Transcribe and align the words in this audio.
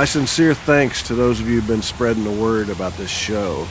My 0.00 0.06
sincere 0.06 0.54
thanks 0.54 1.02
to 1.08 1.14
those 1.14 1.40
of 1.40 1.46
you 1.46 1.56
who've 1.56 1.68
been 1.68 1.82
spreading 1.82 2.24
the 2.24 2.30
word 2.30 2.70
about 2.70 2.94
this 2.94 3.10
show. 3.10 3.68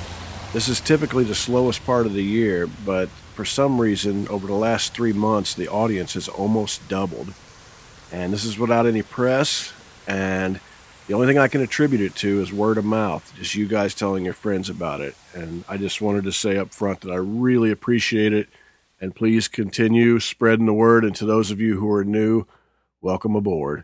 This 0.53 0.67
is 0.67 0.79
typically 0.79 1.23
the 1.23 1.33
slowest 1.33 1.83
part 1.87 2.05
of 2.05 2.13
the 2.13 2.23
year, 2.23 2.67
but 2.85 3.09
for 3.33 3.43
some 3.43 3.81
reason, 3.81 4.27
over 4.27 4.45
the 4.45 4.53
last 4.53 4.93
three 4.93 5.11
months, 5.11 5.55
the 5.55 5.67
audience 5.67 6.13
has 6.13 6.27
almost 6.27 6.87
doubled. 6.87 7.33
And 8.11 8.31
this 8.31 8.45
is 8.45 8.59
without 8.59 8.85
any 8.85 9.01
press, 9.01 9.73
and 10.05 10.59
the 11.07 11.15
only 11.15 11.25
thing 11.25 11.39
I 11.39 11.47
can 11.47 11.61
attribute 11.61 12.01
it 12.01 12.13
to 12.17 12.41
is 12.43 12.53
word 12.53 12.77
of 12.77 12.85
mouth, 12.85 13.33
just 13.35 13.55
you 13.55 13.67
guys 13.67 13.95
telling 13.95 14.23
your 14.23 14.35
friends 14.35 14.69
about 14.69 15.01
it. 15.01 15.15
And 15.33 15.63
I 15.67 15.77
just 15.77 15.99
wanted 15.99 16.25
to 16.25 16.31
say 16.31 16.57
up 16.57 16.75
front 16.75 17.01
that 17.01 17.11
I 17.11 17.15
really 17.15 17.71
appreciate 17.71 18.33
it, 18.33 18.49
and 19.01 19.15
please 19.15 19.47
continue 19.47 20.19
spreading 20.19 20.67
the 20.67 20.75
word. 20.75 21.03
And 21.03 21.15
to 21.15 21.25
those 21.25 21.49
of 21.49 21.59
you 21.59 21.79
who 21.79 21.91
are 21.91 22.05
new, 22.05 22.45
welcome 23.01 23.35
aboard. 23.35 23.83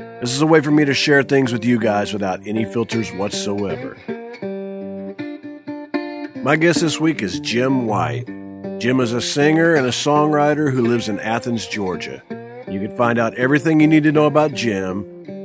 This 0.21 0.33
is 0.33 0.41
a 0.43 0.45
way 0.45 0.61
for 0.61 0.69
me 0.69 0.85
to 0.85 0.93
share 0.93 1.23
things 1.23 1.51
with 1.51 1.65
you 1.65 1.79
guys 1.79 2.13
without 2.13 2.45
any 2.45 2.63
filters 2.63 3.09
whatsoever. 3.09 3.97
My 6.43 6.55
guest 6.55 6.81
this 6.81 6.99
week 6.99 7.23
is 7.23 7.39
Jim 7.39 7.87
White. 7.87 8.27
Jim 8.77 8.99
is 8.99 9.13
a 9.13 9.21
singer 9.21 9.73
and 9.73 9.87
a 9.87 9.89
songwriter 9.89 10.71
who 10.71 10.85
lives 10.85 11.09
in 11.09 11.19
Athens, 11.19 11.65
Georgia. 11.65 12.21
You 12.69 12.79
can 12.79 12.95
find 12.95 13.17
out 13.17 13.33
everything 13.33 13.79
you 13.79 13.87
need 13.87 14.03
to 14.03 14.11
know 14.11 14.27
about 14.27 14.53
Jim 14.53 14.99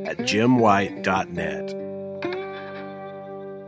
at 0.07 0.19
jimwhite.net. 0.19 1.75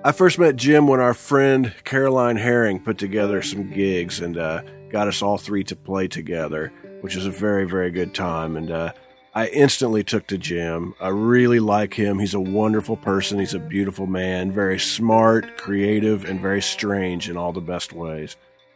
I 0.04 0.12
first 0.12 0.38
met 0.38 0.56
Jim 0.56 0.86
when 0.88 1.00
our 1.00 1.14
friend 1.14 1.72
Caroline 1.84 2.36
Herring 2.36 2.80
put 2.80 2.98
together 2.98 3.40
some 3.40 3.70
gigs 3.70 4.20
and 4.20 4.36
uh, 4.36 4.60
got 4.90 5.08
us 5.08 5.22
all 5.22 5.38
three 5.38 5.64
to 5.64 5.74
play 5.74 6.06
together, 6.06 6.70
which 7.00 7.16
was 7.16 7.24
a 7.24 7.30
very, 7.30 7.66
very 7.66 7.90
good 7.90 8.14
time. 8.14 8.58
And 8.58 8.70
uh, 8.70 8.92
I 9.38 9.46
instantly 9.46 10.02
took 10.02 10.26
to 10.26 10.36
Jim. 10.36 10.96
I 11.00 11.10
really 11.10 11.60
like 11.60 11.94
him. 11.94 12.18
He's 12.18 12.34
a 12.34 12.40
wonderful 12.40 12.96
person. 12.96 13.38
He's 13.38 13.54
a 13.54 13.60
beautiful 13.60 14.08
man, 14.08 14.50
very 14.50 14.80
smart, 14.80 15.56
creative, 15.56 16.24
and 16.24 16.40
very 16.40 16.60
strange 16.60 17.30
in 17.30 17.36
all 17.36 17.52
the 17.52 17.60
best 17.60 17.92
ways. 17.92 18.34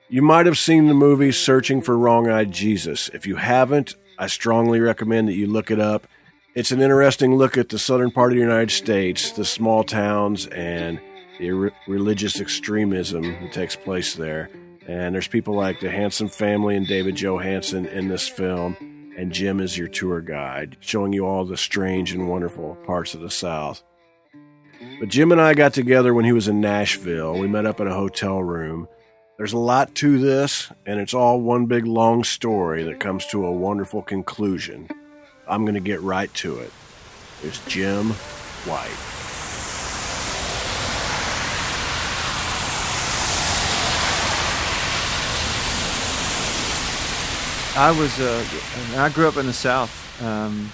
You 0.09 0.23
might 0.23 0.47
have 0.47 0.57
seen 0.57 0.87
the 0.87 0.95
movie 0.95 1.33
Searching 1.33 1.83
for 1.83 1.99
Wrong 1.99 2.31
Eyed 2.31 2.53
Jesus. 2.53 3.09
If 3.09 3.27
you 3.27 3.35
haven't, 3.35 3.97
I 4.21 4.29
strongly 4.29 4.79
recommend 4.79 5.27
that 5.27 5.35
you 5.35 5.49
look 5.49 5.73
it 5.73 5.81
up. 5.81 6.07
It's 6.55 6.71
an 6.71 6.81
interesting 6.81 7.35
look 7.35 7.59
at 7.59 7.71
the 7.71 7.79
southern 7.81 8.13
part 8.13 8.31
of 8.31 8.37
the 8.37 8.43
United 8.43 8.71
States, 8.71 9.33
the 9.33 9.45
small 9.45 9.83
towns, 9.83 10.47
and 10.47 11.01
the 11.41 11.51
re- 11.51 11.71
religious 11.89 12.41
extremism 12.41 13.23
that 13.25 13.53
takes 13.53 13.75
place 13.75 14.15
there. 14.15 14.49
And 14.87 15.13
there's 15.13 15.27
people 15.27 15.57
like 15.57 15.81
the 15.81 15.91
Handsome 15.91 16.29
Family 16.29 16.77
and 16.77 16.87
David 16.87 17.17
Johansen 17.17 17.87
in 17.87 18.07
this 18.07 18.29
film 18.29 18.77
and 19.17 19.33
Jim 19.33 19.61
is 19.61 19.77
your 19.77 19.89
tour 19.89 20.21
guide, 20.21 20.77
showing 20.81 21.13
you 21.13 21.27
all 21.27 21.45
the 21.45 21.57
strange 21.57 22.13
and 22.13 22.29
wonderful 22.29 22.77
parts 22.87 23.15
of 23.15 23.21
the 23.21 23.31
South. 23.31 23.83
But 24.99 25.09
Jim 25.09 25.33
and 25.33 25.41
I 25.41 25.55
got 25.55 25.75
together 25.75 26.15
when 26.15 26.25
he 26.25 26.33
was 26.33 26.49
in 26.49 26.61
Nashville. 26.61 27.39
We 27.39 27.47
met 27.49 27.67
up 27.67 27.81
in 27.81 27.87
a 27.87 27.95
hotel 27.95 28.43
room. 28.43 28.89
There's 29.39 29.53
a 29.53 29.59
lot 29.59 29.95
to 29.97 30.19
this, 30.19 30.71
and 30.87 31.01
it's 31.01 31.15
all 31.15 31.41
one 31.41 31.67
big 31.67 31.87
long 31.87 32.25
story 32.25 32.83
that 32.85 33.01
comes 33.01 33.27
to 33.27 33.47
a 33.47 33.53
wonderful 33.53 34.03
conclusion. 34.03 34.89
I'm 35.49 35.65
going 35.65 35.75
to 35.75 35.81
get 35.81 36.01
right 36.03 36.33
to 36.35 36.59
it. 36.59 36.73
There's 37.43 37.65
Jim 37.67 38.11
White. 38.67 39.22
I 47.75 47.91
was 47.99 48.21
uh, 48.21 48.45
I 48.99 49.09
grew 49.09 49.27
up 49.27 49.39
in 49.39 49.47
the 49.47 49.53
South 49.55 50.23
um, 50.23 50.71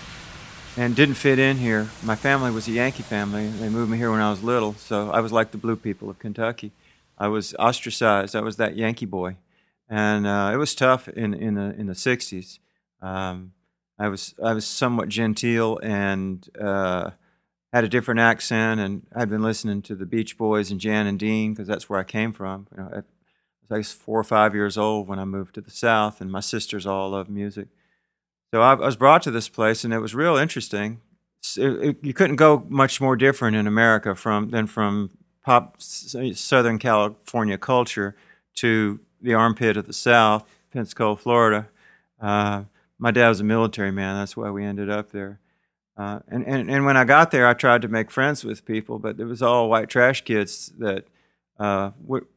and 0.76 0.96
didn't 0.96 1.14
fit 1.14 1.38
in 1.38 1.56
here. 1.56 1.88
My 2.02 2.16
family 2.16 2.50
was 2.50 2.66
a 2.66 2.72
Yankee 2.72 3.04
family. 3.04 3.46
They 3.46 3.68
moved 3.68 3.88
me 3.88 3.98
here 3.98 4.10
when 4.10 4.20
I 4.20 4.30
was 4.30 4.42
little, 4.42 4.74
so 4.74 5.08
I 5.12 5.20
was 5.20 5.30
like 5.30 5.52
the 5.52 5.58
blue 5.58 5.76
people 5.76 6.10
of 6.10 6.18
Kentucky. 6.18 6.72
I 7.16 7.28
was 7.28 7.54
ostracized. 7.54 8.34
I 8.34 8.40
was 8.40 8.56
that 8.56 8.76
Yankee 8.76 9.06
boy, 9.06 9.36
and 9.88 10.26
uh, 10.26 10.50
it 10.52 10.56
was 10.56 10.74
tough 10.74 11.06
in 11.06 11.34
in 11.34 11.54
the 11.54 11.72
in 11.78 11.86
the 11.86 11.92
'60s. 11.92 12.58
Um, 13.00 13.52
I 13.96 14.08
was 14.08 14.34
I 14.42 14.52
was 14.52 14.66
somewhat 14.66 15.08
genteel 15.08 15.78
and 15.80 16.48
uh, 16.60 17.10
had 17.72 17.84
a 17.84 17.88
different 17.88 18.18
accent, 18.18 18.80
and 18.80 19.06
I'd 19.14 19.30
been 19.30 19.42
listening 19.42 19.82
to 19.82 19.94
the 19.94 20.04
Beach 20.04 20.36
Boys 20.36 20.72
and 20.72 20.80
Jan 20.80 21.06
and 21.06 21.18
Dean 21.18 21.52
because 21.52 21.68
that's 21.68 21.88
where 21.88 22.00
I 22.00 22.04
came 22.04 22.32
from. 22.32 22.66
You 22.76 22.82
know, 22.82 23.02
I 23.70 23.78
was 23.78 23.92
four 23.92 24.18
or 24.18 24.24
five 24.24 24.54
years 24.54 24.78
old 24.78 25.08
when 25.08 25.18
I 25.18 25.24
moved 25.24 25.54
to 25.54 25.60
the 25.60 25.70
South, 25.70 26.20
and 26.20 26.30
my 26.30 26.40
sisters 26.40 26.86
all 26.86 27.10
love 27.10 27.28
music. 27.28 27.68
So 28.52 28.62
I, 28.62 28.72
I 28.72 28.86
was 28.86 28.96
brought 28.96 29.22
to 29.22 29.30
this 29.30 29.48
place, 29.48 29.84
and 29.84 29.92
it 29.92 29.98
was 29.98 30.14
real 30.14 30.36
interesting. 30.36 31.00
It, 31.56 31.88
it, 31.88 31.96
you 32.02 32.14
couldn't 32.14 32.36
go 32.36 32.64
much 32.68 33.00
more 33.00 33.16
different 33.16 33.56
in 33.56 33.66
America 33.66 34.14
from 34.14 34.50
than 34.50 34.66
from 34.66 35.10
pop 35.44 35.76
Southern 35.78 36.78
California 36.78 37.58
culture 37.58 38.16
to 38.56 39.00
the 39.20 39.34
armpit 39.34 39.76
of 39.76 39.86
the 39.86 39.92
South, 39.92 40.44
Pensacola, 40.72 41.16
Florida. 41.16 41.68
Uh, 42.20 42.64
my 42.98 43.10
dad 43.10 43.28
was 43.28 43.40
a 43.40 43.44
military 43.44 43.92
man. 43.92 44.16
That's 44.16 44.36
why 44.36 44.50
we 44.50 44.64
ended 44.64 44.90
up 44.90 45.12
there. 45.12 45.40
Uh, 45.96 46.20
and, 46.28 46.46
and, 46.46 46.70
and 46.70 46.84
when 46.84 46.96
I 46.96 47.04
got 47.04 47.30
there, 47.30 47.46
I 47.46 47.54
tried 47.54 47.82
to 47.82 47.88
make 47.88 48.10
friends 48.10 48.44
with 48.44 48.64
people, 48.64 48.98
but 48.98 49.18
it 49.18 49.24
was 49.24 49.42
all 49.42 49.68
white 49.68 49.88
trash 49.88 50.22
kids 50.22 50.72
that 50.78 51.06
uh, 51.58 51.90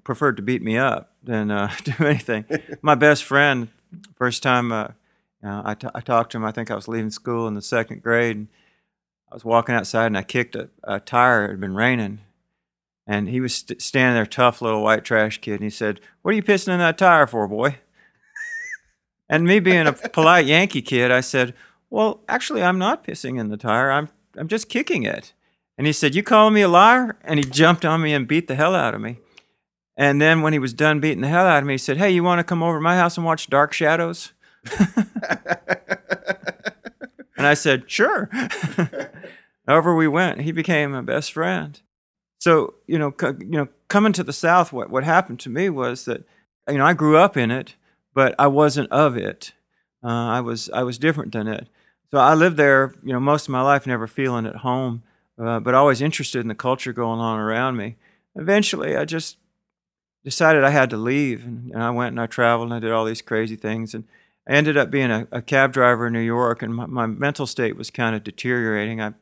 preferred 0.04 0.38
to 0.38 0.44
beat 0.44 0.64
me 0.64 0.78
up 0.78 1.11
than 1.24 1.52
uh, 1.52 1.72
do 1.84 1.94
anything. 2.00 2.46
My 2.82 2.96
best 2.96 3.24
friend, 3.24 3.70
first 4.16 4.44
time 4.44 4.72
uh, 4.72 4.90
I, 5.44 5.74
t- 5.74 5.88
I 5.94 6.02
talked 6.02 6.32
to 6.32 6.38
him, 6.38 6.46
I 6.46 6.52
think 6.52 6.70
I 6.70 6.76
was 6.76 6.88
leaving 6.88 7.10
school 7.10 7.48
in 7.48 7.54
the 7.54 7.62
second 7.62 8.04
grade. 8.04 8.38
And 8.38 8.48
I 9.32 9.36
was 9.36 9.46
walking 9.46 9.76
outside 9.76 10.08
and 10.08 10.18
I 10.18 10.24
kicked 10.24 10.56
a, 10.56 10.70
a 10.84 11.00
tire. 11.00 11.46
It 11.46 11.52
had 11.52 11.60
been 11.60 11.76
raining. 11.76 12.20
And 13.08 13.28
he 13.28 13.42
was 13.42 13.56
st- 13.56 13.82
standing 13.82 14.16
there, 14.16 14.26
tough 14.26 14.62
little 14.62 14.84
white 14.84 15.04
trash 15.04 15.40
kid. 15.40 15.56
And 15.56 15.64
he 15.64 15.70
said, 15.70 16.00
What 16.22 16.32
are 16.32 16.36
you 16.36 16.44
pissing 16.44 16.74
in 16.74 16.80
that 16.80 16.98
tire 16.98 17.28
for, 17.28 17.48
boy? 17.48 17.78
and 19.30 19.46
me 19.46 19.60
being 19.60 19.88
a 19.88 19.94
polite 19.94 20.46
Yankee 20.46 20.82
kid, 20.82 21.12
I 21.12 21.22
said, 21.22 21.54
Well, 21.90 22.22
actually, 22.30 22.62
I'm 22.62 22.78
not 22.78 23.04
pissing 23.04 23.40
in 23.40 23.50
the 23.50 23.58
tire. 23.58 23.92
I'm, 23.92 24.10
I'm 24.38 24.48
just 24.48 24.70
kicking 24.70 25.04
it. 25.04 25.34
And 25.78 25.88
he 25.88 25.94
said, 25.94 26.14
You 26.14 26.22
calling 26.22 26.54
me 26.54 26.62
a 26.62 26.68
liar? 26.68 27.18
And 27.24 27.40
he 27.40 27.50
jumped 27.50 27.84
on 27.84 28.02
me 28.02 28.14
and 28.14 28.28
beat 28.28 28.48
the 28.48 28.56
hell 28.56 28.76
out 28.76 28.94
of 28.94 29.02
me. 29.02 29.18
And 30.02 30.20
then 30.20 30.42
when 30.42 30.52
he 30.52 30.58
was 30.58 30.74
done 30.74 31.00
beating 31.00 31.22
the 31.22 31.28
hell 31.28 31.46
out 31.46 31.62
of 31.62 31.68
me, 31.68 31.76
he 31.76 31.78
said, 31.78 31.98
Hey, 31.98 32.10
you 32.10 32.24
want 32.24 32.40
to 32.40 32.44
come 32.44 32.64
over 32.64 32.80
to 32.80 32.82
my 32.82 32.96
house 32.96 33.18
and 33.18 33.26
watch 33.26 33.52
Dark 33.52 33.72
Shadows? 33.72 34.32
and 37.38 37.46
I 37.46 37.54
said, 37.54 37.84
Sure. 37.86 38.28
over 39.68 39.96
we 39.96 40.08
went. 40.08 40.42
He 40.42 40.52
became 40.52 40.94
my 40.94 41.02
best 41.02 41.34
friend. 41.34 41.80
So, 42.40 42.74
you 42.88 42.98
know, 42.98 43.12
co- 43.12 43.38
you 43.40 43.52
know, 43.52 43.68
coming 43.90 44.12
to 44.14 44.24
the 44.24 44.34
South, 44.34 44.74
what, 44.74 44.90
what 44.90 45.04
happened 45.04 45.40
to 45.42 45.52
me 45.52 45.70
was 45.70 46.06
that, 46.06 46.24
you 46.68 46.80
know, 46.80 46.86
I 46.86 46.94
grew 46.94 47.18
up 47.18 47.38
in 47.38 47.52
it, 47.52 47.76
but 48.16 48.34
I 48.40 48.48
wasn't 48.48 48.92
of 48.92 49.16
it. 49.16 49.52
Uh, 50.04 50.08
I 50.08 50.42
was 50.42 50.68
I 50.72 50.82
was 50.82 50.98
different 50.98 51.32
than 51.32 51.48
it. 51.48 51.68
So 52.10 52.18
I 52.18 52.34
lived 52.34 52.58
there, 52.58 52.96
you 53.04 53.14
know, 53.14 53.20
most 53.20 53.44
of 53.48 53.52
my 53.52 53.62
life, 53.62 53.86
never 53.86 54.08
feeling 54.08 54.48
at 54.48 54.58
home 54.58 55.04
uh, 55.42 55.60
but 55.60 55.74
always 55.74 56.02
interested 56.02 56.40
in 56.40 56.48
the 56.48 56.56
culture 56.56 56.94
going 56.94 57.20
on 57.20 57.40
around 57.40 57.76
me. 57.78 57.96
Eventually, 58.36 58.96
I 58.96 59.06
just 59.06 59.38
decided 60.24 60.64
I 60.64 60.70
had 60.70 60.90
to 60.92 60.98
leave, 60.98 61.44
and, 61.44 61.72
and 61.72 61.82
I 61.82 61.90
went 61.90 62.10
and 62.10 62.22
I 62.22 62.28
traveled 62.28 62.68
and 62.68 62.76
I 62.76 62.80
did 62.80 62.92
all 62.92 63.06
these 63.06 63.22
crazy 63.22 63.56
things, 63.56 63.94
and 63.94 64.06
I 64.48 64.54
ended 64.54 64.78
up 64.78 64.92
being 64.92 65.12
a, 65.12 65.28
a 65.32 65.42
cab 65.42 65.74
driver 65.74 66.08
in 66.08 66.14
New 66.14 66.20
York, 66.20 66.62
and 66.62 66.76
my, 66.76 66.86
my 66.86 67.06
mental 67.06 67.48
state 67.48 67.76
was 67.76 67.90
kind 67.90 68.16
of 68.16 68.24
deteriorating. 68.24 69.02
I, 69.02 69.14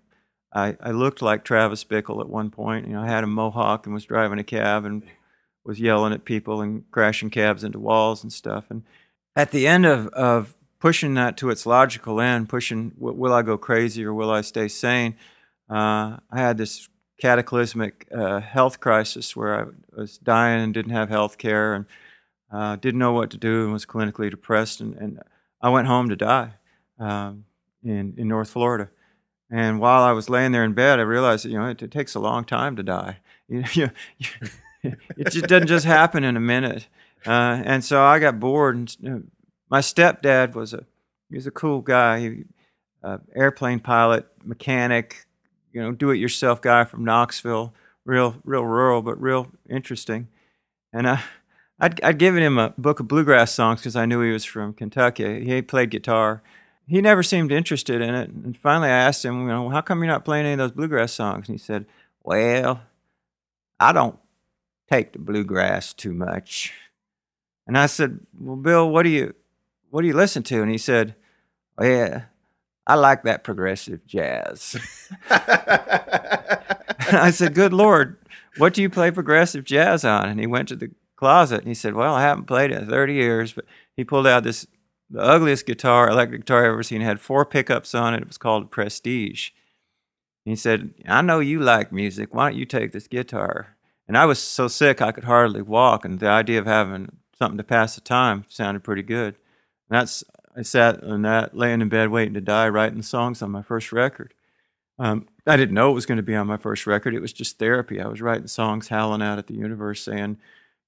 I, 0.53 0.77
I 0.81 0.91
looked 0.91 1.21
like 1.21 1.43
Travis 1.43 1.83
Bickle 1.83 2.21
at 2.21 2.29
one 2.29 2.49
point. 2.49 2.87
You 2.87 2.93
know, 2.93 3.01
I 3.01 3.07
had 3.07 3.23
a 3.23 3.27
mohawk 3.27 3.85
and 3.85 3.93
was 3.93 4.05
driving 4.05 4.39
a 4.39 4.43
cab 4.43 4.85
and 4.85 5.03
was 5.63 5.79
yelling 5.79 6.13
at 6.13 6.25
people 6.25 6.61
and 6.61 6.89
crashing 6.91 7.29
cabs 7.29 7.63
into 7.63 7.79
walls 7.79 8.23
and 8.23 8.33
stuff. 8.33 8.65
And 8.69 8.83
at 9.35 9.51
the 9.51 9.67
end 9.67 9.85
of, 9.85 10.07
of 10.07 10.55
pushing 10.79 11.13
that 11.15 11.37
to 11.37 11.49
its 11.49 11.65
logical 11.65 12.19
end, 12.19 12.49
pushing 12.49 12.93
will 12.97 13.33
I 13.33 13.41
go 13.41 13.57
crazy 13.57 14.03
or 14.03 14.13
will 14.13 14.31
I 14.31 14.41
stay 14.41 14.67
sane, 14.67 15.15
uh, 15.69 16.17
I 16.31 16.39
had 16.39 16.57
this 16.57 16.89
cataclysmic 17.19 18.07
uh, 18.15 18.39
health 18.39 18.79
crisis 18.79 19.35
where 19.35 19.61
I 19.61 19.65
was 19.95 20.17
dying 20.17 20.63
and 20.63 20.73
didn't 20.73 20.91
have 20.91 21.09
health 21.09 21.37
care 21.37 21.73
and 21.73 21.85
uh, 22.51 22.75
didn't 22.77 22.99
know 22.99 23.13
what 23.13 23.29
to 23.31 23.37
do 23.37 23.63
and 23.63 23.73
was 23.73 23.85
clinically 23.85 24.29
depressed. 24.29 24.81
And, 24.81 24.95
and 24.95 25.19
I 25.61 25.69
went 25.69 25.87
home 25.87 26.09
to 26.09 26.15
die 26.15 26.53
um, 26.99 27.45
in, 27.83 28.15
in 28.17 28.27
North 28.27 28.49
Florida. 28.49 28.89
And 29.51 29.79
while 29.79 30.03
I 30.03 30.11
was 30.11 30.29
laying 30.29 30.51
there 30.51 30.63
in 30.63 30.73
bed, 30.73 30.99
I 30.99 31.03
realized 31.03 31.45
that, 31.45 31.49
you 31.49 31.57
know, 31.57 31.67
it, 31.67 31.81
it 31.81 31.91
takes 31.91 32.15
a 32.15 32.19
long 32.19 32.45
time 32.45 32.75
to 32.75 32.83
die. 32.83 33.17
You, 33.51 33.63
you, 33.73 33.89
it 34.83 35.31
just 35.31 35.47
doesn't 35.47 35.69
just 35.69 35.83
happen 35.83 36.23
in 36.23 36.37
a 36.37 36.39
minute. 36.39 36.87
Uh, 37.25 37.63
and 37.65 37.83
so 37.83 38.03
I 38.03 38.19
got 38.19 38.39
bored. 38.39 38.75
And 38.75 38.97
you 38.99 39.09
know, 39.09 39.23
my 39.71 39.79
stepdad 39.79 40.53
was 40.53 40.71
a 40.71 40.85
he 41.29 41.35
was 41.35 41.47
a 41.47 41.51
cool 41.51 41.81
guy, 41.81 42.19
he, 42.19 42.43
uh, 43.03 43.17
airplane 43.35 43.79
pilot, 43.79 44.27
mechanic, 44.43 45.25
you 45.73 45.81
know, 45.81 45.91
do-it-yourself 45.91 46.61
guy 46.61 46.83
from 46.83 47.03
Knoxville, 47.03 47.73
real 48.05 48.35
real 48.43 48.63
rural 48.63 49.01
but 49.01 49.21
real 49.21 49.47
interesting. 49.69 50.27
And 50.93 51.07
I. 51.07 51.23
I'd, 51.81 52.03
I'd 52.03 52.17
given 52.17 52.43
him 52.43 52.57
a 52.57 52.73
book 52.77 52.99
of 52.99 53.07
bluegrass 53.07 53.53
songs 53.53 53.79
because 53.79 53.95
I 53.95 54.05
knew 54.05 54.19
he 54.19 54.33
was 54.33 54.43
from 54.43 54.73
Kentucky. 54.73 55.45
He 55.45 55.61
played 55.61 55.91
guitar. 55.91 56.43
He 56.85 56.99
never 56.99 57.23
seemed 57.23 57.53
interested 57.53 58.01
in 58.01 58.13
it. 58.13 58.29
And 58.29 58.57
finally, 58.57 58.89
I 58.89 58.97
asked 58.97 59.23
him, 59.23 59.43
you 59.43 59.47
know, 59.47 59.69
how 59.69 59.79
come 59.79 59.99
you're 59.99 60.11
not 60.11 60.25
playing 60.25 60.43
any 60.45 60.51
of 60.55 60.57
those 60.59 60.73
bluegrass 60.73 61.13
songs? 61.13 61.47
And 61.47 61.57
he 61.57 61.63
said, 61.63 61.85
well, 62.21 62.81
I 63.79 63.93
don't 63.93 64.19
take 64.91 65.13
the 65.13 65.19
bluegrass 65.19 65.93
too 65.93 66.11
much. 66.11 66.73
And 67.65 67.77
I 67.77 67.85
said, 67.85 68.19
well, 68.37 68.57
Bill, 68.57 68.89
what 68.89 69.03
do 69.03 69.09
you, 69.09 69.33
what 69.89 70.01
do 70.01 70.07
you 70.07 70.15
listen 70.15 70.43
to? 70.43 70.61
And 70.61 70.69
he 70.69 70.77
said, 70.77 71.15
oh, 71.77 71.85
yeah, 71.85 72.23
I 72.89 72.95
like 72.95 73.21
that 73.21 73.43
progressive 73.43 74.07
jazz. 74.07 74.75
I 75.29 77.29
said, 77.31 77.53
good 77.53 77.71
Lord, 77.71 78.17
what 78.57 78.73
do 78.73 78.81
you 78.81 78.89
play 78.89 79.11
progressive 79.11 79.63
jazz 79.63 80.03
on? 80.03 80.27
And 80.27 80.39
he 80.39 80.47
went 80.47 80.69
to 80.69 80.75
the 80.75 80.89
closet 81.15 81.59
and 81.59 81.67
he 81.67 81.75
said, 81.75 81.93
well, 81.93 82.15
I 82.15 82.23
haven't 82.23 82.47
played 82.47 82.71
it 82.71 82.81
in 82.81 82.89
30 82.89 83.13
years, 83.13 83.53
but 83.53 83.65
he 83.95 84.03
pulled 84.03 84.25
out 84.25 84.43
this, 84.43 84.65
the 85.07 85.21
ugliest 85.21 85.67
guitar, 85.67 86.09
electric 86.09 86.41
guitar 86.41 86.65
I've 86.65 86.71
ever 86.71 86.81
seen. 86.81 87.03
It 87.03 87.05
had 87.05 87.19
four 87.19 87.45
pickups 87.45 87.93
on 87.93 88.15
it. 88.15 88.23
It 88.23 88.27
was 88.27 88.39
called 88.39 88.71
Prestige. 88.71 89.51
And 90.47 90.53
he 90.53 90.55
said, 90.55 90.91
I 91.07 91.21
know 91.21 91.41
you 91.41 91.59
like 91.59 91.91
music. 91.91 92.33
Why 92.33 92.49
don't 92.49 92.57
you 92.57 92.65
take 92.65 92.91
this 92.91 93.07
guitar? 93.07 93.77
And 94.07 94.17
I 94.17 94.25
was 94.25 94.39
so 94.39 94.67
sick 94.67 94.99
I 94.99 95.11
could 95.11 95.25
hardly 95.25 95.61
walk, 95.61 96.05
and 96.05 96.19
the 96.19 96.27
idea 96.27 96.57
of 96.57 96.65
having 96.65 97.17
something 97.37 97.59
to 97.59 97.63
pass 97.63 97.93
the 97.93 98.01
time 98.01 98.45
sounded 98.49 98.83
pretty 98.83 99.03
good. 99.03 99.35
And 99.89 99.99
that's 99.99 100.23
I 100.55 100.61
sat 100.63 101.03
on 101.03 101.21
that, 101.23 101.55
laying 101.55 101.81
in 101.81 101.89
bed 101.89 102.09
waiting 102.09 102.33
to 102.33 102.41
die, 102.41 102.69
writing 102.69 103.01
songs 103.01 103.41
on 103.41 103.51
my 103.51 103.61
first 103.61 103.91
record. 103.91 104.33
Um, 104.97 105.27
I 105.47 105.55
didn't 105.55 105.75
know 105.75 105.91
it 105.91 105.95
was 105.95 106.05
going 106.05 106.17
to 106.17 106.23
be 106.23 106.35
on 106.35 106.47
my 106.47 106.57
first 106.57 106.85
record. 106.85 107.13
It 107.13 107.21
was 107.21 107.31
just 107.31 107.57
therapy. 107.57 108.01
I 108.01 108.07
was 108.07 108.21
writing 108.21 108.47
songs, 108.47 108.89
howling 108.89 109.21
out 109.21 109.37
at 109.39 109.47
the 109.47 109.53
universe, 109.53 110.01
saying, 110.03 110.37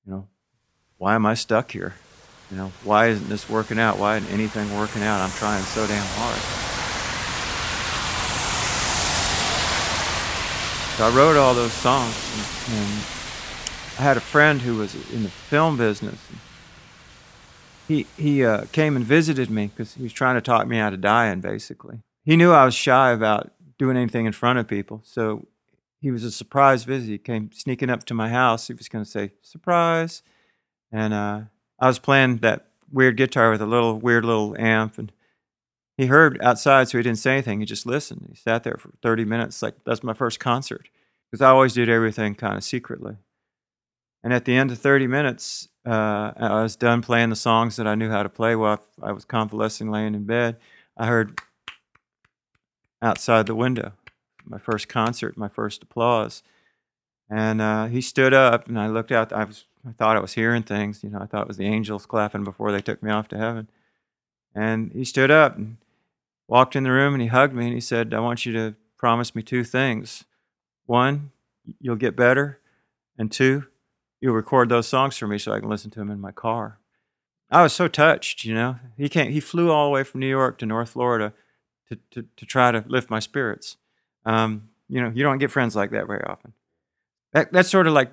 you 0.06 0.12
know, 0.12 0.28
why 0.98 1.16
am 1.16 1.26
I 1.26 1.34
stuck 1.34 1.72
here? 1.72 1.94
You 2.52 2.58
know, 2.58 2.72
why 2.84 3.08
isn't 3.08 3.30
this 3.30 3.50
working 3.50 3.80
out? 3.80 3.98
Why 3.98 4.18
isn't 4.18 4.30
anything 4.32 4.78
working 4.78 5.04
out? 5.04 5.22
I'm 5.22 5.32
trying 5.32 5.64
so 5.64 5.88
damn 5.88 6.06
hard. 6.06 6.38
So 10.98 11.06
I 11.08 11.10
wrote 11.16 11.38
all 11.38 11.54
those 11.54 11.72
songs, 11.72 12.14
and, 12.68 12.78
and 12.78 13.06
I 13.98 14.04
had 14.04 14.18
a 14.18 14.22
friend 14.22 14.62
who 14.62 14.76
was 14.76 14.94
in 15.12 15.24
the 15.24 15.30
film 15.30 15.78
business. 15.78 16.20
He 17.92 18.08
he 18.18 18.46
uh, 18.46 18.68
came 18.72 18.96
and 18.96 19.04
visited 19.04 19.50
me 19.50 19.68
because 19.68 19.96
he 19.96 20.04
was 20.04 20.14
trying 20.14 20.36
to 20.36 20.42
talk 20.42 20.66
me 20.66 20.80
out 20.80 20.94
of 20.94 21.02
dying. 21.02 21.42
Basically, 21.42 22.00
he 22.24 22.38
knew 22.38 22.54
I 22.54 22.64
was 22.64 22.74
shy 22.74 23.12
about 23.12 23.52
doing 23.78 23.98
anything 23.98 24.26
in 24.26 24.32
front 24.32 24.60
of 24.60 24.68
people, 24.70 25.02
so 25.04 25.46
he 26.00 26.10
was 26.10 26.24
a 26.24 26.32
surprise 26.32 26.86
visit. 26.86 27.10
He 27.10 27.18
came 27.18 27.52
sneaking 27.52 27.90
up 27.90 28.06
to 28.06 28.14
my 28.14 28.30
house. 28.30 28.68
He 28.68 28.74
was 28.74 28.88
going 28.88 29.04
to 29.04 29.12
say 29.12 29.32
surprise, 29.42 30.24
and 30.90 31.14
uh, 31.14 31.42
I 31.82 31.88
was 31.88 32.00
playing 32.00 32.38
that 32.38 32.68
weird 32.90 33.18
guitar 33.18 33.52
with 33.52 33.62
a 33.62 33.66
little 33.66 34.00
weird 34.00 34.24
little 34.24 34.56
amp, 34.58 34.98
and 34.98 35.12
he 35.98 36.06
heard 36.06 36.42
outside, 36.42 36.88
so 36.88 36.98
he 36.98 37.04
didn't 37.04 37.20
say 37.20 37.34
anything. 37.34 37.60
He 37.60 37.66
just 37.66 37.86
listened. 37.86 38.26
He 38.30 38.38
sat 38.38 38.64
there 38.64 38.78
for 38.80 38.94
30 39.02 39.26
minutes. 39.26 39.62
Like 39.62 39.76
that's 39.84 40.02
my 40.02 40.14
first 40.14 40.40
concert 40.40 40.88
because 41.30 41.42
I 41.42 41.50
always 41.50 41.74
did 41.74 41.90
everything 41.90 42.36
kind 42.36 42.56
of 42.56 42.64
secretly. 42.64 43.18
And 44.24 44.32
at 44.32 44.46
the 44.46 44.56
end 44.56 44.72
of 44.72 44.80
30 44.80 45.08
minutes, 45.08 45.68
uh, 45.86 46.32
I 46.36 46.62
was 46.62 46.76
done 46.76 47.02
playing 47.02 47.30
the 47.30 47.36
songs 47.36 47.76
that 47.76 47.88
I 47.88 47.96
knew 47.96 48.10
how 48.10 48.24
to 48.24 48.30
play 48.30 48.56
while 48.56 48.84
I 49.02 49.12
was 49.12 49.26
convalescing, 49.26 49.90
laying 49.90 50.16
in 50.16 50.26
bed. 50.26 50.58
I 50.98 51.08
heard 51.08 51.40
outside 53.02 53.48
the 53.48 53.56
window 53.56 53.94
my 54.46 54.58
first 54.58 54.88
concert, 54.88 55.38
my 55.38 55.48
first 55.48 55.84
applause. 55.84 56.44
And 57.30 57.62
uh, 57.62 57.86
he 57.86 58.02
stood 58.02 58.34
up, 58.34 58.68
and 58.68 58.80
I 58.80 58.88
looked 58.88 59.12
out. 59.12 59.32
I 59.32 59.46
was, 59.46 59.66
I 59.88 59.94
thought 59.94 60.18
I 60.18 60.20
was 60.20 60.34
hearing 60.34 60.64
things. 60.64 61.04
You 61.04 61.10
know, 61.10 61.20
I 61.20 61.26
thought 61.26 61.44
it 61.44 61.48
was 61.48 61.58
the 61.58 61.66
angels 61.66 62.06
clapping 62.06 62.44
before 62.44 62.72
they 62.72 62.82
took 62.82 63.02
me 63.02 63.10
off 63.10 63.30
to 63.30 63.38
heaven. 63.38 63.70
And 64.54 64.92
he 64.92 65.06
stood 65.06 65.32
up 65.32 65.56
and 65.56 65.78
walked 66.48 66.76
in 66.76 66.84
the 66.84 66.92
room, 66.92 67.14
and 67.14 67.22
he 67.22 67.30
hugged 67.30 67.54
me, 67.54 67.66
and 67.66 67.74
he 67.74 67.80
said, 67.80 68.14
"I 68.14 68.20
want 68.20 68.46
you 68.46 68.52
to 68.54 68.76
promise 68.98 69.34
me 69.34 69.42
two 69.42 69.64
things. 69.64 70.26
One, 70.86 71.32
you'll 71.80 71.96
get 71.96 72.18
better, 72.18 72.60
and 73.18 73.32
two, 73.32 73.68
you'll 74.22 74.34
record 74.34 74.70
those 74.70 74.88
songs 74.88 75.18
for 75.18 75.28
me 75.28 75.38
so 75.38 75.52
I 75.52 75.60
can 75.60 75.70
listen 75.70 75.92
to 75.92 76.00
them 76.00 76.12
in 76.12 76.22
my 76.22 76.32
car." 76.32 76.80
I 77.50 77.64
was 77.64 77.74
so 77.74 77.90
touched. 77.90 78.46
You 78.46 78.54
know, 78.54 78.76
he 78.98 79.10
came. 79.10 79.32
He 79.32 79.42
flew 79.42 79.72
all 79.72 79.86
the 79.86 79.92
way 79.92 80.04
from 80.04 80.22
New 80.22 80.30
York 80.30 80.58
to 80.60 80.66
North 80.66 80.92
Florida 80.92 81.34
to, 81.90 81.98
to, 82.12 82.26
to 82.38 82.46
try 82.46 82.72
to 82.72 82.84
lift 82.88 83.10
my 83.10 83.20
spirits. 83.20 83.76
Um, 84.26 84.70
you 84.88 85.02
know, 85.02 85.12
you 85.14 85.24
don't 85.24 85.38
get 85.38 85.52
friends 85.52 85.76
like 85.76 85.92
that 85.92 86.08
very 86.08 86.24
often. 86.24 86.54
That 87.34 87.52
that 87.52 87.66
sort 87.66 87.88
of 87.88 87.94
like 87.94 88.12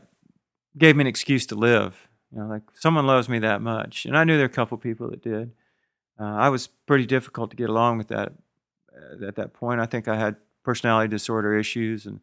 gave 0.77 0.97
me 0.97 1.03
an 1.03 1.07
excuse 1.07 1.47
to 1.47 1.55
live. 1.55 2.09
You 2.33 2.41
know, 2.41 2.47
like 2.47 2.63
someone 2.75 3.07
loves 3.07 3.29
me 3.29 3.39
that 3.41 3.63
much, 3.63 4.05
and 4.05 4.17
I 4.17 4.25
knew 4.25 4.35
there 4.35 4.47
were 4.47 4.53
a 4.53 4.55
couple 4.55 4.77
people 4.79 5.11
that 5.11 5.23
did. 5.23 5.53
Uh, 6.21 6.25
I 6.25 6.49
was 6.49 6.67
pretty 6.67 7.07
difficult 7.07 7.51
to 7.51 7.57
get 7.57 7.71
along 7.71 7.99
with 7.99 8.09
that 8.09 8.33
uh, 8.93 9.27
at 9.27 9.37
that 9.37 9.53
point. 9.53 9.81
I 9.81 9.87
think 9.87 10.09
I 10.09 10.17
had 10.17 10.37
personality 10.65 11.09
disorder 11.09 11.57
issues, 11.57 12.07
and 12.07 12.21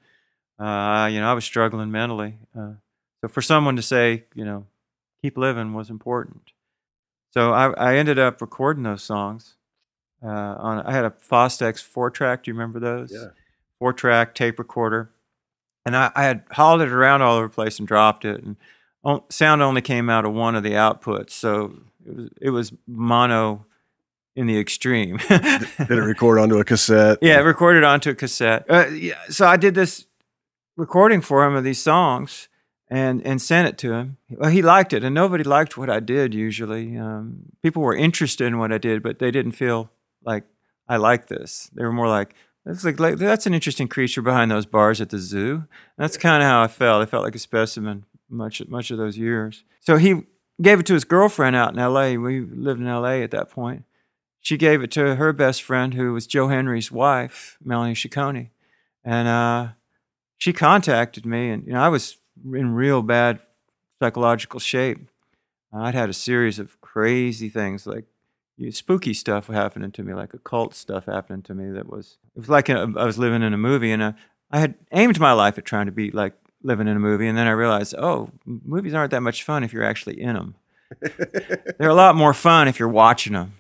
uh, 0.59 1.07
you 1.11 1.19
know, 1.19 1.29
I 1.29 1.33
was 1.33 1.45
struggling 1.45 1.91
mentally. 1.91 2.37
Uh, 2.57 2.73
so 3.25 3.29
for 3.29 3.41
someone 3.41 3.75
to 3.75 3.81
say, 3.81 4.25
you 4.35 4.45
know, 4.45 4.65
keep 5.21 5.37
living 5.37 5.73
was 5.73 5.89
important. 5.89 6.51
So 7.31 7.51
I, 7.51 7.71
I 7.73 7.95
ended 7.97 8.19
up 8.19 8.39
recording 8.41 8.83
those 8.83 9.03
songs. 9.03 9.55
Uh, 10.23 10.27
on 10.27 10.85
I 10.85 10.91
had 10.91 11.05
a 11.05 11.09
Fostex 11.09 11.81
four 11.81 12.09
track. 12.09 12.43
Do 12.43 12.51
you 12.51 12.55
remember 12.55 12.79
those? 12.79 13.11
Yeah 13.11 13.29
four 13.79 13.93
track 13.93 14.33
tape 14.35 14.59
recorder. 14.59 15.11
And 15.85 15.95
I, 15.95 16.11
I, 16.15 16.23
had 16.23 16.43
hauled 16.51 16.81
it 16.81 16.89
around 16.89 17.21
all 17.21 17.37
over 17.37 17.47
the 17.47 17.53
place 17.53 17.77
and 17.77 17.87
dropped 17.87 18.25
it. 18.25 18.43
And 18.43 18.55
sound 19.29 19.61
only 19.61 19.81
came 19.81 20.09
out 20.09 20.25
of 20.25 20.33
one 20.33 20.55
of 20.55 20.63
the 20.63 20.71
outputs. 20.71 21.31
So 21.31 21.77
it 22.05 22.15
was, 22.15 22.29
it 22.41 22.49
was 22.49 22.73
mono 22.87 23.65
in 24.35 24.47
the 24.47 24.59
extreme. 24.59 25.17
did 25.29 25.91
it 25.91 25.93
record 25.93 26.39
onto 26.39 26.57
a 26.57 26.65
cassette? 26.65 27.19
Yeah, 27.21 27.39
it 27.39 27.43
recorded 27.43 27.83
onto 27.83 28.09
a 28.09 28.15
cassette. 28.15 28.65
Uh, 28.67 28.87
yeah, 28.87 29.13
so 29.29 29.45
I 29.45 29.57
did 29.57 29.75
this 29.75 30.07
recording 30.75 31.21
for 31.21 31.45
him 31.45 31.55
of 31.55 31.63
these 31.63 31.81
songs 31.81 32.49
and 32.89 33.25
and 33.25 33.41
sent 33.41 33.67
it 33.67 33.77
to 33.79 33.93
him. 33.93 34.17
Well, 34.29 34.49
he 34.49 34.61
liked 34.61 34.93
it, 34.93 35.03
and 35.03 35.15
nobody 35.15 35.43
liked 35.43 35.77
what 35.77 35.89
I 35.89 35.99
did. 35.99 36.33
Usually, 36.33 36.97
um, 36.97 37.51
people 37.61 37.81
were 37.81 37.95
interested 37.95 38.47
in 38.47 38.59
what 38.59 38.71
I 38.71 38.77
did, 38.77 39.01
but 39.01 39.19
they 39.19 39.31
didn't 39.31 39.53
feel 39.53 39.91
like 40.23 40.43
I 40.87 40.97
liked 40.97 41.29
this. 41.29 41.69
They 41.73 41.83
were 41.83 41.91
more 41.91 42.07
like, 42.07 42.35
that's 42.65 42.83
like, 42.83 42.99
like 42.99 43.17
that's 43.17 43.45
an 43.45 43.53
interesting 43.53 43.87
creature 43.87 44.21
behind 44.21 44.51
those 44.51 44.65
bars 44.65 45.01
at 45.01 45.09
the 45.09 45.19
zoo. 45.19 45.65
That's 45.97 46.17
kind 46.17 46.43
of 46.43 46.49
how 46.49 46.61
I 46.61 46.67
felt. 46.67 47.01
I 47.01 47.05
felt 47.05 47.23
like 47.23 47.35
a 47.35 47.39
specimen 47.39 48.05
much 48.29 48.61
much 48.67 48.91
of 48.91 48.97
those 48.97 49.17
years. 49.17 49.63
So 49.79 49.97
he 49.97 50.23
gave 50.61 50.79
it 50.79 50.85
to 50.87 50.93
his 50.93 51.03
girlfriend 51.03 51.55
out 51.55 51.73
in 51.73 51.79
L.A. 51.79 52.17
We 52.17 52.41
lived 52.41 52.79
in 52.79 52.87
L.A. 52.87 53.23
at 53.23 53.31
that 53.31 53.49
point. 53.49 53.83
She 54.41 54.57
gave 54.57 54.83
it 54.83 54.91
to 54.91 55.15
her 55.15 55.33
best 55.33 55.63
friend, 55.63 55.95
who 55.95 56.13
was 56.13 56.27
Joe 56.27 56.49
Henry's 56.49 56.91
wife, 56.91 57.57
Melanie 57.63 57.95
Ciccone, 57.95 58.49
and 59.03 59.27
uh, 59.27 59.69
she 60.37 60.53
contacted 60.53 61.25
me. 61.25 61.49
And 61.49 61.65
you 61.65 61.73
know, 61.73 61.81
I 61.81 61.89
was 61.89 62.17
in 62.43 62.73
real 62.73 63.01
bad 63.01 63.39
psychological 64.01 64.59
shape. 64.59 65.09
I'd 65.73 65.95
had 65.95 66.09
a 66.09 66.13
series 66.13 66.59
of 66.59 66.79
crazy 66.81 67.49
things 67.49 67.85
like 67.85 68.05
spooky 68.71 69.13
stuff 69.13 69.47
happening 69.47 69.91
to 69.91 70.03
me, 70.03 70.13
like 70.13 70.33
occult 70.33 70.73
stuff 70.73 71.05
happening 71.05 71.41
to 71.43 71.53
me. 71.53 71.71
That 71.71 71.89
was 71.89 72.17
it 72.35 72.39
was 72.39 72.49
like 72.49 72.69
a, 72.69 72.91
I 72.97 73.05
was 73.05 73.17
living 73.17 73.41
in 73.41 73.53
a 73.53 73.57
movie, 73.57 73.91
and 73.91 74.01
a, 74.01 74.15
I 74.51 74.59
had 74.59 74.75
aimed 74.91 75.19
my 75.19 75.33
life 75.33 75.57
at 75.57 75.65
trying 75.65 75.87
to 75.87 75.91
be 75.91 76.11
like 76.11 76.33
living 76.63 76.87
in 76.87 76.95
a 76.95 76.99
movie, 76.99 77.27
and 77.27 77.37
then 77.37 77.47
I 77.47 77.51
realized, 77.51 77.95
oh, 77.97 78.29
movies 78.45 78.93
aren't 78.93 79.11
that 79.11 79.21
much 79.21 79.43
fun 79.43 79.63
if 79.63 79.73
you're 79.73 79.83
actually 79.83 80.21
in 80.21 80.35
them. 80.35 80.55
They're 81.77 81.89
a 81.89 81.93
lot 81.93 82.15
more 82.15 82.33
fun 82.33 82.67
if 82.67 82.79
you're 82.79 82.87
watching 82.87 83.33
them. 83.33 83.53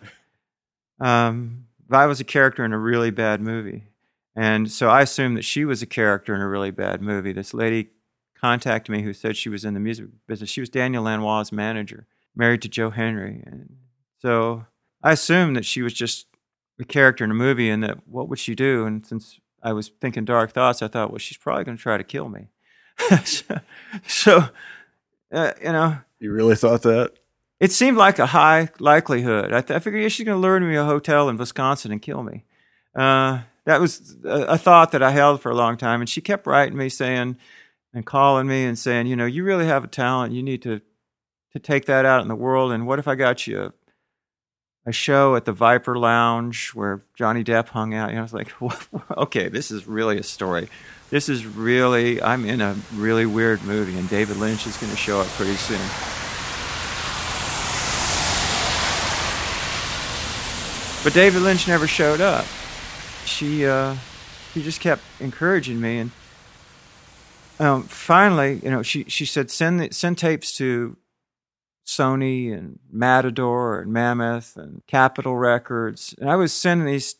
Um, 0.99 1.65
I 1.91 2.05
was 2.05 2.19
a 2.19 2.23
character 2.23 2.63
in 2.63 2.71
a 2.71 2.79
really 2.79 3.11
bad 3.11 3.41
movie, 3.41 3.83
and 4.35 4.71
so 4.71 4.89
I 4.89 5.01
assumed 5.01 5.37
that 5.37 5.45
she 5.45 5.65
was 5.65 5.81
a 5.81 5.85
character 5.85 6.33
in 6.33 6.41
a 6.41 6.47
really 6.47 6.71
bad 6.71 7.01
movie. 7.01 7.33
This 7.33 7.53
lady 7.53 7.89
contacted 8.45 8.93
me 8.93 9.01
who 9.01 9.11
said 9.11 9.35
she 9.35 9.49
was 9.49 9.65
in 9.65 9.73
the 9.73 9.79
music 9.79 10.05
business. 10.27 10.51
She 10.51 10.59
was 10.59 10.69
Daniel 10.69 11.03
Lanois' 11.03 11.51
manager, 11.51 12.05
married 12.35 12.61
to 12.61 12.69
Joe 12.69 12.91
Henry. 12.91 13.41
And 13.43 13.77
so 14.19 14.65
I 15.01 15.13
assumed 15.13 15.55
that 15.55 15.65
she 15.65 15.81
was 15.81 15.93
just 15.93 16.27
a 16.79 16.85
character 16.85 17.23
in 17.23 17.31
a 17.31 17.35
movie 17.35 17.71
and 17.71 17.81
that 17.83 18.07
what 18.07 18.29
would 18.29 18.37
she 18.37 18.53
do? 18.53 18.85
And 18.85 19.03
since 19.03 19.39
I 19.63 19.73
was 19.73 19.89
thinking 19.99 20.25
dark 20.25 20.51
thoughts, 20.51 20.83
I 20.83 20.87
thought, 20.87 21.09
well, 21.09 21.17
she's 21.17 21.37
probably 21.37 21.63
going 21.63 21.75
to 21.75 21.81
try 21.81 21.97
to 21.97 22.03
kill 22.03 22.29
me. 22.29 22.49
so, 23.25 23.59
so 24.05 24.43
uh, 25.33 25.53
you 25.59 25.71
know. 25.71 25.97
You 26.19 26.31
really 26.31 26.55
thought 26.55 26.83
that? 26.83 27.13
It 27.59 27.71
seemed 27.71 27.97
like 27.97 28.19
a 28.19 28.27
high 28.27 28.69
likelihood. 28.79 29.53
I, 29.53 29.61
th- 29.61 29.75
I 29.75 29.79
figured 29.79 30.03
yeah, 30.03 30.09
she's 30.09 30.25
going 30.25 30.39
to 30.39 30.41
lure 30.41 30.59
me 30.59 30.75
a 30.75 30.85
hotel 30.85 31.29
in 31.29 31.37
Wisconsin 31.37 31.91
and 31.91 32.01
kill 32.01 32.21
me. 32.21 32.43
Uh, 32.95 33.39
that 33.63 33.81
was 33.81 34.17
a, 34.23 34.41
a, 34.49 34.57
thought 34.57 34.91
that 34.91 35.01
I 35.01 35.09
held 35.09 35.41
for 35.41 35.49
a 35.49 35.55
long 35.55 35.77
time. 35.77 35.99
And 35.99 36.07
she 36.07 36.21
kept 36.21 36.45
writing 36.45 36.77
me 36.77 36.89
saying 36.89 37.37
and 37.95 38.05
calling 38.05 38.45
me 38.45 38.65
and 38.65 38.77
saying, 38.77 39.07
you 39.07 39.15
know, 39.15 39.25
you 39.25 39.45
really 39.45 39.65
have 39.65 39.85
a 39.85 39.87
talent. 39.87 40.33
You 40.33 40.43
need 40.43 40.61
to 40.63 40.81
to 41.53 41.59
take 41.59 41.85
that 41.85 42.05
out 42.05 42.21
in 42.21 42.27
the 42.27 42.35
world. 42.35 42.73
And 42.73 42.85
what 42.85 42.99
if 42.99 43.07
I 43.07 43.15
got 43.15 43.47
you 43.47 43.61
a, 43.61 43.73
a 44.87 44.91
show 44.91 45.37
at 45.37 45.45
the 45.45 45.53
Viper 45.53 45.97
Lounge 45.97 46.71
where 46.71 47.01
Johnny 47.15 47.45
Depp 47.45 47.69
hung 47.69 47.93
out? 47.93 48.09
You 48.09 48.15
know, 48.15 48.19
I 48.19 48.23
was 48.23 48.33
like, 48.33 48.53
okay, 49.17 49.47
this 49.47 49.71
is 49.71 49.87
really 49.87 50.19
a 50.19 50.23
story. 50.23 50.67
This 51.09 51.29
is 51.29 51.45
really, 51.45 52.21
I'm 52.21 52.45
in 52.45 52.59
a 52.59 52.75
really 52.93 53.25
weird 53.25 53.63
movie, 53.63 53.97
and 53.97 54.09
David 54.09 54.35
Lynch 54.37 54.67
is 54.67 54.75
going 54.75 54.91
to 54.91 54.97
show 54.97 55.21
up 55.21 55.27
pretty 55.27 55.53
soon. 55.53 55.79
But 61.05 61.13
David 61.13 61.43
Lynch 61.43 61.67
never 61.67 61.87
showed 61.87 62.19
up. 62.19 62.45
She 63.25 63.65
uh, 63.65 63.95
she 64.53 64.61
just 64.61 64.81
kept 64.81 65.03
encouraging 65.21 65.79
me, 65.79 65.99
and 65.99 66.11
um, 67.59 67.83
finally, 67.83 68.59
you 68.63 68.69
know, 68.69 68.81
she 68.81 69.05
she 69.05 69.25
said 69.25 69.49
send 69.49 69.79
the, 69.79 69.91
send 69.91 70.17
tapes 70.17 70.55
to 70.57 70.97
Sony 71.85 72.55
and 72.55 72.79
Matador 72.91 73.79
and 73.81 73.93
Mammoth 73.93 74.57
and 74.57 74.81
Capitol 74.87 75.37
Records, 75.37 76.15
and 76.19 76.29
I 76.29 76.35
was 76.35 76.51
sending 76.53 76.87
these 76.87 77.15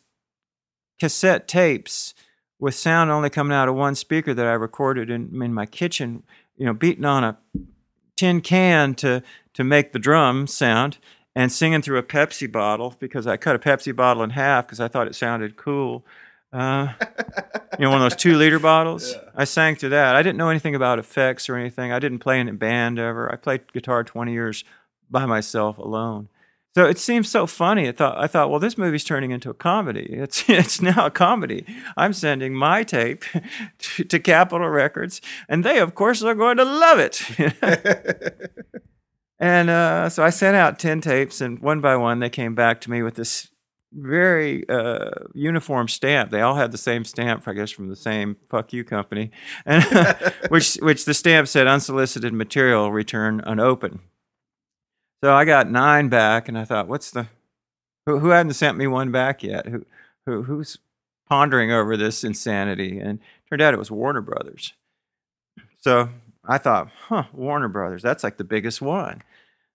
cassette 0.98 1.46
tapes 1.46 2.14
with 2.58 2.74
sound 2.74 3.10
only 3.10 3.30
coming 3.30 3.54
out 3.54 3.68
of 3.68 3.74
one 3.74 3.94
speaker 3.94 4.32
that 4.32 4.46
I 4.46 4.52
recorded 4.52 5.10
in, 5.10 5.42
in 5.42 5.52
my 5.52 5.66
kitchen, 5.66 6.22
you 6.56 6.64
know, 6.64 6.72
beating 6.72 7.04
on 7.04 7.22
a 7.22 7.38
tin 8.16 8.40
can 8.40 8.94
to 8.96 9.22
to 9.54 9.64
make 9.64 9.92
the 9.92 9.98
drum 9.98 10.46
sound 10.46 10.98
and 11.34 11.52
singing 11.52 11.82
through 11.82 11.98
a 11.98 12.02
Pepsi 12.02 12.50
bottle 12.50 12.94
because 12.98 13.26
I 13.26 13.36
cut 13.36 13.56
a 13.56 13.58
Pepsi 13.58 13.94
bottle 13.94 14.22
in 14.22 14.30
half 14.30 14.66
because 14.66 14.80
I 14.80 14.88
thought 14.88 15.06
it 15.06 15.14
sounded 15.14 15.56
cool. 15.56 16.04
Uh, 16.52 16.92
you 17.78 17.84
know, 17.84 17.90
one 17.90 18.02
of 18.02 18.10
those 18.10 18.16
two 18.16 18.36
liter 18.36 18.58
bottles. 18.58 19.14
Yeah. 19.36 19.42
I 19.42 19.44
sang 19.44 19.76
through 19.76 19.90
that. 19.90 20.16
I 20.16 20.22
didn't 20.22 20.38
know 20.38 20.48
anything 20.48 20.74
about 20.74 20.98
effects 20.98 21.50
or 21.50 21.56
anything. 21.56 21.92
I 21.92 21.98
didn't 21.98 22.20
play 22.20 22.40
in 22.40 22.48
a 22.48 22.54
band 22.54 22.98
ever. 22.98 23.30
I 23.30 23.36
played 23.36 23.70
guitar 23.72 24.02
20 24.02 24.32
years 24.32 24.64
by 25.10 25.26
myself 25.26 25.76
alone. 25.76 26.28
So 26.74 26.86
it 26.86 26.98
seems 26.98 27.28
so 27.30 27.46
funny. 27.46 27.88
I 27.88 27.92
thought, 27.92 28.16
I 28.18 28.26
thought, 28.26 28.50
well, 28.50 28.60
this 28.60 28.78
movie's 28.78 29.04
turning 29.04 29.30
into 29.30 29.50
a 29.50 29.54
comedy. 29.54 30.08
It's 30.12 30.48
it's 30.48 30.80
now 30.80 31.06
a 31.06 31.10
comedy. 31.10 31.66
I'm 31.96 32.14
sending 32.14 32.54
my 32.54 32.82
tape 32.82 33.24
to, 33.78 34.04
to 34.04 34.18
Capitol 34.18 34.68
Records, 34.68 35.20
and 35.48 35.64
they, 35.64 35.78
of 35.78 35.94
course, 35.94 36.22
are 36.22 36.34
going 36.34 36.56
to 36.56 36.64
love 36.64 36.98
it. 36.98 37.22
And 39.38 39.68
uh, 39.68 40.08
so 40.08 40.24
I 40.24 40.30
sent 40.30 40.56
out 40.56 40.78
10 40.78 41.00
tapes, 41.02 41.40
and 41.40 41.58
one 41.58 41.80
by 41.80 41.96
one, 41.96 42.20
they 42.20 42.30
came 42.30 42.54
back 42.54 42.80
to 42.82 42.90
me 42.90 43.02
with 43.02 43.16
this 43.16 43.48
very 43.96 44.68
uh, 44.68 45.10
uniform 45.32 45.88
stamp. 45.88 46.30
They 46.30 46.42
all 46.42 46.54
had 46.54 46.70
the 46.72 46.78
same 46.78 47.04
stamp, 47.04 47.48
I 47.48 47.54
guess, 47.54 47.70
from 47.70 47.88
the 47.88 47.96
same 47.96 48.36
fuck 48.48 48.72
you 48.72 48.84
company, 48.84 49.30
and 49.66 49.84
which 50.48 50.76
which 50.76 51.04
the 51.04 51.14
stamp 51.14 51.48
said 51.48 51.66
unsolicited 51.66 52.32
material 52.32 52.92
return 52.92 53.40
unopened. 53.44 54.00
So 55.24 55.32
I 55.32 55.44
got 55.44 55.70
nine 55.70 56.08
back, 56.08 56.48
and 56.48 56.58
I 56.58 56.64
thought, 56.64 56.88
what's 56.88 57.10
the 57.10 57.26
who, 58.04 58.18
who 58.18 58.28
hadn't 58.28 58.54
sent 58.54 58.76
me 58.76 58.86
one 58.86 59.10
back 59.10 59.42
yet? 59.42 59.66
Who, 59.66 59.86
who 60.26 60.42
who's 60.42 60.78
pondering 61.28 61.72
over 61.72 61.96
this 61.96 62.22
insanity? 62.22 62.98
And 62.98 63.18
turned 63.48 63.62
out 63.62 63.74
it 63.74 63.78
was 63.78 63.90
Warner 63.90 64.20
Brothers. 64.20 64.74
So 65.78 66.10
I 66.44 66.58
thought, 66.58 66.90
huh, 67.08 67.24
Warner 67.32 67.68
Brothers, 67.68 68.02
that's 68.02 68.22
like 68.24 68.36
the 68.36 68.44
biggest 68.44 68.82
one. 68.82 69.22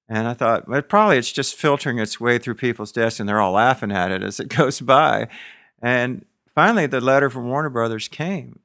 And 0.09 0.27
I 0.27 0.33
thought, 0.33 0.67
well, 0.67 0.81
probably 0.81 1.17
it's 1.17 1.31
just 1.31 1.55
filtering 1.55 1.99
its 1.99 2.19
way 2.19 2.37
through 2.37 2.55
people's 2.55 2.91
desks 2.91 3.19
and 3.19 3.29
they're 3.29 3.39
all 3.39 3.53
laughing 3.53 3.91
at 3.91 4.11
it 4.11 4.23
as 4.23 4.39
it 4.39 4.49
goes 4.55 4.81
by. 4.81 5.27
And 5.81 6.25
finally, 6.53 6.85
the 6.85 7.01
letter 7.01 7.29
from 7.29 7.47
Warner 7.47 7.69
Brothers 7.69 8.07
came. 8.07 8.59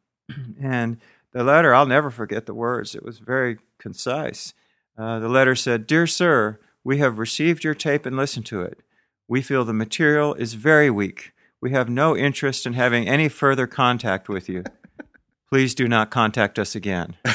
and 0.61 0.99
the 1.33 1.45
letter, 1.45 1.75
I'll 1.75 1.87
never 1.87 2.11
forget 2.11 2.47
the 2.47 2.55
words, 2.55 2.95
it 2.95 3.05
was 3.05 3.19
very 3.19 3.59
concise. 3.78 4.55
Uh, 4.99 5.19
the 5.19 5.28
letter 5.28 5.55
said, 5.55 5.87
Dear 5.87 6.07
Sir, 6.07 6.59
we 6.83 6.99
have 6.99 7.19
received 7.19 7.62
your 7.62 7.75
tape 7.75 8.07
and 8.07 8.16
listened 8.16 8.47
to 8.47 8.62
it. 8.62 8.81
We 9.28 9.43
feel 9.43 9.64
the 9.64 9.73
material 9.73 10.35
is 10.35 10.55
very 10.55 10.90
weak. 10.90 11.33
We 11.61 11.73
have 11.73 11.88
no 11.88 12.16
interest 12.16 12.66
in 12.66 12.75
having 12.75 13.09
any 13.09 13.28
further 13.28 13.66
contact 13.66 14.28
with 14.28 14.49
you. 14.49 14.64
Please 15.49 15.75
do 15.75 15.88
not 15.88 16.11
contact 16.11 16.59
us 16.59 16.75
again. 16.75 17.16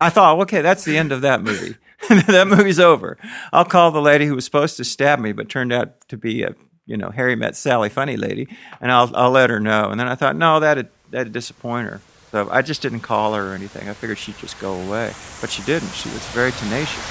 I 0.00 0.10
thought, 0.10 0.38
okay, 0.40 0.62
that's 0.62 0.84
the 0.84 0.96
end 0.96 1.12
of 1.12 1.20
that 1.20 1.42
movie. 1.42 1.76
that 2.08 2.48
movie's 2.48 2.80
over. 2.80 3.18
I'll 3.52 3.64
call 3.64 3.90
the 3.90 4.00
lady 4.00 4.26
who 4.26 4.34
was 4.34 4.44
supposed 4.44 4.76
to 4.78 4.84
stab 4.84 5.18
me, 5.18 5.32
but 5.32 5.48
turned 5.48 5.72
out 5.72 6.08
to 6.08 6.16
be 6.16 6.42
a 6.42 6.54
you 6.86 6.96
know 6.96 7.10
Harry 7.10 7.36
met 7.36 7.56
Sally 7.56 7.88
funny 7.88 8.16
lady, 8.16 8.48
and 8.80 8.90
I'll 8.90 9.14
I'll 9.14 9.30
let 9.30 9.50
her 9.50 9.60
know. 9.60 9.90
And 9.90 10.00
then 10.00 10.08
I 10.08 10.14
thought, 10.14 10.36
no, 10.36 10.60
that'd 10.60 10.88
that'd 11.10 11.32
disappoint 11.32 11.88
her. 11.88 12.00
So 12.30 12.48
I 12.50 12.62
just 12.62 12.80
didn't 12.80 13.00
call 13.00 13.34
her 13.34 13.52
or 13.52 13.54
anything. 13.54 13.88
I 13.88 13.92
figured 13.92 14.18
she'd 14.18 14.38
just 14.38 14.58
go 14.60 14.74
away, 14.74 15.12
but 15.40 15.50
she 15.50 15.62
didn't. 15.62 15.90
She 15.90 16.08
was 16.08 16.24
very 16.28 16.52
tenacious. 16.52 17.04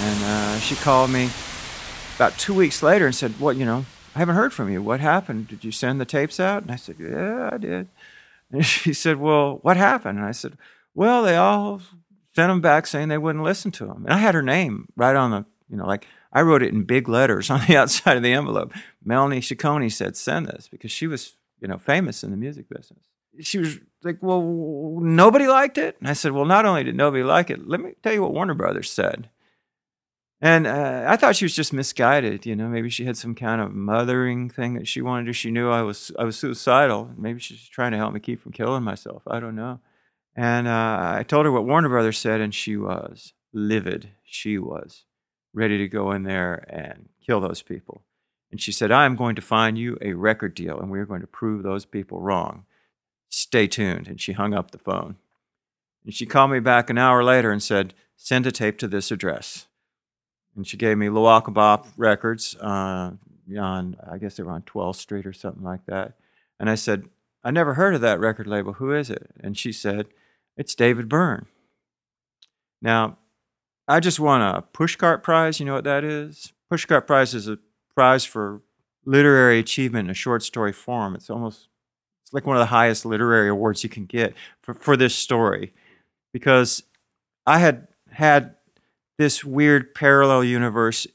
And 0.00 0.24
uh, 0.24 0.58
she 0.58 0.74
called 0.74 1.10
me 1.10 1.30
about 2.16 2.36
two 2.38 2.54
weeks 2.54 2.82
later 2.82 3.06
and 3.06 3.14
said, 3.14 3.38
"What 3.38 3.56
you 3.56 3.64
know? 3.64 3.84
I 4.14 4.20
haven't 4.20 4.36
heard 4.36 4.52
from 4.52 4.70
you. 4.70 4.80
What 4.80 5.00
happened? 5.00 5.48
Did 5.48 5.64
you 5.64 5.72
send 5.72 6.00
the 6.00 6.04
tapes 6.04 6.38
out? 6.38 6.62
And 6.62 6.70
I 6.70 6.76
said, 6.76 6.96
Yeah, 7.00 7.50
I 7.52 7.58
did. 7.58 7.88
And 8.54 8.64
she 8.64 8.92
said, 8.92 9.18
Well, 9.18 9.58
what 9.62 9.76
happened? 9.76 10.18
And 10.18 10.26
I 10.26 10.30
said, 10.30 10.56
Well, 10.94 11.22
they 11.24 11.36
all 11.36 11.82
sent 12.34 12.50
them 12.50 12.60
back 12.60 12.86
saying 12.86 13.08
they 13.08 13.18
wouldn't 13.18 13.44
listen 13.44 13.70
to 13.72 13.86
them. 13.86 14.04
And 14.04 14.14
I 14.14 14.18
had 14.18 14.34
her 14.34 14.42
name 14.42 14.88
right 14.96 15.16
on 15.16 15.30
the, 15.32 15.44
you 15.68 15.76
know, 15.76 15.86
like 15.86 16.06
I 16.32 16.42
wrote 16.42 16.62
it 16.62 16.72
in 16.72 16.84
big 16.84 17.08
letters 17.08 17.50
on 17.50 17.60
the 17.66 17.76
outside 17.76 18.16
of 18.16 18.22
the 18.22 18.32
envelope. 18.32 18.72
Melanie 19.04 19.40
Ciccone 19.40 19.90
said, 19.92 20.16
Send 20.16 20.46
this 20.46 20.68
because 20.68 20.92
she 20.92 21.08
was, 21.08 21.36
you 21.60 21.66
know, 21.66 21.78
famous 21.78 22.22
in 22.22 22.30
the 22.30 22.36
music 22.36 22.68
business. 22.68 23.04
She 23.40 23.58
was 23.58 23.80
like, 24.04 24.18
Well, 24.20 25.00
nobody 25.00 25.48
liked 25.48 25.78
it. 25.78 25.96
And 25.98 26.08
I 26.08 26.12
said, 26.12 26.30
Well, 26.30 26.44
not 26.44 26.64
only 26.64 26.84
did 26.84 26.96
nobody 26.96 27.24
like 27.24 27.50
it, 27.50 27.66
let 27.66 27.80
me 27.80 27.94
tell 28.04 28.12
you 28.12 28.22
what 28.22 28.32
Warner 28.32 28.54
Brothers 28.54 28.90
said. 28.90 29.30
And 30.44 30.66
uh, 30.66 31.04
I 31.08 31.16
thought 31.16 31.36
she 31.36 31.46
was 31.46 31.56
just 31.56 31.72
misguided. 31.72 32.44
You 32.44 32.54
know, 32.54 32.68
maybe 32.68 32.90
she 32.90 33.06
had 33.06 33.16
some 33.16 33.34
kind 33.34 33.62
of 33.62 33.72
mothering 33.72 34.50
thing 34.50 34.74
that 34.74 34.86
she 34.86 35.00
wanted 35.00 35.24
to. 35.24 35.32
She 35.32 35.50
knew 35.50 35.70
I 35.70 35.80
was 35.80 36.12
I 36.18 36.24
was 36.24 36.36
suicidal. 36.36 37.08
Maybe 37.16 37.40
she's 37.40 37.66
trying 37.66 37.92
to 37.92 37.96
help 37.96 38.12
me 38.12 38.20
keep 38.20 38.42
from 38.42 38.52
killing 38.52 38.82
myself. 38.82 39.22
I 39.26 39.40
don't 39.40 39.56
know. 39.56 39.80
And 40.36 40.68
uh, 40.68 41.14
I 41.16 41.22
told 41.22 41.46
her 41.46 41.50
what 41.50 41.64
Warner 41.64 41.88
Brothers 41.88 42.18
said, 42.18 42.42
and 42.42 42.54
she 42.54 42.76
was 42.76 43.32
livid. 43.54 44.10
She 44.22 44.58
was 44.58 45.06
ready 45.54 45.78
to 45.78 45.88
go 45.88 46.12
in 46.12 46.24
there 46.24 46.66
and 46.68 47.08
kill 47.24 47.40
those 47.40 47.62
people. 47.62 48.02
And 48.50 48.60
she 48.60 48.70
said, 48.70 48.92
I 48.92 49.06
am 49.06 49.16
going 49.16 49.36
to 49.36 49.42
find 49.42 49.78
you 49.78 49.96
a 50.02 50.12
record 50.12 50.54
deal, 50.54 50.78
and 50.78 50.90
we're 50.90 51.06
going 51.06 51.22
to 51.22 51.26
prove 51.26 51.62
those 51.62 51.86
people 51.86 52.20
wrong. 52.20 52.66
Stay 53.30 53.66
tuned. 53.66 54.08
And 54.08 54.20
she 54.20 54.32
hung 54.32 54.52
up 54.52 54.72
the 54.72 54.78
phone. 54.78 55.16
And 56.04 56.12
she 56.12 56.26
called 56.26 56.50
me 56.50 56.60
back 56.60 56.90
an 56.90 56.98
hour 56.98 57.24
later 57.24 57.50
and 57.50 57.62
said, 57.62 57.94
Send 58.14 58.46
a 58.46 58.52
tape 58.52 58.76
to 58.80 58.88
this 58.88 59.10
address 59.10 59.68
and 60.56 60.66
she 60.66 60.76
gave 60.76 60.98
me 60.98 61.06
Luaka 61.06 61.86
Records 61.96 62.56
uh, 62.60 63.12
on, 63.58 63.96
I 64.10 64.18
guess 64.18 64.36
they 64.36 64.42
were 64.42 64.52
on 64.52 64.62
12th 64.62 64.96
Street 64.96 65.26
or 65.26 65.32
something 65.32 65.62
like 65.62 65.84
that. 65.86 66.14
And 66.60 66.70
I 66.70 66.74
said, 66.74 67.04
I 67.42 67.50
never 67.50 67.74
heard 67.74 67.94
of 67.94 68.00
that 68.00 68.20
record 68.20 68.46
label. 68.46 68.74
Who 68.74 68.92
is 68.92 69.10
it? 69.10 69.30
And 69.40 69.58
she 69.58 69.72
said, 69.72 70.06
It's 70.56 70.74
David 70.74 71.08
Byrne. 71.08 71.46
Now, 72.80 73.18
I 73.86 74.00
just 74.00 74.18
won 74.18 74.40
a 74.40 74.62
Pushcart 74.72 75.22
Prize. 75.22 75.60
You 75.60 75.66
know 75.66 75.74
what 75.74 75.84
that 75.84 76.04
is? 76.04 76.52
Pushcart 76.72 77.06
Prize 77.06 77.34
is 77.34 77.48
a 77.48 77.58
prize 77.94 78.24
for 78.24 78.62
literary 79.04 79.58
achievement 79.58 80.06
in 80.06 80.10
a 80.10 80.14
short 80.14 80.42
story 80.42 80.72
form. 80.72 81.14
It's 81.14 81.28
almost 81.28 81.68
it's 82.22 82.32
like 82.32 82.46
one 82.46 82.56
of 82.56 82.60
the 82.60 82.66
highest 82.66 83.04
literary 83.04 83.48
awards 83.48 83.82
you 83.82 83.90
can 83.90 84.06
get 84.06 84.34
for, 84.62 84.74
for 84.74 84.96
this 84.96 85.14
story 85.14 85.74
because 86.32 86.82
I 87.46 87.58
had 87.58 87.88
had 88.10 88.54
this 89.18 89.44
weird 89.44 89.94
parallel 89.94 90.44
universe 90.44 91.06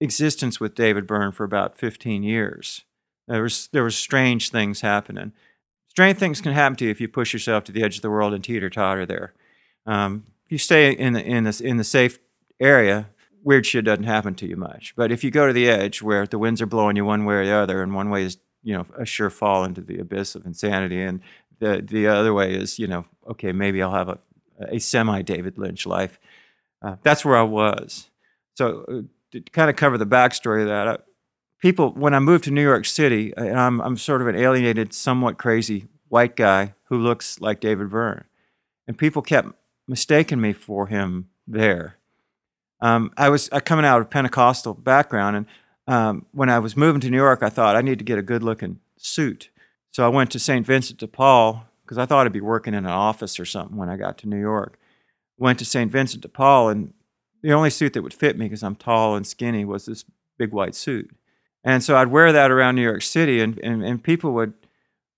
existence 0.00 0.58
with 0.58 0.74
David 0.74 1.06
Byrne 1.06 1.32
for 1.32 1.44
about 1.44 1.78
15 1.78 2.22
years. 2.22 2.84
There 3.28 3.42
was 3.42 3.68
there 3.72 3.84
was 3.84 3.96
strange 3.96 4.50
things 4.50 4.80
happening. 4.80 5.32
Strange 5.88 6.18
things 6.18 6.40
can 6.40 6.52
happen 6.52 6.76
to 6.76 6.84
you 6.84 6.90
if 6.90 7.00
you 7.00 7.08
push 7.08 7.32
yourself 7.32 7.64
to 7.64 7.72
the 7.72 7.82
edge 7.82 7.96
of 7.96 8.02
the 8.02 8.10
world 8.10 8.32
and 8.32 8.42
teeter 8.42 8.70
totter 8.70 9.06
there. 9.06 9.34
Um, 9.86 10.24
if 10.46 10.52
you 10.52 10.58
stay 10.58 10.90
in 10.92 11.12
the 11.12 11.24
in 11.24 11.44
the 11.44 11.60
in 11.64 11.76
the 11.76 11.84
safe 11.84 12.18
area, 12.58 13.08
weird 13.44 13.66
shit 13.66 13.84
doesn't 13.84 14.04
happen 14.04 14.34
to 14.36 14.46
you 14.46 14.56
much. 14.56 14.94
But 14.96 15.12
if 15.12 15.22
you 15.22 15.30
go 15.30 15.46
to 15.46 15.52
the 15.52 15.68
edge 15.68 16.02
where 16.02 16.26
the 16.26 16.38
winds 16.38 16.60
are 16.60 16.66
blowing 16.66 16.96
you 16.96 17.04
one 17.04 17.24
way 17.24 17.36
or 17.36 17.44
the 17.44 17.52
other, 17.52 17.82
and 17.82 17.94
one 17.94 18.10
way 18.10 18.24
is 18.24 18.38
you 18.62 18.74
know 18.74 18.86
a 18.98 19.04
sure 19.04 19.30
fall 19.30 19.64
into 19.64 19.80
the 19.80 19.98
abyss 19.98 20.34
of 20.34 20.44
insanity, 20.44 21.00
and 21.02 21.20
the 21.60 21.84
the 21.86 22.08
other 22.08 22.34
way 22.34 22.54
is 22.54 22.78
you 22.78 22.88
know 22.88 23.04
okay 23.28 23.52
maybe 23.52 23.80
I'll 23.80 23.94
have 23.94 24.08
a 24.08 24.18
a 24.68 24.78
semi 24.78 25.22
David 25.22 25.58
Lynch 25.58 25.86
life. 25.86 26.18
Uh, 26.82 26.96
that's 27.02 27.24
where 27.24 27.36
I 27.36 27.42
was. 27.42 28.10
So 28.54 28.84
uh, 28.88 29.02
to 29.32 29.40
kind 29.52 29.70
of 29.70 29.76
cover 29.76 29.98
the 29.98 30.06
backstory 30.06 30.62
of 30.62 30.68
that, 30.68 30.88
I, 30.88 30.98
people 31.60 31.90
when 31.90 32.14
I 32.14 32.18
moved 32.18 32.44
to 32.44 32.50
New 32.50 32.62
York 32.62 32.86
City, 32.86 33.32
and 33.36 33.58
I'm 33.58 33.80
I'm 33.80 33.96
sort 33.96 34.22
of 34.22 34.28
an 34.28 34.36
alienated, 34.36 34.92
somewhat 34.92 35.38
crazy 35.38 35.86
white 36.08 36.36
guy 36.36 36.74
who 36.84 36.98
looks 36.98 37.40
like 37.40 37.60
David 37.60 37.90
Byrne, 37.90 38.24
and 38.86 38.98
people 38.98 39.22
kept 39.22 39.48
mistaking 39.86 40.40
me 40.40 40.52
for 40.52 40.86
him 40.86 41.28
there. 41.46 41.96
Um, 42.80 43.12
I 43.16 43.28
was 43.28 43.48
uh, 43.52 43.60
coming 43.60 43.84
out 43.84 44.00
of 44.00 44.06
a 44.06 44.10
Pentecostal 44.10 44.74
background, 44.74 45.36
and 45.36 45.46
um, 45.86 46.26
when 46.32 46.48
I 46.48 46.58
was 46.58 46.76
moving 46.76 47.00
to 47.02 47.10
New 47.10 47.16
York, 47.16 47.42
I 47.42 47.50
thought 47.50 47.76
I 47.76 47.82
need 47.82 47.98
to 47.98 48.04
get 48.04 48.18
a 48.18 48.22
good 48.22 48.42
looking 48.42 48.80
suit. 48.96 49.50
So 49.90 50.04
I 50.04 50.08
went 50.08 50.30
to 50.32 50.38
St. 50.38 50.64
Vincent 50.64 51.00
de 51.00 51.06
Paul 51.06 51.66
because 51.82 51.98
I 51.98 52.06
thought 52.06 52.26
I'd 52.26 52.32
be 52.32 52.40
working 52.40 52.74
in 52.74 52.84
an 52.84 52.90
office 52.90 53.40
or 53.40 53.44
something 53.44 53.76
when 53.76 53.88
I 53.88 53.96
got 53.96 54.18
to 54.18 54.28
New 54.28 54.38
York. 54.38 54.78
Went 55.40 55.58
to 55.58 55.64
St. 55.64 55.90
Vincent 55.90 56.22
de 56.22 56.28
Paul, 56.28 56.68
and 56.68 56.92
the 57.42 57.52
only 57.52 57.70
suit 57.70 57.94
that 57.94 58.02
would 58.02 58.14
fit 58.14 58.38
me 58.38 58.44
because 58.44 58.62
I'm 58.62 58.76
tall 58.76 59.16
and 59.16 59.26
skinny 59.26 59.64
was 59.64 59.86
this 59.86 60.04
big 60.38 60.52
white 60.52 60.76
suit. 60.76 61.10
And 61.64 61.82
so 61.82 61.96
I'd 61.96 62.08
wear 62.08 62.30
that 62.32 62.50
around 62.50 62.76
New 62.76 62.82
York 62.82 63.02
City, 63.02 63.40
and, 63.40 63.58
and, 63.58 63.82
and 63.82 64.04
people 64.04 64.32
would 64.34 64.52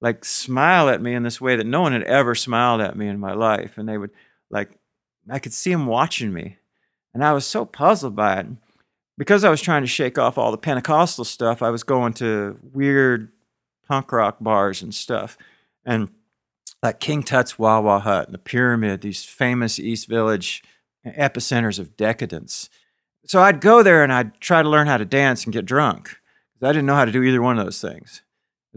like 0.00 0.24
smile 0.24 0.88
at 0.88 1.02
me 1.02 1.14
in 1.14 1.22
this 1.22 1.40
way 1.40 1.56
that 1.56 1.66
no 1.66 1.82
one 1.82 1.92
had 1.92 2.02
ever 2.04 2.34
smiled 2.34 2.80
at 2.80 2.96
me 2.96 3.06
in 3.06 3.20
my 3.20 3.34
life. 3.34 3.78
And 3.78 3.88
they 3.88 3.98
would 3.98 4.10
like, 4.50 4.70
I 5.30 5.38
could 5.38 5.52
see 5.52 5.70
them 5.70 5.86
watching 5.86 6.32
me. 6.32 6.56
And 7.14 7.24
I 7.24 7.32
was 7.32 7.46
so 7.46 7.64
puzzled 7.64 8.16
by 8.16 8.40
it. 8.40 8.46
Because 9.18 9.44
I 9.44 9.50
was 9.50 9.60
trying 9.60 9.82
to 9.82 9.88
shake 9.88 10.18
off 10.18 10.38
all 10.38 10.50
the 10.50 10.58
Pentecostal 10.58 11.24
stuff, 11.24 11.62
I 11.62 11.70
was 11.70 11.84
going 11.84 12.14
to 12.14 12.58
weird 12.72 13.30
punk 13.86 14.10
rock 14.10 14.38
bars 14.40 14.82
and 14.82 14.92
stuff. 14.92 15.36
And 15.84 16.08
like 16.82 17.00
King 17.00 17.22
Tut's 17.22 17.58
Wah 17.58 18.00
Hut 18.00 18.26
and 18.26 18.34
the 18.34 18.38
Pyramid, 18.38 19.00
these 19.00 19.24
famous 19.24 19.78
East 19.78 20.08
Village 20.08 20.62
epicenters 21.06 21.78
of 21.78 21.96
decadence. 21.96 22.68
So 23.24 23.40
I'd 23.40 23.60
go 23.60 23.82
there 23.82 24.02
and 24.02 24.12
I'd 24.12 24.40
try 24.40 24.62
to 24.62 24.68
learn 24.68 24.88
how 24.88 24.96
to 24.96 25.04
dance 25.04 25.44
and 25.44 25.52
get 25.52 25.64
drunk. 25.64 26.16
because 26.54 26.68
I 26.68 26.72
didn't 26.72 26.86
know 26.86 26.94
how 26.94 27.04
to 27.04 27.12
do 27.12 27.22
either 27.22 27.40
one 27.40 27.58
of 27.58 27.64
those 27.64 27.80
things. 27.80 28.22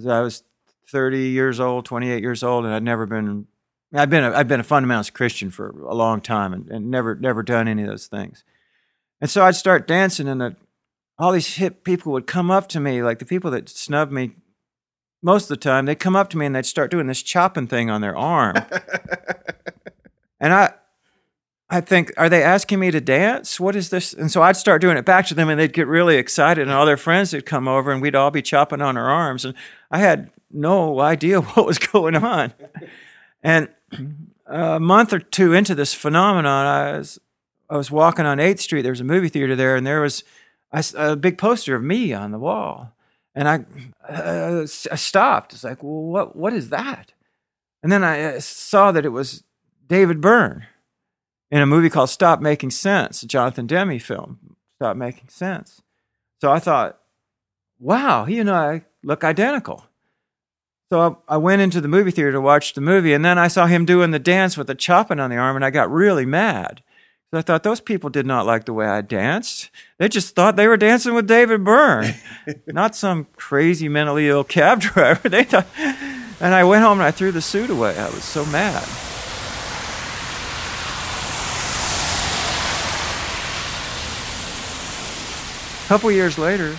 I 0.07 0.21
was 0.21 0.43
30 0.91 1.29
years 1.29 1.59
old, 1.59 1.85
28 1.85 2.21
years 2.21 2.43
old, 2.43 2.65
and 2.65 2.73
I'd 2.73 2.83
never 2.83 3.05
been. 3.05 3.47
I've 3.93 4.09
been 4.09 4.23
a, 4.23 4.31
I've 4.31 4.47
been 4.47 4.59
a 4.59 4.63
fundamentalist 4.63 5.13
Christian 5.13 5.51
for 5.51 5.69
a 5.69 5.95
long 5.95 6.19
time 6.19 6.53
and, 6.53 6.69
and 6.69 6.91
never 6.91 7.15
never 7.15 7.43
done 7.43 7.67
any 7.67 7.83
of 7.83 7.87
those 7.87 8.07
things. 8.07 8.43
And 9.21 9.29
so 9.29 9.43
I'd 9.45 9.55
start 9.55 9.87
dancing, 9.87 10.27
and 10.27 10.41
the, 10.41 10.55
all 11.17 11.31
these 11.31 11.55
hip 11.55 11.83
people 11.83 12.11
would 12.11 12.27
come 12.27 12.51
up 12.51 12.67
to 12.69 12.79
me, 12.79 13.01
like 13.01 13.19
the 13.19 13.25
people 13.25 13.51
that 13.51 13.69
snubbed 13.69 14.11
me 14.11 14.35
most 15.25 15.45
of 15.45 15.49
the 15.49 15.57
time. 15.57 15.85
They'd 15.85 15.99
come 15.99 16.15
up 16.15 16.29
to 16.29 16.37
me 16.37 16.45
and 16.45 16.55
they'd 16.55 16.65
start 16.65 16.91
doing 16.91 17.07
this 17.07 17.21
chopping 17.21 17.67
thing 17.67 17.89
on 17.89 18.01
their 18.01 18.15
arm, 18.15 18.55
and 20.39 20.53
I 20.53 20.73
I 21.67 21.81
think, 21.81 22.13
are 22.15 22.29
they 22.29 22.43
asking 22.43 22.79
me 22.79 22.91
to 22.91 23.01
dance? 23.01 23.59
What 23.59 23.75
is 23.75 23.89
this? 23.89 24.13
And 24.13 24.31
so 24.31 24.43
I'd 24.43 24.55
start 24.55 24.81
doing 24.81 24.97
it 24.97 25.05
back 25.05 25.25
to 25.27 25.33
them, 25.33 25.49
and 25.49 25.59
they'd 25.59 25.73
get 25.73 25.87
really 25.87 26.17
excited, 26.17 26.61
and 26.61 26.71
all 26.71 26.85
their 26.85 26.95
friends 26.95 27.33
would 27.33 27.45
come 27.45 27.67
over, 27.67 27.91
and 27.91 28.01
we'd 28.01 28.15
all 28.15 28.29
be 28.29 28.43
chopping 28.43 28.81
on 28.81 28.97
our 28.97 29.09
arms. 29.09 29.45
And 29.45 29.55
I 29.89 29.97
had 29.97 30.29
no 30.51 30.99
idea 30.99 31.41
what 31.41 31.65
was 31.65 31.79
going 31.79 32.15
on. 32.15 32.53
And 33.41 33.69
a 34.45 34.79
month 34.79 35.11
or 35.11 35.19
two 35.19 35.53
into 35.53 35.73
this 35.73 35.93
phenomenon, 35.93 36.65
I 36.65 36.97
was, 36.97 37.19
I 37.67 37.77
was 37.77 37.89
walking 37.89 38.27
on 38.27 38.37
8th 38.37 38.59
Street. 38.59 38.83
There 38.83 38.91
was 38.91 39.01
a 39.01 39.05
movie 39.05 39.29
theater 39.29 39.55
there, 39.55 39.75
and 39.75 39.87
there 39.87 40.01
was 40.01 40.23
a, 40.71 41.15
big 41.15 41.39
poster 41.39 41.75
of 41.75 41.81
me 41.81 42.13
on 42.13 42.31
the 42.31 42.39
wall. 42.39 42.94
And 43.35 43.49
I, 43.49 43.65
uh, 44.09 44.61
I 44.61 44.95
stopped. 44.95 45.53
It's 45.53 45.63
like, 45.63 45.83
well, 45.83 46.03
what, 46.03 46.35
what 46.35 46.53
is 46.53 46.69
that? 46.69 47.11
And 47.83 47.91
then 47.91 48.03
I 48.03 48.35
uh, 48.35 48.39
saw 48.39 48.91
that 48.93 49.05
it 49.05 49.09
was 49.09 49.43
David 49.87 50.21
Byrne 50.21 50.65
in 51.51 51.61
a 51.61 51.65
movie 51.65 51.89
called 51.89 52.09
Stop 52.09 52.39
Making 52.39 52.71
Sense, 52.71 53.21
a 53.21 53.27
Jonathan 53.27 53.67
Demme 53.67 53.99
film, 53.99 54.55
Stop 54.77 54.97
Making 54.97 55.29
Sense. 55.29 55.81
So 56.41 56.51
I 56.51 56.59
thought, 56.59 56.99
wow, 57.79 58.25
he 58.25 58.39
and 58.39 58.49
I 58.49 58.85
look 59.03 59.23
identical. 59.23 59.85
So 60.91 61.21
I, 61.27 61.37
went 61.37 61.61
into 61.61 61.81
the 61.81 61.87
movie 61.87 62.11
theater 62.11 62.31
to 62.31 62.41
watch 62.41 62.73
the 62.73 62.81
movie, 62.81 63.13
and 63.13 63.25
then 63.25 63.39
I 63.39 63.47
saw 63.47 63.65
him 63.65 63.85
doing 63.85 64.11
the 64.11 64.19
dance 64.19 64.55
with 64.55 64.67
the 64.67 64.75
chopping 64.75 65.19
on 65.19 65.31
the 65.31 65.35
arm, 65.35 65.55
and 65.55 65.65
I 65.65 65.71
got 65.71 65.91
really 65.91 66.25
mad. 66.25 66.83
I 67.37 67.41
thought 67.41 67.63
those 67.63 67.79
people 67.79 68.09
did 68.09 68.25
not 68.25 68.45
like 68.45 68.65
the 68.65 68.73
way 68.73 68.85
I 68.85 69.01
danced. 69.01 69.69
They 69.97 70.09
just 70.09 70.35
thought 70.35 70.55
they 70.55 70.67
were 70.67 70.77
dancing 70.77 71.13
with 71.13 71.27
David 71.27 71.63
Byrne, 71.63 72.13
not 72.67 72.95
some 72.95 73.27
crazy 73.35 73.89
mentally 73.89 74.29
ill 74.29 74.43
cab 74.43 74.79
driver. 74.81 75.27
They 75.27 75.43
thought, 75.43 75.67
and 75.77 76.53
I 76.53 76.63
went 76.63 76.83
home 76.83 76.99
and 76.99 77.07
I 77.07 77.11
threw 77.11 77.31
the 77.31 77.41
suit 77.41 77.69
away. 77.69 77.97
I 77.97 78.09
was 78.09 78.23
so 78.23 78.45
mad. 78.45 78.83
A 85.83 85.87
couple 85.87 86.11
years 86.11 86.37
later, 86.37 86.75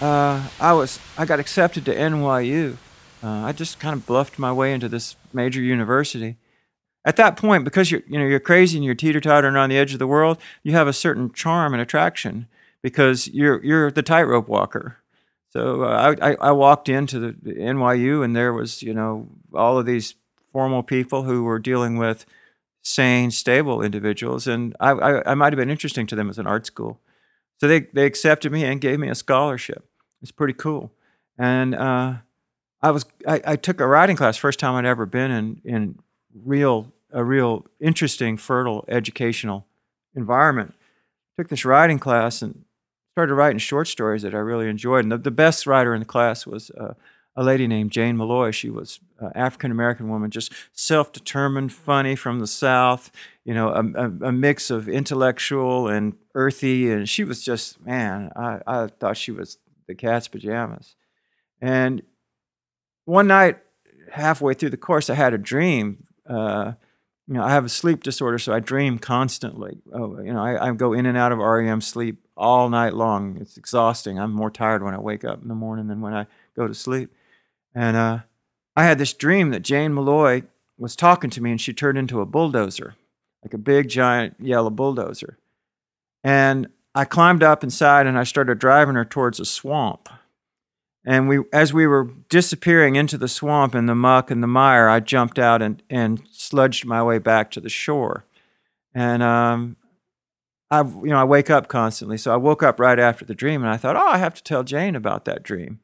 uh, 0.00 0.48
I 0.58 0.72
was 0.72 0.98
I 1.16 1.24
got 1.24 1.38
accepted 1.40 1.84
to 1.84 1.94
NYU. 1.94 2.76
Uh, 3.22 3.28
I 3.28 3.52
just 3.52 3.78
kind 3.78 3.94
of 3.94 4.04
bluffed 4.06 4.38
my 4.38 4.52
way 4.52 4.72
into 4.72 4.88
this 4.88 5.16
major 5.32 5.62
university. 5.62 6.36
At 7.04 7.16
that 7.16 7.36
point, 7.36 7.64
because 7.64 7.90
you're 7.90 8.02
you 8.06 8.18
know 8.18 8.26
you're 8.26 8.40
crazy 8.40 8.78
and 8.78 8.84
you're 8.84 8.94
teeter 8.94 9.20
tottering 9.20 9.56
on 9.56 9.68
the 9.68 9.76
edge 9.76 9.92
of 9.92 9.98
the 9.98 10.06
world, 10.06 10.38
you 10.62 10.72
have 10.72 10.88
a 10.88 10.92
certain 10.92 11.32
charm 11.32 11.74
and 11.74 11.82
attraction 11.82 12.46
because 12.82 13.28
you're 13.28 13.62
you're 13.64 13.90
the 13.90 14.02
tightrope 14.02 14.48
walker. 14.48 14.98
So 15.50 15.84
uh, 15.84 16.16
I, 16.20 16.34
I 16.40 16.50
walked 16.50 16.88
into 16.88 17.20
the, 17.20 17.32
NYU 17.32 18.24
and 18.24 18.34
there 18.34 18.52
was 18.52 18.82
you 18.82 18.94
know 18.94 19.28
all 19.52 19.78
of 19.78 19.86
these 19.86 20.14
formal 20.52 20.82
people 20.82 21.24
who 21.24 21.44
were 21.44 21.58
dealing 21.58 21.96
with 21.96 22.24
sane, 22.82 23.30
stable 23.30 23.82
individuals, 23.82 24.46
and 24.46 24.74
I, 24.80 24.90
I, 24.90 25.32
I 25.32 25.34
might 25.34 25.52
have 25.52 25.58
been 25.58 25.70
interesting 25.70 26.06
to 26.08 26.16
them 26.16 26.30
as 26.30 26.38
an 26.38 26.46
art 26.46 26.66
school. 26.66 27.00
So 27.58 27.68
they, 27.68 27.80
they 27.80 28.04
accepted 28.04 28.52
me 28.52 28.64
and 28.64 28.80
gave 28.80 28.98
me 28.98 29.08
a 29.08 29.14
scholarship. 29.14 29.84
It's 30.20 30.32
pretty 30.32 30.54
cool. 30.54 30.92
And 31.38 31.74
uh, 31.74 32.14
I 32.82 32.90
was 32.90 33.06
I, 33.26 33.40
I, 33.46 33.56
took 33.56 33.80
a 33.80 33.86
writing 33.86 34.16
class 34.16 34.36
first 34.36 34.58
time 34.58 34.74
I'd 34.74 34.84
ever 34.84 35.06
been 35.06 35.30
in 35.30 35.60
in 35.64 35.98
real 36.34 36.92
a 37.14 37.24
real 37.24 37.64
interesting, 37.80 38.36
fertile 38.36 38.84
educational 38.88 39.66
environment. 40.14 40.74
Took 41.38 41.48
this 41.48 41.64
writing 41.64 41.98
class 41.98 42.42
and 42.42 42.64
started 43.12 43.34
writing 43.34 43.58
short 43.58 43.86
stories 43.88 44.22
that 44.22 44.34
I 44.34 44.38
really 44.38 44.68
enjoyed. 44.68 45.04
And 45.04 45.12
the, 45.12 45.18
the 45.18 45.30
best 45.30 45.66
writer 45.66 45.94
in 45.94 46.00
the 46.00 46.06
class 46.06 46.46
was 46.46 46.70
uh, 46.70 46.94
a 47.36 47.44
lady 47.44 47.66
named 47.66 47.92
Jane 47.92 48.16
Malloy. 48.16 48.50
She 48.50 48.70
was 48.70 48.98
an 49.20 49.30
African 49.34 49.70
American 49.70 50.08
woman, 50.08 50.30
just 50.30 50.52
self 50.72 51.12
determined, 51.12 51.72
funny 51.72 52.16
from 52.16 52.40
the 52.40 52.46
South, 52.46 53.10
you 53.44 53.54
know, 53.54 53.68
a, 53.68 53.84
a, 53.94 54.28
a, 54.28 54.32
mix 54.32 54.70
of 54.70 54.88
intellectual 54.88 55.88
and 55.88 56.14
earthy. 56.34 56.90
And 56.90 57.08
she 57.08 57.22
was 57.24 57.44
just, 57.44 57.80
man, 57.84 58.30
I, 58.36 58.60
I 58.66 58.86
thought 58.88 59.16
she 59.16 59.32
was 59.32 59.58
the 59.86 59.94
cat's 59.94 60.28
pajamas. 60.28 60.96
And 61.60 62.02
one 63.04 63.28
night, 63.28 63.58
halfway 64.10 64.54
through 64.54 64.70
the 64.70 64.76
course, 64.76 65.08
I 65.08 65.14
had 65.14 65.34
a 65.34 65.38
dream. 65.38 66.06
Uh, 66.28 66.72
you 67.26 67.34
know, 67.34 67.42
I 67.42 67.50
have 67.50 67.64
a 67.64 67.70
sleep 67.70 68.02
disorder, 68.02 68.38
so 68.38 68.52
I 68.52 68.60
dream 68.60 68.98
constantly. 68.98 69.78
Oh, 69.92 70.20
you 70.20 70.32
know, 70.32 70.42
I, 70.42 70.68
I 70.68 70.72
go 70.72 70.92
in 70.92 71.06
and 71.06 71.16
out 71.16 71.32
of 71.32 71.38
REM 71.38 71.80
sleep 71.80 72.18
all 72.36 72.68
night 72.68 72.94
long. 72.94 73.38
It's 73.40 73.56
exhausting. 73.56 74.18
I'm 74.18 74.32
more 74.32 74.50
tired 74.50 74.82
when 74.82 74.94
I 74.94 74.98
wake 74.98 75.24
up 75.24 75.40
in 75.40 75.48
the 75.48 75.54
morning 75.54 75.86
than 75.86 76.00
when 76.00 76.12
I 76.12 76.26
go 76.54 76.66
to 76.66 76.74
sleep. 76.74 77.14
And 77.74 77.96
uh, 77.96 78.18
I 78.76 78.84
had 78.84 78.98
this 78.98 79.14
dream 79.14 79.50
that 79.50 79.62
Jane 79.62 79.94
Malloy 79.94 80.42
was 80.76 80.96
talking 80.96 81.30
to 81.30 81.40
me 81.40 81.50
and 81.50 81.60
she 81.60 81.72
turned 81.72 81.96
into 81.96 82.20
a 82.20 82.26
bulldozer, 82.26 82.94
like 83.42 83.54
a 83.54 83.58
big, 83.58 83.88
giant 83.88 84.34
yellow 84.38 84.70
bulldozer. 84.70 85.38
And 86.22 86.68
I 86.94 87.04
climbed 87.04 87.42
up 87.42 87.64
inside 87.64 88.06
and 88.06 88.18
I 88.18 88.24
started 88.24 88.58
driving 88.58 88.96
her 88.96 89.04
towards 89.04 89.40
a 89.40 89.44
swamp. 89.44 90.08
And 91.06 91.28
we, 91.28 91.40
as 91.52 91.72
we 91.72 91.86
were 91.86 92.10
disappearing 92.30 92.96
into 92.96 93.18
the 93.18 93.28
swamp 93.28 93.74
and 93.74 93.88
the 93.88 93.94
muck 93.94 94.30
and 94.30 94.42
the 94.42 94.46
mire, 94.46 94.88
I 94.88 95.00
jumped 95.00 95.38
out 95.38 95.60
and, 95.60 95.82
and 95.90 96.24
sludged 96.30 96.86
my 96.86 97.02
way 97.02 97.18
back 97.18 97.50
to 97.52 97.60
the 97.60 97.68
shore. 97.68 98.24
And 98.94 99.22
um, 99.22 99.76
I, 100.70 100.80
you 100.80 101.10
know, 101.10 101.18
I 101.18 101.24
wake 101.24 101.50
up 101.50 101.68
constantly. 101.68 102.16
So 102.16 102.32
I 102.32 102.36
woke 102.36 102.62
up 102.62 102.80
right 102.80 102.98
after 102.98 103.24
the 103.24 103.34
dream, 103.34 103.62
and 103.62 103.70
I 103.70 103.76
thought, 103.76 103.96
oh, 103.96 104.08
I 104.08 104.18
have 104.18 104.34
to 104.34 104.42
tell 104.42 104.62
Jane 104.62 104.96
about 104.96 105.26
that 105.26 105.42
dream. 105.42 105.80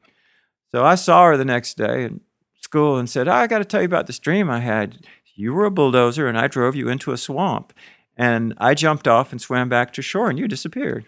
So 0.71 0.83
I 0.83 0.95
saw 0.95 1.25
her 1.25 1.37
the 1.37 1.45
next 1.45 1.77
day 1.77 2.05
in 2.05 2.21
school 2.61 2.97
and 2.97 3.09
said, 3.09 3.27
oh, 3.27 3.33
I 3.33 3.47
got 3.47 3.59
to 3.59 3.65
tell 3.65 3.81
you 3.81 3.85
about 3.85 4.07
this 4.07 4.19
dream 4.19 4.49
I 4.49 4.59
had. 4.59 5.05
You 5.35 5.53
were 5.53 5.65
a 5.65 5.71
bulldozer 5.71 6.27
and 6.27 6.37
I 6.37 6.47
drove 6.47 6.75
you 6.75 6.87
into 6.87 7.11
a 7.11 7.17
swamp. 7.17 7.73
And 8.15 8.53
I 8.57 8.73
jumped 8.73 9.07
off 9.07 9.31
and 9.31 9.41
swam 9.41 9.69
back 9.69 9.91
to 9.93 10.01
shore 10.01 10.29
and 10.29 10.39
you 10.39 10.47
disappeared. 10.47 11.05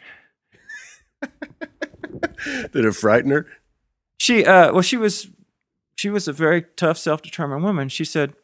Did 2.46 2.86
it 2.86 2.96
frighten 2.96 3.32
her? 3.32 3.48
She, 4.24 4.46
uh, 4.46 4.72
well, 4.72 4.82
she 4.82 4.96
was, 4.96 5.28
she 5.96 6.10
was 6.10 6.30
a 6.30 6.32
very 6.32 6.62
tough, 6.78 6.98
self-determined 6.98 7.62
woman. 7.62 7.90
She 7.90 8.06
said, 8.06 8.36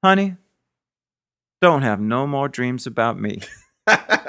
honey, 0.00 0.36
don't 1.60 1.82
have 1.82 1.98
no 1.98 2.24
more 2.24 2.48
dreams 2.48 2.86
about 2.86 3.18
me. 3.18 3.40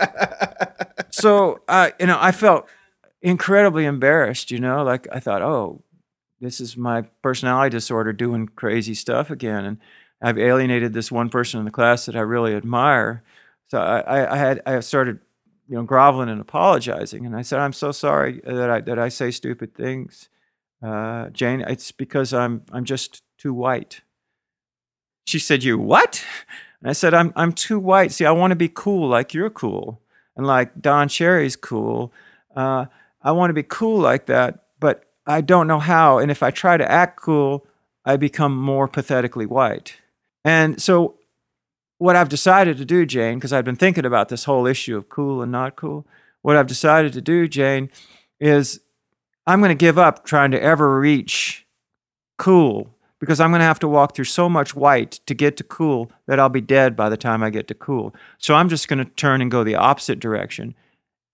so 1.11 1.61
I, 1.67 1.93
you 1.99 2.07
know, 2.07 2.17
I 2.19 2.31
felt 2.31 2.67
incredibly 3.21 3.85
embarrassed, 3.85 4.49
you 4.49 4.57
know, 4.57 4.83
like 4.83 5.07
I 5.11 5.19
thought, 5.19 5.43
oh, 5.43 5.83
this 6.41 6.59
is 6.59 6.75
my 6.75 7.03
personality 7.21 7.69
disorder 7.69 8.11
doing 8.11 8.47
crazy 8.47 8.95
stuff 8.95 9.29
again. 9.29 9.65
And 9.65 9.77
I've 10.23 10.39
alienated 10.39 10.93
this 10.93 11.11
one 11.11 11.29
person 11.29 11.59
in 11.59 11.65
the 11.65 11.71
class 11.71 12.07
that 12.07 12.15
I 12.15 12.21
really 12.21 12.55
admire. 12.55 13.21
So 13.67 13.77
I, 13.79 14.33
I 14.33 14.37
had 14.37 14.63
I 14.65 14.79
started, 14.79 15.19
you 15.67 15.75
know, 15.75 15.83
groveling 15.83 16.29
and 16.29 16.41
apologizing. 16.41 17.27
And 17.27 17.35
I 17.35 17.43
said, 17.43 17.59
I'm 17.59 17.73
so 17.73 17.91
sorry 17.91 18.41
that 18.43 18.71
I 18.71 18.81
that 18.81 18.97
I 18.97 19.09
say 19.09 19.29
stupid 19.29 19.75
things, 19.75 20.29
uh, 20.81 21.29
Jane. 21.29 21.61
It's 21.61 21.91
because 21.91 22.33
I'm 22.33 22.63
I'm 22.71 22.85
just 22.85 23.23
too 23.37 23.53
white. 23.53 24.01
She 25.25 25.39
said, 25.39 25.63
You 25.63 25.77
what? 25.77 26.23
And 26.81 26.89
I 26.89 26.93
said, 26.93 27.13
I'm 27.13 27.33
I'm 27.35 27.53
too 27.53 27.79
white. 27.79 28.11
See, 28.11 28.25
I 28.25 28.31
want 28.31 28.51
to 28.51 28.55
be 28.55 28.69
cool 28.69 29.09
like 29.09 29.33
you're 29.33 29.49
cool, 29.49 30.01
and 30.35 30.45
like 30.47 30.81
Don 30.81 31.07
Cherry's 31.07 31.55
cool. 31.55 32.13
Uh, 32.55 32.85
I 33.21 33.31
want 33.33 33.49
to 33.49 33.53
be 33.53 33.63
cool 33.63 33.99
like 33.99 34.27
that, 34.27 34.63
but 34.79 35.03
I 35.25 35.41
don't 35.41 35.67
know 35.67 35.79
how. 35.79 36.19
And 36.19 36.31
if 36.31 36.41
I 36.41 36.51
try 36.51 36.77
to 36.77 36.89
act 36.89 37.19
cool, 37.19 37.67
I 38.05 38.17
become 38.17 38.55
more 38.55 38.87
pathetically 38.87 39.45
white. 39.45 39.97
And 40.43 40.81
so, 40.81 41.15
what 41.97 42.15
I've 42.15 42.29
decided 42.29 42.77
to 42.77 42.85
do, 42.85 43.05
Jane, 43.05 43.35
because 43.35 43.51
I've 43.51 43.65
been 43.65 43.75
thinking 43.75 44.05
about 44.05 44.29
this 44.29 44.45
whole 44.45 44.65
issue 44.65 44.95
of 44.97 45.09
cool 45.09 45.41
and 45.41 45.51
not 45.51 45.75
cool, 45.75 46.07
what 46.41 46.55
I've 46.55 46.67
decided 46.67 47.13
to 47.13 47.21
do, 47.21 47.47
Jane, 47.47 47.89
is 48.39 48.79
I'm 49.49 49.61
going 49.61 49.69
to 49.69 49.75
give 49.75 49.97
up 49.97 50.25
trying 50.25 50.51
to 50.51 50.61
ever 50.61 50.99
reach 50.99 51.65
cool 52.37 52.95
because 53.19 53.39
I'm 53.39 53.49
going 53.49 53.61
to 53.61 53.65
have 53.65 53.79
to 53.79 53.87
walk 53.87 54.13
through 54.13 54.25
so 54.25 54.47
much 54.47 54.75
white 54.75 55.13
to 55.25 55.33
get 55.33 55.57
to 55.57 55.63
cool 55.63 56.11
that 56.27 56.39
I'll 56.39 56.49
be 56.49 56.61
dead 56.61 56.95
by 56.95 57.09
the 57.09 57.17
time 57.17 57.41
I 57.41 57.49
get 57.49 57.67
to 57.69 57.73
cool. 57.73 58.13
So 58.37 58.53
I'm 58.53 58.69
just 58.69 58.87
going 58.87 59.03
to 59.03 59.11
turn 59.11 59.41
and 59.41 59.49
go 59.49 59.63
the 59.63 59.73
opposite 59.73 60.19
direction 60.19 60.75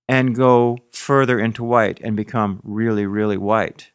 and 0.07 0.33
go 0.33 0.77
further 0.93 1.37
into 1.37 1.61
white 1.65 1.99
and 2.01 2.15
become 2.15 2.61
really, 2.63 3.05
really 3.05 3.35
white. 3.35 3.91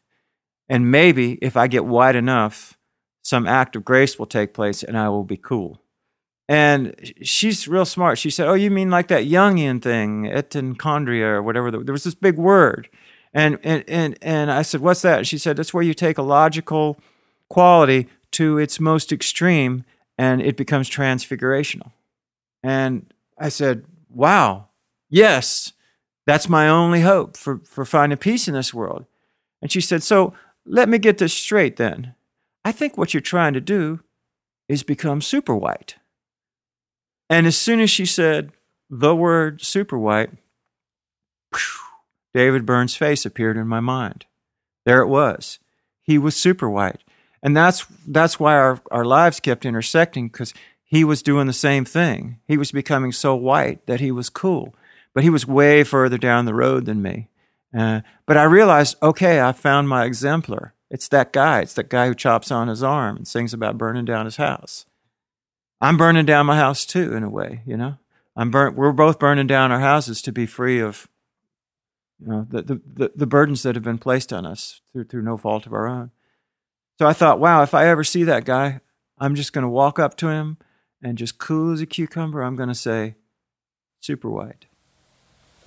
And 0.69 0.91
maybe 0.91 1.39
if 1.41 1.57
I 1.57 1.65
get 1.65 1.85
white 1.85 2.15
enough, 2.15 2.77
some 3.23 3.47
act 3.47 3.75
of 3.75 3.83
grace 3.83 4.19
will 4.19 4.27
take 4.27 4.53
place 4.53 4.83
and 4.83 4.99
I 4.99 5.09
will 5.09 5.23
be 5.23 5.37
cool. 5.37 5.81
And 6.47 7.11
she's 7.23 7.67
real 7.67 7.85
smart. 7.85 8.19
She 8.19 8.29
said, 8.29 8.47
Oh, 8.47 8.53
you 8.53 8.69
mean 8.69 8.91
like 8.91 9.07
that 9.07 9.23
Jungian 9.23 9.81
thing, 9.81 10.25
enantiodromia 10.25 11.21
or 11.21 11.41
whatever? 11.41 11.71
There 11.71 11.91
was 11.91 12.03
this 12.03 12.13
big 12.13 12.37
word. 12.37 12.87
And, 13.33 13.59
and, 13.63 13.83
and, 13.87 14.17
and 14.21 14.51
I 14.51 14.61
said, 14.61 14.81
What's 14.81 15.01
that? 15.01 15.25
She 15.27 15.37
said, 15.37 15.57
That's 15.57 15.73
where 15.73 15.83
you 15.83 15.93
take 15.93 16.17
a 16.17 16.23
logical 16.23 16.97
quality 17.49 18.07
to 18.31 18.57
its 18.57 18.79
most 18.79 19.11
extreme 19.11 19.83
and 20.17 20.41
it 20.41 20.57
becomes 20.57 20.89
transfigurational. 20.89 21.91
And 22.63 23.13
I 23.37 23.49
said, 23.49 23.85
Wow, 24.09 24.67
yes, 25.09 25.73
that's 26.25 26.49
my 26.49 26.67
only 26.67 27.01
hope 27.01 27.37
for, 27.37 27.59
for 27.59 27.85
finding 27.85 28.17
peace 28.17 28.47
in 28.47 28.53
this 28.53 28.73
world. 28.73 29.05
And 29.61 29.71
she 29.71 29.81
said, 29.81 30.03
So 30.03 30.33
let 30.65 30.89
me 30.89 30.97
get 30.97 31.17
this 31.17 31.33
straight 31.33 31.77
then. 31.77 32.15
I 32.63 32.71
think 32.71 32.97
what 32.97 33.13
you're 33.13 33.21
trying 33.21 33.53
to 33.53 33.61
do 33.61 34.01
is 34.67 34.83
become 34.83 35.21
super 35.21 35.55
white. 35.55 35.95
And 37.29 37.47
as 37.47 37.57
soon 37.57 37.79
as 37.79 37.89
she 37.89 38.05
said 38.05 38.51
the 38.89 39.15
word 39.15 39.61
super 39.61 39.97
white, 39.97 40.31
David 42.33 42.65
Byrne's 42.65 42.95
face 42.95 43.25
appeared 43.25 43.57
in 43.57 43.67
my 43.67 43.79
mind. 43.79 44.25
There 44.85 45.01
it 45.01 45.07
was. 45.07 45.59
He 46.01 46.17
was 46.17 46.35
super 46.35 46.69
white. 46.69 47.03
And 47.43 47.55
that's, 47.55 47.85
that's 48.07 48.39
why 48.39 48.55
our, 48.55 48.81
our 48.91 49.05
lives 49.05 49.39
kept 49.39 49.65
intersecting 49.65 50.27
because 50.27 50.53
he 50.83 51.03
was 51.03 51.21
doing 51.21 51.47
the 51.47 51.53
same 51.53 51.85
thing. 51.85 52.39
He 52.47 52.57
was 52.57 52.71
becoming 52.71 53.11
so 53.11 53.35
white 53.35 53.85
that 53.87 53.99
he 53.99 54.11
was 54.11 54.29
cool, 54.29 54.75
but 55.13 55.23
he 55.23 55.29
was 55.29 55.47
way 55.47 55.83
further 55.83 56.17
down 56.17 56.45
the 56.45 56.53
road 56.53 56.85
than 56.85 57.01
me. 57.01 57.29
Uh, 57.77 58.01
but 58.25 58.37
I 58.37 58.43
realized, 58.43 58.97
okay, 59.01 59.41
I 59.41 59.53
found 59.53 59.87
my 59.87 60.05
exemplar. 60.05 60.73
It's 60.89 61.07
that 61.07 61.31
guy. 61.31 61.61
It's 61.61 61.73
that 61.75 61.89
guy 61.89 62.07
who 62.07 62.15
chops 62.15 62.51
on 62.51 62.67
his 62.67 62.83
arm 62.83 63.15
and 63.15 63.27
sings 63.27 63.53
about 63.53 63.77
burning 63.77 64.05
down 64.05 64.25
his 64.25 64.35
house. 64.35 64.85
I'm 65.79 65.97
burning 65.97 66.25
down 66.25 66.45
my 66.45 66.57
house 66.57 66.85
too, 66.85 67.15
in 67.15 67.23
a 67.23 67.29
way, 67.29 67.61
you 67.65 67.77
know. 67.77 67.97
I'm 68.35 68.51
burnt. 68.51 68.75
We're 68.75 68.91
both 68.91 69.17
burning 69.19 69.47
down 69.47 69.71
our 69.71 69.79
houses 69.79 70.21
to 70.23 70.31
be 70.31 70.45
free 70.45 70.79
of, 70.79 71.07
you 72.21 72.27
know, 72.27 72.45
the, 72.47 72.61
the, 72.61 72.81
the, 72.93 73.11
the 73.15 73.27
burdens 73.27 73.63
that 73.63 73.75
have 73.75 73.83
been 73.83 73.97
placed 73.97 74.31
on 74.31 74.45
us 74.45 74.81
through 74.93 75.05
through 75.05 75.23
no 75.23 75.37
fault 75.37 75.65
of 75.65 75.73
our 75.73 75.87
own. 75.87 76.11
So 76.99 77.07
I 77.07 77.13
thought, 77.13 77.39
wow, 77.39 77.63
if 77.63 77.73
I 77.73 77.87
ever 77.87 78.03
see 78.03 78.23
that 78.23 78.45
guy, 78.45 78.81
I'm 79.17 79.35
just 79.35 79.53
going 79.53 79.63
to 79.63 79.69
walk 79.69 79.97
up 79.97 80.15
to 80.17 80.27
him 80.27 80.57
and 81.01 81.17
just 81.17 81.39
cool 81.39 81.73
as 81.73 81.81
a 81.81 81.85
cucumber. 81.85 82.41
I'm 82.41 82.55
going 82.55 82.69
to 82.69 82.75
say, 82.75 83.15
super 83.99 84.29
white, 84.29 84.65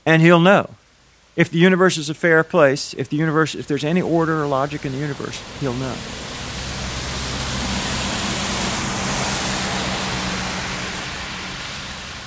and 0.07 0.23
he'll 0.23 0.41
know 0.41 0.71
if 1.37 1.51
the 1.51 1.59
universe 1.59 1.97
is 1.97 2.09
a 2.09 2.15
fair 2.15 2.45
place, 2.45 2.95
if 2.95 3.09
the 3.09 3.17
universe, 3.17 3.57
if 3.57 3.67
there's 3.67 3.85
any 3.85 4.01
order 4.01 4.43
or 4.43 4.47
logic 4.47 4.85
in 4.85 4.93
the 4.93 4.99
universe, 4.99 5.41
he'll 5.61 5.75
know. 5.75 5.97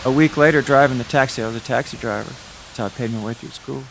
A 0.05 0.11
week 0.11 0.37
later, 0.37 0.61
driving 0.61 0.97
the 0.97 1.03
taxi, 1.05 1.41
I 1.41 1.47
was 1.47 1.55
a 1.55 1.61
taxi 1.61 1.97
driver. 1.97 2.29
That's 2.29 2.77
how 2.77 2.85
I 2.85 2.89
paid 2.89 3.11
my 3.11 3.23
way 3.23 3.33
through 3.33 3.49
school. 3.49 3.83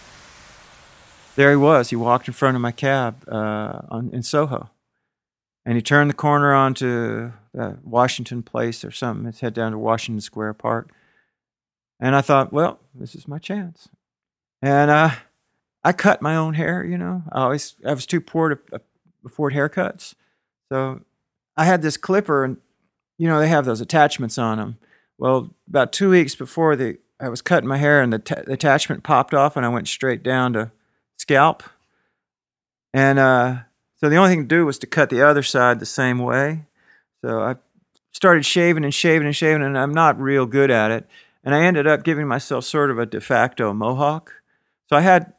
There 1.37 1.51
he 1.51 1.57
was. 1.57 1.91
He 1.91 1.97
walked 1.97 2.29
in 2.29 2.35
front 2.35 2.57
of 2.57 2.63
my 2.63 2.73
cab 2.73 3.23
uh, 3.29 3.83
on, 3.91 4.11
in 4.13 4.23
Soho. 4.23 4.71
And 5.67 5.77
he 5.77 5.83
turned 5.83 6.09
the 6.09 6.15
corner 6.15 6.55
onto 6.55 7.33
uh, 7.59 7.73
Washington 7.85 8.43
Place 8.43 8.85
or 8.85 8.91
something. 8.91 9.27
Let's 9.27 9.41
head 9.41 9.53
down 9.53 9.73
to 9.73 9.79
Washington 9.79 10.21
Square 10.21 10.55
Park. 10.55 10.91
And 12.01 12.17
I 12.17 12.23
thought, 12.23 12.53
well, 12.53 12.79
this 12.95 13.15
is 13.15 13.29
my 13.29 13.39
chance. 13.39 13.89
And 14.63 14.91
uh, 14.91 15.11
I 15.85 15.93
cut 15.93 16.23
my 16.23 16.37
own 16.37 16.55
hair, 16.55 16.85
you 16.85 16.97
know. 16.97 17.23
I 17.31 17.43
always 17.43 17.77
I 17.87 17.93
was 17.93 18.07
too 18.07 18.21
poor 18.21 18.55
to 18.55 18.59
uh, 18.73 18.79
afford 19.25 19.53
haircuts. 19.53 20.15
So 20.71 21.01
I 21.57 21.65
had 21.65 21.83
this 21.83 21.97
clipper 21.97 22.45
and 22.45 22.57
you 23.19 23.29
know, 23.29 23.41
they 23.41 23.49
have 23.49 23.65
those 23.65 23.81
attachments 23.81 24.39
on 24.39 24.59
them. 24.59 24.79
Well, 25.19 25.55
about 25.69 25.93
2 25.93 26.11
weeks 26.11 26.35
before 26.35 26.77
the 26.77 26.99
I 27.19 27.29
was 27.29 27.41
cutting 27.43 27.69
my 27.69 27.79
hair 27.79 28.03
and 28.03 28.13
the, 28.13 28.19
t- 28.19 28.35
the 28.47 28.53
attachment 28.53 29.03
popped 29.03 29.33
off 29.33 29.57
and 29.57 29.65
I 29.65 29.71
went 29.71 29.89
straight 29.89 30.23
down 30.23 30.53
to 30.53 30.71
scalp. 31.17 31.63
And 32.93 33.19
uh, 33.19 33.59
so 33.97 34.09
the 34.09 34.17
only 34.17 34.31
thing 34.31 34.43
to 34.43 34.57
do 34.57 34.67
was 34.67 34.79
to 34.79 34.87
cut 34.87 35.11
the 35.11 35.23
other 35.23 35.43
side 35.43 35.81
the 35.81 35.87
same 35.87 36.19
way. 36.19 36.65
So 37.23 37.41
I 37.41 37.57
started 38.13 38.45
shaving 38.45 38.85
and 38.85 38.95
shaving 38.95 39.27
and 39.27 39.37
shaving, 39.37 39.63
and 39.63 39.79
I'm 39.79 39.93
not 39.93 40.21
real 40.21 40.47
good 40.47 40.71
at 40.71 40.91
it. 40.91 41.07
And 41.45 41.55
I 41.55 41.63
ended 41.63 41.87
up 41.87 42.03
giving 42.03 42.27
myself 42.27 42.65
sort 42.65 42.91
of 42.91 42.99
a 42.99 43.07
de 43.07 43.21
facto 43.21 43.73
mohawk. 43.73 44.33
So 44.89 44.97
I 44.97 45.01
had, 45.01 45.33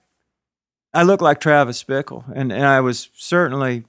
I 0.93 1.03
looked 1.03 1.23
like 1.23 1.39
Travis 1.39 1.83
Bickle, 1.83 2.23
and, 2.33 2.51
and 2.51 2.65
I 2.65 2.79
was 2.81 3.09
certainly 3.13 3.85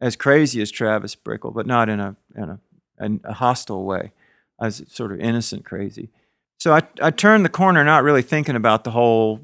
as 0.00 0.16
crazy 0.16 0.60
as 0.60 0.70
Travis 0.70 1.16
Bickle, 1.16 1.54
but 1.54 1.66
not 1.66 1.88
in 1.88 2.00
a, 2.00 2.16
in 2.34 2.50
a, 2.50 2.60
in 3.00 3.20
a 3.24 3.32
hostile 3.32 3.84
way. 3.84 4.12
I 4.58 4.66
was 4.66 4.82
sort 4.88 5.12
of 5.12 5.20
innocent 5.20 5.64
crazy. 5.64 6.10
So 6.58 6.74
I, 6.74 6.82
I 7.00 7.10
turned 7.10 7.44
the 7.44 7.50
corner, 7.50 7.84
not 7.84 8.02
really 8.02 8.22
thinking 8.22 8.56
about 8.56 8.84
the 8.84 8.90
whole 8.90 9.40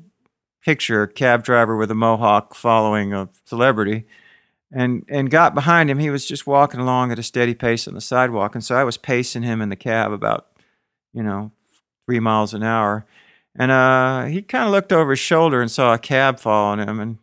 picture 0.65 1.03
a 1.03 1.09
cab 1.09 1.43
driver 1.43 1.77
with 1.77 1.91
a 1.91 1.95
mohawk 1.95 2.55
following 2.55 3.13
a 3.13 3.29
celebrity 3.45 4.05
and 4.71 5.05
and 5.09 5.31
got 5.31 5.55
behind 5.55 5.91
him 5.91 5.99
he 5.99 6.11
was 6.11 6.27
just 6.27 6.47
walking 6.47 6.81
along 6.81 7.13
at 7.13 7.19
a 7.19 7.23
steady 7.23 7.55
pace 7.55 7.89
on 7.89 7.95
the 7.95 8.01
sidewalk 8.01 8.55
and 8.55 8.65
so 8.65 8.75
i 8.75 8.85
was 8.85 8.97
pacing 8.97 9.43
him 9.43 9.61
in 9.61 9.69
the 9.69 9.77
cab 9.77 10.13
about 10.13 10.49
you 11.13 11.23
know 11.23 11.51
three 12.07 12.21
miles 12.21 12.55
an 12.55 12.63
hour 12.63 13.05
and 13.55 13.71
uh, 13.71 14.25
he 14.25 14.43
kind 14.43 14.65
of 14.65 14.71
looked 14.71 14.93
over 14.93 15.11
his 15.11 15.19
shoulder 15.19 15.61
and 15.61 15.71
saw 15.71 15.93
a 15.93 15.99
cab 15.99 16.41
following 16.41 16.87
him. 16.87 17.01
And 17.01 17.19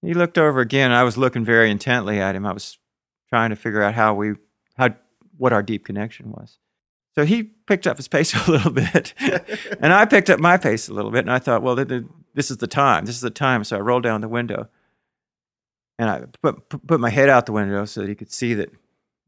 he 0.00 0.14
looked 0.14 0.38
over 0.38 0.60
again. 0.60 0.92
I 0.92 1.02
was 1.02 1.18
looking 1.18 1.44
very 1.44 1.70
intently 1.70 2.20
at 2.20 2.34
him. 2.34 2.46
I 2.46 2.52
was 2.52 2.78
trying 3.28 3.50
to 3.50 3.56
figure 3.56 3.82
out 3.82 3.94
how 3.94 4.14
we, 4.14 4.34
how, 4.76 4.90
what 5.36 5.52
our 5.52 5.62
deep 5.62 5.84
connection 5.84 6.30
was. 6.30 6.58
So 7.14 7.24
he 7.24 7.42
picked 7.42 7.86
up 7.86 7.96
his 7.96 8.08
pace 8.08 8.34
a 8.48 8.50
little 8.50 8.70
bit, 8.70 9.12
and 9.80 9.92
I 9.92 10.04
picked 10.04 10.30
up 10.30 10.40
my 10.40 10.56
pace 10.56 10.88
a 10.88 10.94
little 10.94 11.10
bit. 11.10 11.20
And 11.20 11.32
I 11.32 11.38
thought, 11.38 11.62
well, 11.62 11.76
this 12.38 12.52
is 12.52 12.58
the 12.58 12.68
time. 12.68 13.04
This 13.04 13.16
is 13.16 13.20
the 13.20 13.30
time. 13.30 13.64
So 13.64 13.76
I 13.76 13.80
rolled 13.80 14.04
down 14.04 14.20
the 14.20 14.28
window, 14.28 14.68
and 15.98 16.08
I 16.08 16.22
put 16.40 16.68
put 16.68 17.00
my 17.00 17.10
head 17.10 17.28
out 17.28 17.46
the 17.46 17.52
window 17.52 17.84
so 17.84 18.02
that 18.02 18.08
he 18.08 18.14
could 18.14 18.30
see 18.30 18.54
that 18.54 18.70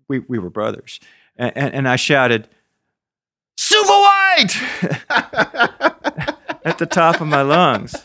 we 0.07 0.21
we 0.21 0.39
were 0.39 0.49
brothers. 0.49 1.01
And, 1.35 1.53
and, 1.57 1.75
and 1.75 1.89
I 1.89 1.97
shouted, 1.97 2.49
"Super 3.57 3.89
White!" 3.89 4.57
at 6.65 6.79
the 6.79 6.87
top 6.87 7.21
of 7.21 7.27
my 7.27 7.43
lungs. 7.43 7.97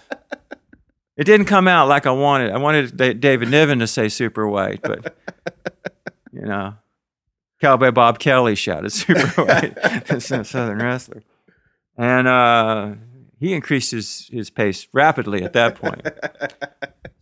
It 1.17 1.25
didn't 1.25 1.45
come 1.45 1.67
out 1.67 1.87
like 1.87 2.07
I 2.07 2.11
wanted. 2.11 2.51
I 2.51 2.57
wanted 2.57 3.19
David 3.19 3.49
Niven 3.49 3.77
to 3.79 3.87
say 3.87 4.09
super 4.09 4.47
white, 4.47 4.81
but 4.81 5.15
you 6.33 6.41
know, 6.41 6.73
Cowboy 7.61 7.91
Bob 7.91 8.17
Kelly 8.17 8.55
shouted 8.55 8.89
super 8.89 9.27
white, 9.43 10.19
Southern 10.19 10.79
wrestler, 10.79 11.21
and 11.95 12.27
uh, 12.27 12.93
he 13.39 13.53
increased 13.53 13.91
his 13.91 14.29
his 14.31 14.49
pace 14.49 14.87
rapidly 14.93 15.43
at 15.43 15.53
that 15.53 15.75
point. 15.75 16.07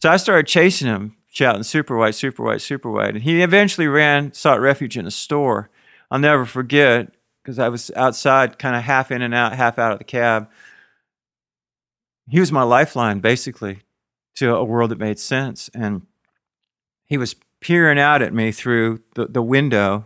So 0.02 0.10
I 0.10 0.18
started 0.18 0.48
chasing 0.48 0.90
him, 0.90 1.16
shouting 1.30 1.64
super 1.64 1.96
white, 1.96 2.14
super 2.14 2.44
white, 2.44 2.60
super 2.60 2.92
white, 2.92 3.14
and 3.14 3.24
he 3.24 3.42
eventually 3.42 3.88
ran, 3.88 4.34
sought 4.34 4.60
refuge 4.60 4.98
in 4.98 5.08
a 5.08 5.12
store. 5.12 5.70
I'll 6.12 6.20
never 6.20 6.44
forget 6.44 7.14
because 7.42 7.58
I 7.58 7.70
was 7.70 7.90
outside, 7.96 8.60
kind 8.60 8.76
of 8.76 8.84
half 8.84 9.12
in 9.12 9.22
and 9.22 9.34
out, 9.34 9.56
half 9.56 9.80
out 9.80 9.94
of 9.94 10.00
the 10.00 10.04
cab 10.04 10.50
he 12.30 12.40
was 12.40 12.52
my 12.52 12.64
lifeline 12.64 13.20
basically 13.20 13.80
to 14.36 14.56
a 14.56 14.64
world 14.64 14.92
that 14.92 15.00
made 15.00 15.20
sense. 15.20 15.70
And 15.74 16.06
he 17.06 17.18
was 17.18 17.36
peering 17.60 18.00
out 18.00 18.22
at 18.22 18.34
me 18.34 18.52
through 18.52 19.02
the, 19.16 19.28
the 19.28 19.42
window. 19.42 20.06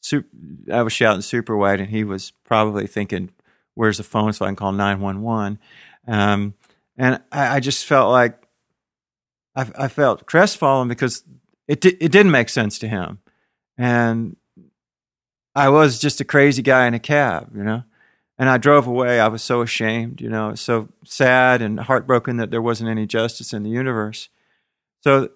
Super, 0.00 0.28
I 0.72 0.82
was 0.82 0.92
shouting 0.92 1.22
super 1.22 1.56
white, 1.56 1.80
and 1.80 1.90
he 1.90 2.04
was 2.04 2.32
probably 2.44 2.86
thinking, 2.86 3.30
"Where's 3.78 3.98
the 3.98 4.02
phone 4.02 4.32
so 4.32 4.44
I 4.44 4.48
can 4.48 4.56
call 4.56 4.72
911?" 4.72 5.58
Um, 6.06 6.54
and 6.96 7.20
I, 7.30 7.56
I, 7.56 7.60
just 7.60 7.84
felt 7.84 8.10
like 8.10 8.42
I, 9.54 9.66
I 9.78 9.88
felt 9.88 10.26
crestfallen 10.26 10.88
because 10.88 11.22
it 11.68 11.80
di- 11.80 11.96
it 12.00 12.10
didn't 12.10 12.32
make 12.32 12.48
sense 12.48 12.78
to 12.80 12.88
him, 12.88 13.20
and 13.76 14.36
I 15.54 15.68
was 15.68 15.98
just 15.98 16.20
a 16.20 16.24
crazy 16.24 16.62
guy 16.62 16.86
in 16.86 16.94
a 16.94 16.98
cab, 16.98 17.50
you 17.54 17.62
know. 17.62 17.84
And 18.40 18.48
I 18.48 18.56
drove 18.58 18.86
away. 18.86 19.18
I 19.18 19.28
was 19.28 19.42
so 19.42 19.62
ashamed, 19.62 20.20
you 20.20 20.30
know, 20.30 20.54
so 20.54 20.88
sad 21.04 21.60
and 21.60 21.80
heartbroken 21.80 22.36
that 22.36 22.50
there 22.50 22.62
wasn't 22.62 22.90
any 22.90 23.06
justice 23.06 23.52
in 23.52 23.64
the 23.64 23.70
universe. 23.70 24.28
So 25.02 25.30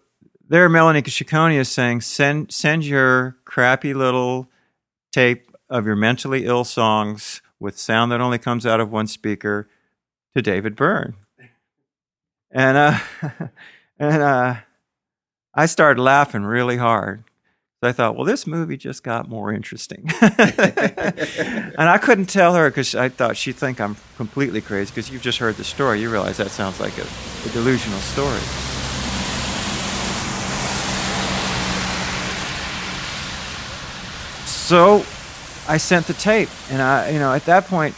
there, 0.49 0.69
Melanie 0.69 1.03
Ciccone 1.03 1.57
is 1.57 1.69
saying, 1.69 2.03
send 2.03 2.53
send 2.53 2.85
your 2.85 3.37
crappy 3.45 3.95
little 3.95 4.49
tape 5.11 5.51
of 5.69 5.87
your 5.87 5.97
mentally 5.97 6.47
ill 6.47 6.65
songs 6.65 7.43
with 7.63 7.79
sound 7.79 8.13
that 8.13 8.21
only 8.21 8.39
comes 8.39 8.67
out 8.67 8.81
of 8.81 8.91
one 8.91 9.07
speaker 9.07 9.69
to 10.35 10.43
David 10.43 10.77
Byrne. 10.77 11.15
And 12.51 12.77
uh, 12.77 12.99
and 13.99 14.23
uh, 14.23 14.55
I 15.55 15.67
started 15.67 16.03
laughing 16.03 16.43
really 16.43 16.77
hard. 16.77 17.25
I 17.85 17.91
thought, 17.91 18.15
well, 18.15 18.25
this 18.25 18.47
movie 18.47 18.77
just 18.77 19.03
got 19.03 19.29
more 19.29 19.53
interesting. 19.53 20.09
and 20.21 21.75
I 21.77 21.99
couldn't 21.99 22.27
tell 22.27 22.55
her 22.55 22.71
because 22.71 22.95
I 22.95 23.09
thought 23.09 23.37
she'd 23.37 23.57
think 23.57 23.81
I'm 23.81 23.97
completely 24.17 24.61
crazy 24.61 24.93
because 24.93 25.11
you've 25.11 25.23
just 25.23 25.39
heard 25.39 25.57
the 25.57 25.65
story. 25.65 26.01
You 26.01 26.09
realize 26.09 26.37
that 26.37 26.53
sounds 26.53 26.79
like 26.79 26.97
a, 26.99 27.03
a 27.03 27.49
delusional 27.53 27.99
story. 27.99 28.39
So 34.47 35.05
I 35.73 35.79
sent 35.79 36.07
the 36.07 36.13
tape, 36.13 36.51
and 36.69 36.83
I, 36.83 37.09
you 37.09 37.19
know, 37.19 37.33
at 37.33 37.47
that 37.47 37.65
point, 37.65 37.95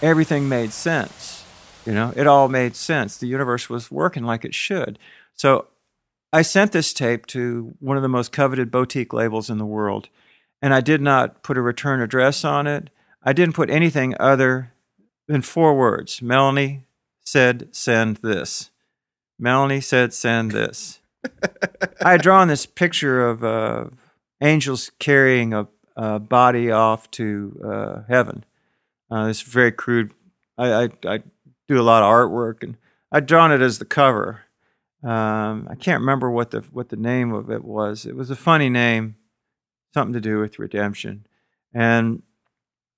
everything 0.00 0.48
made 0.48 0.72
sense. 0.72 1.44
You 1.84 1.92
know, 1.92 2.14
it 2.16 2.26
all 2.26 2.48
made 2.48 2.74
sense. 2.74 3.18
The 3.18 3.26
universe 3.26 3.68
was 3.68 3.90
working 3.90 4.24
like 4.24 4.42
it 4.42 4.54
should. 4.54 4.98
So 5.34 5.66
I 6.32 6.40
sent 6.40 6.72
this 6.72 6.94
tape 6.94 7.26
to 7.26 7.74
one 7.78 7.98
of 7.98 8.02
the 8.02 8.08
most 8.08 8.32
coveted 8.32 8.70
boutique 8.70 9.12
labels 9.12 9.50
in 9.50 9.58
the 9.58 9.66
world, 9.66 10.08
and 10.62 10.72
I 10.72 10.80
did 10.80 11.02
not 11.02 11.42
put 11.42 11.58
a 11.58 11.60
return 11.60 12.00
address 12.00 12.42
on 12.42 12.66
it. 12.66 12.88
I 13.22 13.34
didn't 13.34 13.54
put 13.54 13.68
anything 13.68 14.14
other 14.18 14.72
than 15.28 15.42
four 15.42 15.76
words. 15.76 16.22
Melanie 16.22 16.84
said, 17.22 17.68
send 17.72 18.16
this. 18.22 18.70
Melanie 19.38 19.82
said, 19.82 20.14
send 20.14 20.52
this. 20.52 21.00
I 22.02 22.12
had 22.12 22.22
drawn 22.22 22.48
this 22.48 22.64
picture 22.64 23.28
of 23.28 23.44
uh, 23.44 23.84
angels 24.40 24.90
carrying 24.98 25.52
a, 25.52 25.68
a, 25.96 26.18
body 26.18 26.70
off 26.70 27.10
to 27.12 27.60
uh, 27.64 28.02
heaven. 28.08 28.44
Uh, 29.10 29.26
it's 29.28 29.42
very 29.42 29.72
crude. 29.72 30.12
I, 30.56 30.84
I, 30.84 30.88
I 31.04 31.22
do 31.68 31.80
a 31.80 31.82
lot 31.82 32.02
of 32.02 32.10
artwork, 32.10 32.62
and 32.62 32.76
I'd 33.12 33.26
drawn 33.26 33.52
it 33.52 33.60
as 33.60 33.78
the 33.78 33.84
cover. 33.84 34.42
Um, 35.02 35.66
I 35.70 35.74
can't 35.74 36.00
remember 36.00 36.30
what 36.30 36.50
the 36.50 36.60
what 36.72 36.90
the 36.90 36.96
name 36.96 37.32
of 37.32 37.50
it 37.50 37.64
was. 37.64 38.04
It 38.04 38.14
was 38.14 38.30
a 38.30 38.36
funny 38.36 38.68
name, 38.68 39.16
something 39.94 40.12
to 40.12 40.20
do 40.20 40.38
with 40.38 40.58
redemption, 40.58 41.26
and 41.72 42.22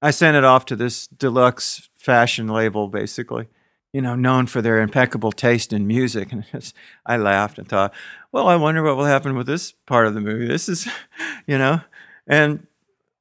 I 0.03 0.11
sent 0.11 0.37
it 0.37 0.43
off 0.43 0.67
to 0.67 0.77
this 0.77 1.07
deluxe 1.07 1.89
fashion 1.97 2.49
label, 2.49 2.89
basically, 2.89 3.47
you 3.93 4.03
know, 4.03 4.17
known 4.17 4.49
for 4.49 4.61
their 4.61 4.81
impeccable 4.81 5.31
taste 5.31 5.73
in 5.73 5.87
music. 5.87 6.33
And 6.33 6.45
I 7.07 7.17
laughed 7.17 7.59
and 7.59 7.69
thought, 7.69 7.95
well, 8.33 8.49
I 8.49 8.57
wonder 8.57 8.83
what 8.83 8.97
will 8.97 9.05
happen 9.05 9.37
with 9.37 9.47
this 9.47 9.73
part 9.87 10.09
of 10.09 10.15
the 10.15 10.21
movie. 10.21 10.49
This 10.49 10.69
is, 10.69 10.89
you 11.47 11.57
know, 11.57 11.81
and 12.27 12.67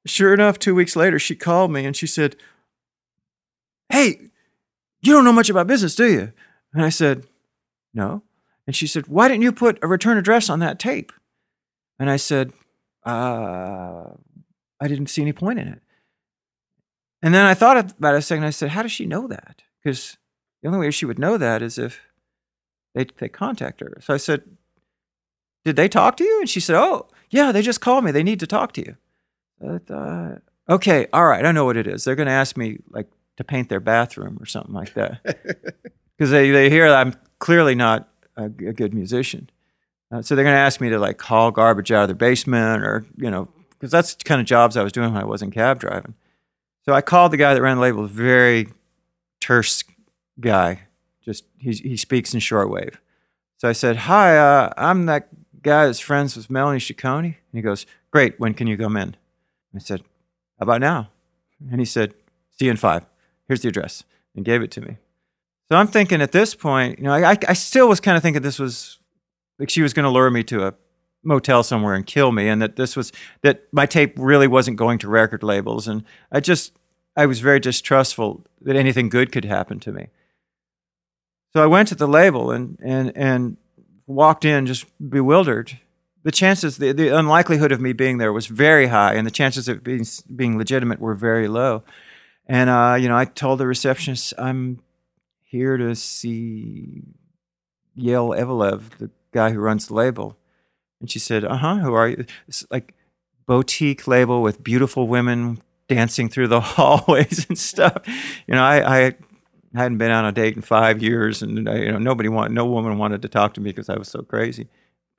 sure 0.06 0.34
enough, 0.34 0.60
two 0.60 0.76
weeks 0.76 0.96
later, 0.96 1.20
she 1.20 1.36
called 1.36 1.72
me 1.72 1.86
and 1.86 1.96
she 1.96 2.08
said, 2.08 2.36
"Hey, 3.90 4.30
you 5.02 5.14
don't 5.14 5.26
know 5.26 5.34
much 5.34 5.50
about 5.50 5.68
business, 5.68 5.96
do 5.96 6.12
you?" 6.12 6.34
And 6.74 6.84
I 6.84 6.90
said, 6.90 7.26
"No." 7.94 8.24
And 8.68 8.76
she 8.76 8.88
said, 8.88 9.08
Why 9.08 9.28
didn't 9.28 9.44
you 9.44 9.52
put 9.52 9.80
a 9.82 9.88
return 9.88 10.18
address 10.18 10.50
on 10.50 10.60
that 10.60 10.80
tape? 10.80 11.12
And 12.00 12.10
I 12.10 12.16
said, 12.16 12.54
uh, 13.06 14.12
I 14.80 14.88
didn't 14.88 15.08
see 15.08 15.22
any 15.22 15.34
point 15.34 15.60
in 15.60 15.68
it. 15.68 15.82
And 17.22 17.34
then 17.34 17.46
I 17.46 17.54
thought 17.54 17.78
about 17.78 18.16
it 18.16 18.20
a 18.20 18.22
second. 18.22 18.46
I 18.46 18.50
said, 18.52 18.70
How 18.70 18.82
does 18.82 18.92
she 18.92 19.06
know 19.06 19.28
that? 19.28 19.62
Because 19.84 20.18
the 20.62 20.68
only 20.68 20.80
way 20.80 20.92
she 20.92 21.06
would 21.06 21.20
know 21.20 21.38
that 21.38 21.62
is 21.62 21.78
if 21.78 22.02
they, 22.96 23.06
they 23.18 23.30
contact 23.30 23.82
her. 23.82 23.98
So 24.02 24.14
I 24.14 24.18
said, 24.18 24.44
Did 25.66 25.76
they 25.76 25.90
talk 25.90 26.18
to 26.18 26.24
you? 26.24 26.40
And 26.40 26.50
she 26.50 26.60
said, 26.60 26.78
Oh, 26.78 27.08
yeah, 27.30 27.52
they 27.52 27.62
just 27.62 27.82
called 27.82 28.04
me. 28.04 28.12
They 28.12 28.24
need 28.24 28.40
to 28.40 28.48
talk 28.48 28.72
to 28.74 28.82
you. 28.82 28.96
I 29.64 29.78
thought, 29.80 30.42
okay, 30.70 31.08
all 31.14 31.26
right, 31.26 31.46
I 31.46 31.52
know 31.52 31.66
what 31.66 31.78
it 31.78 31.88
is. 31.88 32.04
They're 32.04 32.16
going 32.16 32.28
to 32.28 32.34
ask 32.34 32.58
me 32.58 32.80
like 32.90 33.08
to 33.38 33.44
paint 33.44 33.70
their 33.70 33.80
bathroom 33.80 34.38
or 34.40 34.46
something 34.46 34.74
like 34.74 34.94
that. 34.94 35.20
Because 36.18 36.30
they, 36.30 36.52
they 36.52 36.70
hear 36.70 36.86
I'm 36.88 37.16
clearly 37.40 37.74
not 37.74 38.08
a, 38.38 38.44
a 38.44 38.50
good 38.74 38.94
musician. 38.94 39.50
Uh, 40.12 40.22
so 40.22 40.36
they're 40.36 40.46
going 40.46 40.56
to 40.56 40.60
ask 40.60 40.80
me 40.80 40.90
to 40.90 41.00
like 41.00 41.20
haul 41.20 41.50
garbage 41.50 41.92
out 41.92 42.04
of 42.04 42.10
their 42.10 42.16
basement 42.16 42.84
or, 42.84 43.04
you 43.18 43.32
know, 43.32 43.48
because 43.72 43.90
that's 43.90 44.14
the 44.14 44.24
kind 44.24 44.40
of 44.40 44.46
jobs 44.46 44.78
I 44.78 44.84
was 44.84 44.92
doing 44.92 45.12
when 45.14 45.24
I 45.24 45.26
wasn't 45.26 45.52
cab 45.52 45.80
driving. 45.80 46.14
So 46.86 46.94
I 46.94 47.02
called 47.02 47.34
the 47.34 47.38
guy 47.38 47.56
that 47.56 47.62
ran 47.64 47.78
the 47.78 47.82
label, 47.82 48.06
very 48.06 48.68
terse 49.40 49.84
guy. 50.40 50.82
Just 51.26 51.46
he, 51.58 51.72
he 51.74 51.98
speaks 51.98 52.36
in 52.36 52.40
shortwave. 52.40 52.98
So 53.58 53.68
I 53.68 53.72
said, 53.72 53.96
Hi, 53.96 54.38
uh, 54.38 54.74
I'm 54.78 55.08
that 55.08 55.30
guy 55.64 55.88
that's 55.88 56.00
friends 56.00 56.36
with 56.36 56.50
Melanie 56.50 56.80
Ciccone. 56.80 57.26
And 57.26 57.36
he 57.52 57.62
goes, 57.62 57.86
Great, 58.12 58.40
when 58.40 58.54
can 58.54 58.68
you 58.68 58.78
come 58.78 58.98
in? 58.98 59.16
I 59.76 59.80
said, 59.80 60.02
How 60.60 60.64
about 60.64 60.82
now? 60.82 61.10
And 61.70 61.80
he 61.80 61.86
said, 61.86 62.14
See 62.58 62.66
you 62.66 62.72
in 62.72 62.78
five. 62.78 63.06
Here's 63.48 63.62
the 63.62 63.70
address. 63.70 64.04
And 64.36 64.46
gave 64.46 64.62
it 64.62 64.72
to 64.72 64.82
me. 64.82 64.98
So 65.70 65.78
I'm 65.78 65.88
thinking 65.88 66.22
at 66.22 66.32
this 66.32 66.56
point, 66.56 67.00
you 67.00 67.06
know, 67.06 67.14
I, 67.14 67.38
I 67.48 67.54
still 67.54 67.88
was 67.88 68.00
kind 68.00 68.16
of 68.18 68.24
thinking 68.24 68.42
this 68.42 68.60
was 68.60 69.00
like 69.60 69.70
she 69.70 69.82
was 69.82 69.94
going 69.94 70.04
to 70.04 70.10
lure 70.10 70.30
me 70.30 70.44
to 70.46 70.68
a 70.68 70.74
motel 71.24 71.64
somewhere 71.64 71.94
and 71.94 72.06
kill 72.06 72.32
me, 72.32 72.48
and 72.48 72.62
that 72.62 72.76
this 72.76 72.96
was 72.96 73.12
that 73.42 73.68
my 73.72 73.86
tape 73.86 74.14
really 74.18 74.48
wasn't 74.48 74.78
going 74.78 74.98
to 75.00 75.08
record 75.08 75.44
labels, 75.44 75.88
and 75.88 76.04
I 76.32 76.40
just 76.40 76.74
I 77.16 77.26
was 77.26 77.40
very 77.40 77.60
distrustful 77.60 78.46
that 78.62 78.76
anything 78.76 79.10
good 79.10 79.32
could 79.32 79.46
happen 79.46 79.80
to 79.82 79.92
me. 79.92 80.08
So 81.54 81.62
I 81.62 81.68
went 81.68 81.90
to 81.90 81.96
the 81.96 82.08
label 82.08 82.52
and 82.52 82.78
and 82.82 83.12
and 83.16 83.58
walked 84.08 84.46
in 84.46 84.66
just 84.66 84.86
bewildered. 85.10 85.80
The 86.24 86.32
chances, 86.32 86.78
the, 86.78 86.92
the 86.92 87.10
unlikelihood 87.10 87.72
of 87.72 87.82
me 87.82 87.94
being 87.94 88.18
there 88.20 88.32
was 88.32 88.46
very 88.48 88.88
high, 88.88 89.16
and 89.16 89.26
the 89.26 89.32
chances 89.32 89.68
of 89.68 89.84
being 89.84 90.06
being 90.36 90.58
legitimate 90.58 91.00
were 91.00 91.16
very 91.16 91.48
low. 91.48 91.84
And 92.46 92.70
uh, 92.70 92.98
you 93.00 93.10
know, 93.10 93.18
I 93.18 93.26
told 93.26 93.60
the 93.60 93.68
receptionist, 93.68 94.34
"I'm 94.38 94.82
here 95.44 95.78
to 95.78 95.96
see 95.96 97.04
Yale 97.96 98.30
Evelev, 98.30 98.98
the 98.98 99.10
guy 99.34 99.52
who 99.52 99.60
runs 99.60 99.88
the 99.88 99.94
label. 99.94 100.38
And 101.00 101.10
she 101.10 101.20
said, 101.20 101.44
Uh 101.44 101.58
huh, 101.58 101.78
who 101.78 101.94
are 101.94 102.08
you? 102.08 102.26
It's 102.48 102.66
like 102.72 102.94
boutique 103.46 104.08
label 104.08 104.42
with 104.42 104.64
beautiful 104.64 105.08
women 105.08 105.62
dancing 105.88 106.30
through 106.30 106.48
the 106.48 106.62
hallways 106.62 107.48
and 107.50 107.58
stuff. 107.58 107.98
You 108.48 108.56
know, 108.56 108.64
I, 108.64 109.08
I 109.08 109.16
hadn't 109.76 109.98
been 109.98 110.12
on 110.12 110.26
a 110.26 110.32
date 110.32 110.56
in 110.56 110.62
five 110.62 111.02
years, 111.02 111.42
and 111.42 111.58
you 111.58 111.92
know, 111.92 111.98
nobody 111.98 112.30
wanted, 112.30 112.54
no 112.54 112.66
woman 112.66 112.98
wanted 112.98 113.22
to 113.24 113.30
talk 113.30 113.54
to 113.56 113.62
me 113.62 113.72
because 113.72 113.90
I 113.90 113.98
was 113.98 114.10
so 114.10 114.22
crazy, 114.22 114.68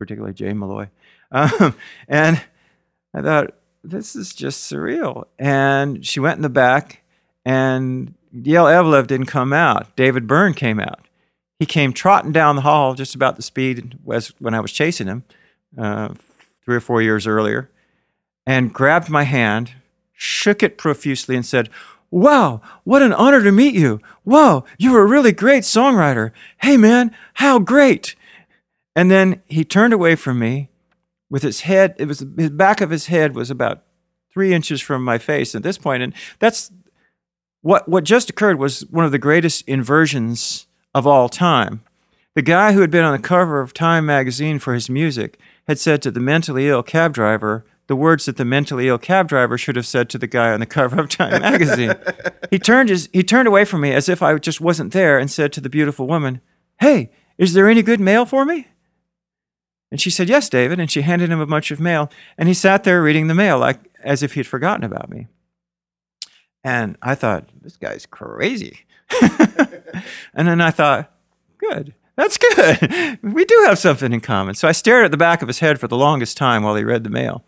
particularly 0.03 0.35
Jay 0.35 0.53
Malloy. 0.53 0.89
Um, 1.35 1.75
and 2.09 2.43
I 3.15 3.23
thought, 3.23 3.55
this 3.83 4.15
is 4.15 4.35
just 4.35 4.71
surreal. 4.71 5.25
And 5.39 6.05
she 6.05 6.21
went 6.21 6.37
in 6.37 6.43
the 6.43 6.51
back, 6.51 7.01
and 7.43 8.13
Yale 8.31 8.67
Evelev 8.67 9.07
didn't 9.07 9.29
come 9.29 9.55
out. 9.55 9.97
David 9.97 10.27
Byrne 10.27 10.53
came 10.53 10.79
out. 10.79 11.09
He 11.59 11.65
came 11.65 11.95
trotting 11.95 12.33
down 12.33 12.57
the 12.57 12.63
hall 12.63 12.93
just 12.93 13.15
about 13.15 13.37
the 13.37 13.43
speed 13.43 13.99
as 14.13 14.29
when 14.41 14.53
I 14.53 14.61
was 14.61 14.73
chasing 14.73 15.07
him 15.07 15.25
uh, 15.79 16.13
three 16.67 16.77
or 16.77 16.81
four 16.81 17.01
years 17.01 17.27
earlier, 17.27 17.71
and 18.45 18.75
grabbed 18.75 19.09
my 19.09 19.23
hand, 19.23 19.73
shook 20.13 20.63
it 20.63 20.77
profusely, 20.77 21.35
and 21.35 21.47
said, 21.47 21.71
Wow, 22.11 22.61
what 22.85 23.01
an 23.01 23.15
honor 23.15 23.43
to 23.43 23.51
meet 23.51 23.75
you. 23.75 24.03
Wow, 24.23 24.65
you're 24.77 25.01
a 25.01 25.07
really 25.07 25.33
great 25.33 25.63
songwriter. 25.63 26.33
Hey, 26.59 26.77
man, 26.77 27.17
how 27.35 27.59
great. 27.59 28.17
And 28.95 29.11
then 29.11 29.43
he 29.47 29.65
turned 29.65 29.93
away 29.93 30.17
from 30.17 30.39
me 30.39 30.71
with 31.31 31.43
his 31.43 31.63
head, 31.63 31.95
it 31.99 32.07
was 32.07 32.19
the 32.19 32.51
back 32.51 32.81
of 32.81 32.91
his 32.91 33.07
head 33.07 33.35
was 33.35 33.51
about 33.51 33.85
three 34.33 34.53
inches 34.53 34.81
from 34.81 35.03
my 35.05 35.19
face 35.19 35.55
at 35.55 35.63
this 35.63 35.79
point, 35.79 36.03
And 36.03 36.15
that's 36.39 36.71
what 37.63 37.89
what 37.89 38.05
just 38.05 38.29
occurred 38.29 38.59
was 38.59 38.81
one 38.91 39.05
of 39.05 39.13
the 39.13 39.19
greatest 39.19 39.67
inversions 39.69 40.67
of 40.95 41.07
all 41.07 41.29
time. 41.29 41.83
The 42.35 42.43
guy 42.43 42.73
who 42.73 42.81
had 42.81 42.91
been 42.91 43.05
on 43.05 43.13
the 43.13 43.23
cover 43.23 43.61
of 43.61 43.73
Time 43.73 44.07
magazine 44.07 44.59
for 44.59 44.75
his 44.75 44.91
music 44.91 45.39
had 45.69 45.79
said 45.79 46.03
to 46.03 46.11
the 46.11 46.21
mentally 46.21 46.69
ill 46.69 46.83
cab 46.83 47.13
driver 47.13 47.65
the 47.89 47.97
words 47.97 48.25
that 48.25 48.37
the 48.37 48.45
mentally 48.45 48.89
ill 48.89 48.99
cab 48.99 49.29
driver 49.29 49.59
should 49.59 49.77
have 49.77 49.87
said 49.87 50.09
to 50.09 50.19
the 50.19 50.27
guy 50.27 50.53
on 50.53 50.61
the 50.61 50.67
cover 50.67 51.01
of 51.01 51.09
Time 51.09 51.41
magazine. 51.43 51.95
he 52.51 52.59
turned 52.59 52.89
his 52.89 53.09
he 53.13 53.23
turned 53.23 53.49
away 53.49 53.65
from 53.65 53.81
me 53.81 53.93
as 53.93 54.09
if 54.09 54.23
I 54.23 54.37
just 54.39 54.61
wasn't 54.61 54.93
there 54.93 55.19
and 55.19 55.31
said 55.31 55.53
to 55.55 55.61
the 55.61 55.71
beautiful 55.71 56.07
woman, 56.07 56.41
"Hey, 56.81 57.11
is 57.39 57.53
there 57.53 57.69
any 57.69 57.83
good 57.83 58.01
mail 58.01 58.27
for 58.27 58.45
me?" 58.45 58.69
And 59.93 60.01
she 60.01 60.09
said, 60.09 60.31
Yes, 60.31 60.49
David. 60.49 60.81
And 60.81 60.91
she 60.91 61.03
handed 61.03 61.31
him 61.31 61.39
a 61.39 61.47
bunch 61.47 61.71
of 61.71 61.79
mail. 61.79 62.11
And 62.39 62.49
he 62.49 62.55
sat 62.55 62.83
there 62.83 63.03
reading 63.03 63.27
the 63.27 63.35
mail 63.35 63.59
like 63.59 63.79
as 64.03 64.23
if 64.23 64.33
he'd 64.33 64.47
forgotten 64.47 64.85
about 64.85 65.11
me. 65.11 65.29
And 66.65 66.97
I 67.03 67.15
thought, 67.15 67.49
This 67.61 67.77
guy's 67.77 68.07
crazy. 68.07 68.81
and 70.35 70.49
then 70.49 70.63
I 70.63 70.71
thought, 70.71 71.13
Good. 71.59 71.95
That's 72.17 72.39
good. 72.39 73.19
We 73.23 73.45
do 73.45 73.63
have 73.67 73.79
something 73.79 74.13
in 74.13 74.21
common. 74.21 74.55
So 74.55 74.67
I 74.67 74.73
stared 74.73 75.05
at 75.05 75.11
the 75.11 75.17
back 75.17 75.43
of 75.43 75.49
his 75.49 75.61
head 75.61 75.79
for 75.79 75.89
the 75.89 75.97
longest 75.97 76.37
time 76.37 76.63
while 76.63 76.75
he 76.75 76.85
read 76.85 77.05
the 77.05 77.11
mail. 77.11 77.45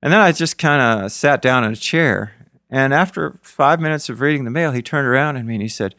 And 0.00 0.12
then 0.12 0.20
I 0.20 0.32
just 0.32 0.58
kind 0.58 1.04
of 1.04 1.12
sat 1.12 1.42
down 1.42 1.64
in 1.64 1.72
a 1.72 1.76
chair. 1.76 2.34
And 2.70 2.94
after 2.94 3.38
five 3.42 3.80
minutes 3.80 4.08
of 4.08 4.20
reading 4.20 4.44
the 4.44 4.50
mail, 4.50 4.72
he 4.72 4.82
turned 4.82 5.06
around 5.06 5.36
at 5.36 5.44
me 5.44 5.54
and 5.54 5.62
he 5.62 5.68
said, 5.68 5.94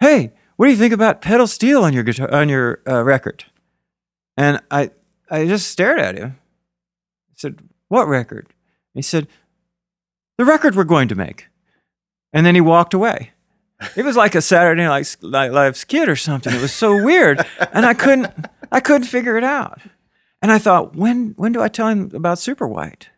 Hey, 0.00 0.32
what 0.56 0.66
do 0.66 0.72
you 0.72 0.78
think 0.78 0.92
about 0.92 1.22
pedal 1.22 1.46
steel 1.46 1.84
on 1.84 1.92
your 1.92 2.02
guitar, 2.02 2.32
on 2.32 2.48
your 2.48 2.80
uh, 2.86 3.02
record? 3.02 3.44
And 4.36 4.60
I, 4.70 4.90
I 5.30 5.46
just 5.46 5.70
stared 5.70 5.98
at 5.98 6.16
him. 6.16 6.38
I 7.30 7.34
said, 7.36 7.58
What 7.88 8.08
record? 8.08 8.48
He 8.94 9.02
said, 9.02 9.28
The 10.36 10.44
record 10.44 10.74
we're 10.74 10.84
going 10.84 11.08
to 11.08 11.14
make. 11.14 11.46
And 12.32 12.44
then 12.44 12.54
he 12.54 12.60
walked 12.60 12.94
away. 12.94 13.32
It 13.96 14.04
was 14.04 14.16
like 14.16 14.34
a 14.34 14.42
Saturday 14.42 14.82
Night 14.82 15.16
Live 15.22 15.76
skit 15.76 16.08
or 16.08 16.16
something. 16.16 16.52
It 16.52 16.60
was 16.60 16.72
so 16.72 17.02
weird, 17.02 17.46
and 17.72 17.86
I 17.86 17.94
couldn't, 17.94 18.32
I 18.72 18.80
couldn't 18.80 19.06
figure 19.06 19.36
it 19.36 19.44
out. 19.44 19.80
And 20.42 20.50
I 20.50 20.58
thought, 20.58 20.96
when, 20.96 21.34
when 21.36 21.52
do 21.52 21.62
I 21.62 21.68
tell 21.68 21.88
him 21.88 22.10
about 22.12 22.38
Super 22.38 22.66
White? 22.66 23.10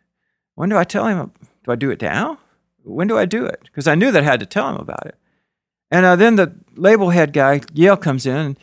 When 0.55 0.69
do 0.69 0.77
I 0.77 0.83
tell 0.83 1.07
him? 1.07 1.31
Do 1.63 1.71
I 1.71 1.75
do 1.75 1.89
it 1.89 2.01
now? 2.01 2.39
When 2.83 3.07
do 3.07 3.17
I 3.17 3.25
do 3.25 3.45
it? 3.45 3.61
Because 3.63 3.87
I 3.87 3.95
knew 3.95 4.11
that 4.11 4.23
I 4.23 4.25
had 4.25 4.39
to 4.39 4.45
tell 4.45 4.69
him 4.69 4.77
about 4.77 5.05
it. 5.05 5.15
And 5.89 6.05
uh, 6.05 6.15
then 6.15 6.35
the 6.35 6.53
label 6.75 7.09
head 7.09 7.33
guy, 7.33 7.61
Yale, 7.73 7.97
comes 7.97 8.25
in. 8.25 8.57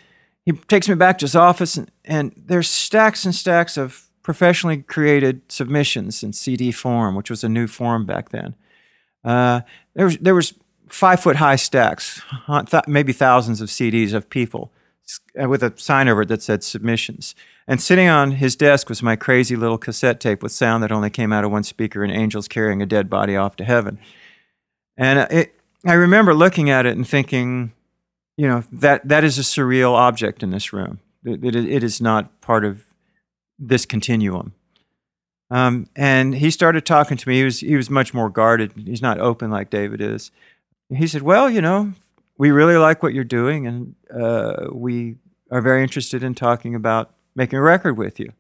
He 0.48 0.54
takes 0.66 0.88
me 0.88 0.94
back 0.94 1.18
to 1.18 1.24
his 1.24 1.36
office, 1.36 1.76
and, 1.76 1.90
and 2.06 2.32
there's 2.34 2.70
stacks 2.70 3.26
and 3.26 3.34
stacks 3.34 3.76
of 3.76 4.08
professionally 4.22 4.78
created 4.78 5.42
submissions 5.52 6.22
in 6.22 6.32
CD 6.32 6.72
form, 6.72 7.14
which 7.14 7.28
was 7.28 7.44
a 7.44 7.50
new 7.50 7.66
form 7.66 8.06
back 8.06 8.30
then. 8.30 8.54
Uh, 9.22 9.60
there 9.92 10.06
was 10.06 10.16
there 10.16 10.34
was 10.34 10.54
five 10.88 11.20
foot 11.20 11.36
high 11.36 11.56
stacks, 11.56 12.22
maybe 12.86 13.12
thousands 13.12 13.60
of 13.60 13.68
CDs 13.68 14.14
of 14.14 14.30
people 14.30 14.72
uh, 15.38 15.46
with 15.46 15.62
a 15.62 15.74
sign 15.76 16.08
over 16.08 16.22
it 16.22 16.28
that 16.28 16.42
said 16.42 16.64
submissions. 16.64 17.34
And 17.66 17.78
sitting 17.78 18.08
on 18.08 18.30
his 18.30 18.56
desk 18.56 18.88
was 18.88 19.02
my 19.02 19.16
crazy 19.16 19.54
little 19.54 19.76
cassette 19.76 20.18
tape 20.18 20.42
with 20.42 20.52
sound 20.52 20.82
that 20.82 20.90
only 20.90 21.10
came 21.10 21.30
out 21.30 21.44
of 21.44 21.50
one 21.50 21.62
speaker 21.62 22.02
and 22.02 22.10
angels 22.10 22.48
carrying 22.48 22.80
a 22.80 22.86
dead 22.86 23.10
body 23.10 23.36
off 23.36 23.56
to 23.56 23.66
heaven. 23.66 23.98
And 24.96 25.30
it, 25.30 25.54
I 25.84 25.92
remember 25.92 26.32
looking 26.32 26.70
at 26.70 26.86
it 26.86 26.96
and 26.96 27.06
thinking, 27.06 27.74
you 28.38 28.46
know, 28.46 28.62
that, 28.70 29.06
that 29.06 29.24
is 29.24 29.36
a 29.36 29.42
surreal 29.42 29.92
object 29.92 30.44
in 30.44 30.50
this 30.50 30.72
room. 30.72 31.00
It, 31.24 31.44
it, 31.44 31.56
it 31.56 31.82
is 31.82 32.00
not 32.00 32.40
part 32.40 32.64
of 32.64 32.84
this 33.58 33.84
continuum. 33.84 34.54
Um, 35.50 35.88
and 35.96 36.36
he 36.36 36.50
started 36.50 36.86
talking 36.86 37.16
to 37.16 37.28
me. 37.28 37.38
He 37.38 37.44
was, 37.44 37.60
he 37.60 37.74
was 37.74 37.90
much 37.90 38.14
more 38.14 38.30
guarded. 38.30 38.72
He's 38.76 39.02
not 39.02 39.18
open 39.18 39.50
like 39.50 39.70
David 39.70 40.00
is. 40.00 40.30
He 40.88 41.08
said, 41.08 41.22
Well, 41.22 41.50
you 41.50 41.60
know, 41.60 41.94
we 42.38 42.52
really 42.52 42.76
like 42.76 43.02
what 43.02 43.12
you're 43.12 43.24
doing, 43.24 43.66
and 43.66 43.94
uh, 44.14 44.68
we 44.70 45.16
are 45.50 45.60
very 45.60 45.82
interested 45.82 46.22
in 46.22 46.34
talking 46.34 46.76
about 46.76 47.10
making 47.34 47.58
a 47.58 47.62
record 47.62 47.98
with 47.98 48.20
you. 48.20 48.32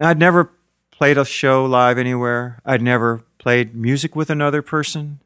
I'd 0.00 0.18
never 0.18 0.52
played 0.90 1.18
a 1.18 1.26
show 1.26 1.66
live 1.66 1.98
anywhere. 1.98 2.62
I'd 2.64 2.82
never 2.82 3.22
played 3.38 3.74
music 3.74 4.16
with 4.16 4.30
another 4.30 4.62
person. 4.62 5.20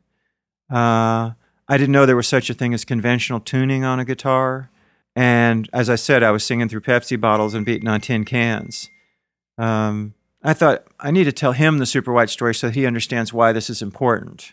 Uh, 0.68 1.32
I 1.70 1.78
didn't 1.78 1.92
know 1.92 2.04
there 2.04 2.16
was 2.16 2.26
such 2.26 2.50
a 2.50 2.54
thing 2.54 2.74
as 2.74 2.84
conventional 2.84 3.38
tuning 3.38 3.84
on 3.84 4.00
a 4.00 4.04
guitar. 4.04 4.70
And 5.14 5.70
as 5.72 5.88
I 5.88 5.94
said, 5.94 6.24
I 6.24 6.32
was 6.32 6.42
singing 6.42 6.68
through 6.68 6.80
Pepsi 6.80 7.18
bottles 7.18 7.54
and 7.54 7.64
beating 7.64 7.86
on 7.86 8.00
tin 8.00 8.24
cans. 8.24 8.90
Um, 9.56 10.14
I 10.42 10.52
thought 10.52 10.84
I 10.98 11.12
need 11.12 11.24
to 11.24 11.32
tell 11.32 11.52
him 11.52 11.78
the 11.78 11.86
Super 11.86 12.12
White 12.12 12.28
story 12.28 12.56
so 12.56 12.70
he 12.70 12.86
understands 12.86 13.32
why 13.32 13.52
this 13.52 13.70
is 13.70 13.82
important. 13.82 14.52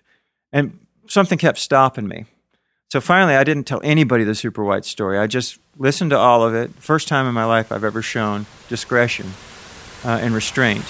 And 0.54 0.86
something 1.08 1.40
kept 1.40 1.58
stopping 1.58 2.08
me. 2.08 2.26
So 2.92 3.02
finally, 3.02 3.36
I 3.36 3.44
didn't 3.44 3.66
tell 3.66 3.82
anybody 3.84 4.24
the 4.24 4.36
Super 4.36 4.64
White 4.64 4.86
story. 4.86 5.18
I 5.18 5.26
just 5.26 5.58
listened 5.76 6.12
to 6.12 6.18
all 6.20 6.44
of 6.44 6.54
it. 6.54 6.72
First 6.76 7.08
time 7.08 7.26
in 7.26 7.34
my 7.34 7.46
life 7.46 7.72
I've 7.72 7.84
ever 7.84 8.04
shown 8.04 8.46
discretion 8.70 9.34
uh, 10.06 10.20
and 10.22 10.36
restraint. 10.36 10.86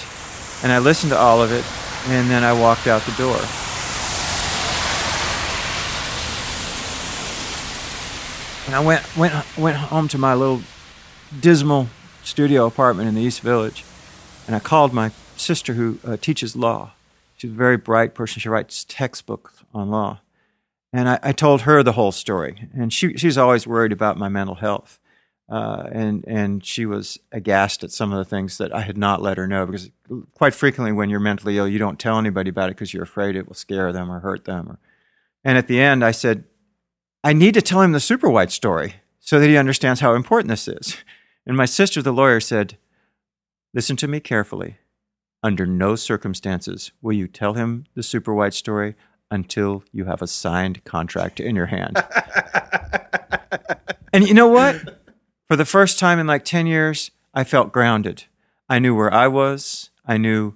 And 0.62 0.72
I 0.72 0.78
listened 0.78 1.10
to 1.12 1.18
all 1.18 1.40
of 1.42 1.52
it, 1.52 1.64
and 2.12 2.28
then 2.28 2.44
I 2.44 2.52
walked 2.52 2.86
out 2.86 3.00
the 3.02 3.12
door. 3.12 3.67
And 8.68 8.76
I 8.76 8.80
went 8.80 9.16
went 9.16 9.32
went 9.56 9.78
home 9.78 10.08
to 10.08 10.18
my 10.18 10.34
little 10.34 10.60
dismal 11.40 11.88
studio 12.22 12.66
apartment 12.66 13.08
in 13.08 13.14
the 13.14 13.22
East 13.22 13.40
Village, 13.40 13.82
and 14.46 14.54
I 14.54 14.58
called 14.58 14.92
my 14.92 15.10
sister 15.38 15.72
who 15.72 15.98
uh, 16.04 16.18
teaches 16.18 16.54
law. 16.54 16.92
She's 17.38 17.50
a 17.50 17.54
very 17.54 17.78
bright 17.78 18.12
person. 18.12 18.40
She 18.40 18.48
writes 18.50 18.84
textbooks 18.86 19.64
on 19.72 19.88
law. 19.88 20.20
And 20.92 21.08
I, 21.08 21.18
I, 21.22 21.32
told 21.32 21.62
her 21.62 21.82
the 21.82 21.92
whole 21.92 22.12
story, 22.12 22.68
and 22.74 22.92
she 22.92 23.16
she's 23.16 23.38
always 23.38 23.66
worried 23.66 23.92
about 23.92 24.18
my 24.18 24.28
mental 24.28 24.56
health, 24.56 25.00
uh, 25.48 25.88
and 25.90 26.26
and 26.28 26.62
she 26.62 26.84
was 26.84 27.18
aghast 27.32 27.84
at 27.84 27.90
some 27.90 28.12
of 28.12 28.18
the 28.18 28.26
things 28.26 28.58
that 28.58 28.74
I 28.74 28.82
had 28.82 28.98
not 28.98 29.22
let 29.22 29.38
her 29.38 29.46
know 29.46 29.64
because 29.64 29.88
quite 30.34 30.52
frequently 30.52 30.92
when 30.92 31.08
you're 31.08 31.20
mentally 31.20 31.56
ill, 31.56 31.68
you 31.68 31.78
don't 31.78 31.98
tell 31.98 32.18
anybody 32.18 32.50
about 32.50 32.68
it 32.68 32.76
because 32.76 32.92
you're 32.92 33.02
afraid 33.02 33.34
it 33.34 33.48
will 33.48 33.54
scare 33.54 33.94
them 33.94 34.10
or 34.10 34.20
hurt 34.20 34.44
them. 34.44 34.72
Or, 34.72 34.78
and 35.42 35.56
at 35.56 35.68
the 35.68 35.80
end, 35.80 36.04
I 36.04 36.10
said, 36.10 36.44
I 37.24 37.32
need 37.32 37.54
to 37.54 37.62
tell 37.62 37.82
him 37.82 37.92
the 37.92 38.00
super 38.00 38.30
white 38.30 38.52
story 38.52 38.96
so 39.18 39.40
that 39.40 39.48
he 39.48 39.56
understands 39.56 40.00
how 40.00 40.14
important 40.14 40.48
this 40.48 40.68
is. 40.68 40.96
And 41.46 41.56
my 41.56 41.64
sister, 41.64 42.00
the 42.00 42.12
lawyer, 42.12 42.40
said, 42.40 42.78
Listen 43.74 43.96
to 43.96 44.08
me 44.08 44.20
carefully. 44.20 44.76
Under 45.42 45.66
no 45.66 45.94
circumstances 45.94 46.92
will 47.02 47.12
you 47.12 47.28
tell 47.28 47.54
him 47.54 47.86
the 47.94 48.02
super 48.02 48.34
white 48.34 48.54
story 48.54 48.94
until 49.30 49.84
you 49.92 50.06
have 50.06 50.22
a 50.22 50.26
signed 50.26 50.84
contract 50.84 51.38
in 51.38 51.54
your 51.54 51.66
hand. 51.66 51.96
and 54.12 54.26
you 54.26 54.34
know 54.34 54.48
what? 54.48 55.02
For 55.46 55.56
the 55.56 55.64
first 55.64 55.98
time 55.98 56.18
in 56.18 56.26
like 56.26 56.44
10 56.44 56.66
years, 56.66 57.10
I 57.34 57.44
felt 57.44 57.72
grounded. 57.72 58.24
I 58.68 58.78
knew 58.78 58.94
where 58.94 59.12
I 59.12 59.28
was, 59.28 59.90
I 60.06 60.16
knew 60.16 60.54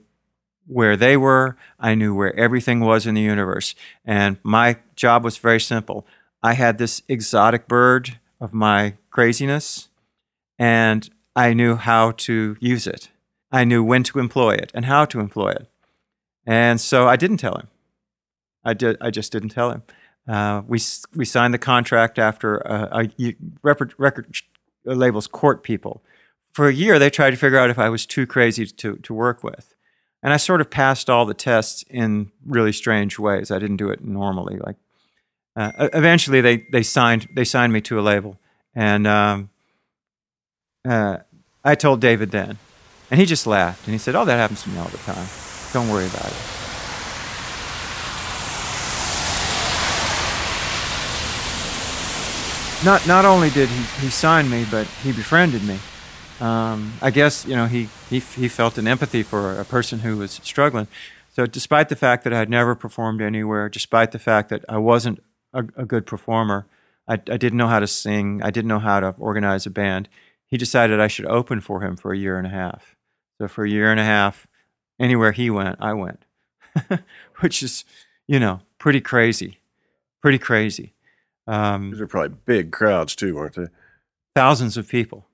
where 0.67 0.97
they 0.97 1.17
were, 1.17 1.57
I 1.79 1.95
knew 1.95 2.15
where 2.15 2.35
everything 2.37 2.81
was 2.81 3.07
in 3.07 3.15
the 3.15 3.21
universe. 3.21 3.75
And 4.05 4.39
my 4.43 4.79
job 4.97 5.25
was 5.25 5.37
very 5.37 5.61
simple. 5.61 6.07
I 6.43 6.55
had 6.55 6.79
this 6.79 7.03
exotic 7.09 7.69
bird 7.69 8.19
of 8.41 8.53
my 8.53 8.95
craziness, 9.11 9.89
and 10.59 11.09
I 11.37 11.55
knew 11.55 11.77
how 11.77 12.13
to 12.13 12.57
use 12.61 12.87
it. 12.87 13.11
I 13.53 13.65
knew 13.65 13.85
when 13.85 14.03
to 14.05 14.19
employ 14.19 14.55
it 14.55 14.73
and 14.75 14.87
how 14.87 15.05
to 15.07 15.21
employ 15.21 15.51
it. 15.51 15.69
And 16.47 16.81
so 16.81 17.07
I 17.07 17.17
didn't 17.17 17.37
tell 17.37 17.55
him. 17.55 17.69
I 18.65 18.75
did. 18.75 18.97
I 19.01 19.11
just 19.11 19.31
didn't 19.33 19.51
tell 19.51 19.71
him. 19.71 19.83
Uh, 20.27 20.63
we 20.67 20.81
we 21.15 21.25
signed 21.25 21.53
the 21.53 21.59
contract 21.59 22.19
after 22.19 22.67
uh, 22.67 23.05
a, 23.19 23.35
record, 23.63 23.95
record 23.99 24.37
labels 24.85 25.27
court 25.27 25.63
people. 25.63 26.03
For 26.53 26.69
a 26.69 26.73
year, 26.73 26.99
they 26.99 27.11
tried 27.11 27.31
to 27.31 27.37
figure 27.37 27.59
out 27.59 27.71
if 27.71 27.79
I 27.79 27.89
was 27.89 28.07
too 28.07 28.27
crazy 28.27 28.67
to 28.67 28.97
to 28.97 29.15
work 29.15 29.43
with, 29.43 29.75
and 30.23 30.33
I 30.33 30.37
sort 30.37 30.61
of 30.61 30.71
passed 30.71 31.11
all 31.11 31.27
the 31.27 31.35
tests 31.35 31.85
in 31.89 32.31
really 32.47 32.73
strange 32.73 33.19
ways. 33.19 33.51
I 33.51 33.59
didn't 33.59 33.79
do 33.79 33.91
it 33.91 34.05
normally. 34.05 34.59
Like 34.59 34.77
uh, 35.57 35.89
eventually, 35.93 36.41
they 36.41 36.59
they 36.71 36.83
signed 36.83 37.29
they 37.35 37.45
signed 37.45 37.73
me 37.73 37.81
to 37.83 37.99
a 37.99 38.03
label, 38.03 38.39
and 38.75 39.07
um, 39.07 39.51
uh, 40.89 41.19
I 41.65 41.75
told 41.75 42.01
David 42.01 42.31
then, 42.31 42.59
and 43.11 43.21
he 43.21 43.27
just 43.27 43.47
laughed 43.47 43.87
and 43.87 43.93
he 43.93 43.99
said, 43.99 44.15
"Oh, 44.15 44.25
that 44.25 44.37
happens 44.37 44.63
to 44.63 44.71
me 44.71 44.79
all 44.79 44.89
the 44.89 44.99
time. 44.99 45.29
Don't 45.73 45.89
worry 45.91 46.07
about 46.07 46.27
it." 46.27 46.53
not 52.85 53.07
not 53.07 53.25
only 53.25 53.51
did 53.51 53.69
he, 53.69 53.83
he 54.05 54.11
sign 54.11 54.51
me, 54.51 54.67
but 54.71 54.87
he 55.03 55.13
befriended 55.13 55.63
me. 55.63 55.79
Um, 56.41 56.95
I 57.01 57.11
guess 57.11 57.47
you 57.47 57.55
know 57.55 57.67
he, 57.67 57.89
he 58.11 58.19
he 58.19 58.49
felt 58.49 58.79
an 58.79 58.89
empathy 58.89 59.23
for 59.23 59.59
a 59.61 59.65
person 59.65 60.01
who 60.01 60.17
was 60.19 60.33
struggling. 60.43 60.89
So, 61.35 61.47
despite 61.47 61.89
the 61.89 61.97
fact 61.97 62.25
that 62.25 62.33
I 62.33 62.39
had 62.39 62.51
never 62.51 62.75
performed 62.75 63.23
anywhere, 63.23 63.69
despite 63.69 64.13
the 64.13 64.19
fact 64.19 64.49
that 64.51 64.65
I 64.69 64.79
wasn't 64.79 65.23
a, 65.53 65.65
a 65.77 65.85
good 65.85 66.07
performer, 66.07 66.67
I, 67.09 67.15
I, 67.15 67.17
didn't 67.17 67.57
know 67.57 67.69
how 67.69 67.81
to 67.81 67.87
sing, 67.87 68.41
I 68.43 68.51
didn't 68.51 68.69
know 68.69 68.79
how 68.79 69.01
to 69.01 69.15
organize 69.19 69.67
a 69.67 69.71
band. 69.71 70.09
He 70.47 70.57
decided 70.57 71.01
I 71.01 71.09
should 71.09 71.27
open 71.27 71.61
for 71.61 71.83
him 71.83 71.97
for 71.97 72.13
a 72.13 72.19
year 72.19 72.39
and 72.39 72.47
a 72.47 72.51
half. 72.51 72.97
So, 73.39 73.49
for 73.49 73.65
a 73.65 73.71
year 73.71 73.91
and 73.91 73.99
a 73.99 74.05
half, 74.05 74.47
anywhere 75.01 75.33
he 75.33 75.51
went, 75.51 75.77
I 75.81 75.95
went, 75.95 76.25
which 77.41 77.63
is, 77.63 77.85
you 78.29 78.39
know, 78.39 78.61
pretty 78.79 79.01
crazy, 79.01 79.59
pretty 80.21 80.39
crazy. 80.39 80.95
Um, 81.47 81.91
These 81.91 82.01
are 82.01 82.07
probably 82.07 82.37
big 82.45 82.71
crowds 82.71 83.17
too, 83.17 83.37
aren't 83.39 83.57
they? 83.57 83.67
Thousands 84.35 84.77
of 84.77 84.89
people. 84.89 85.27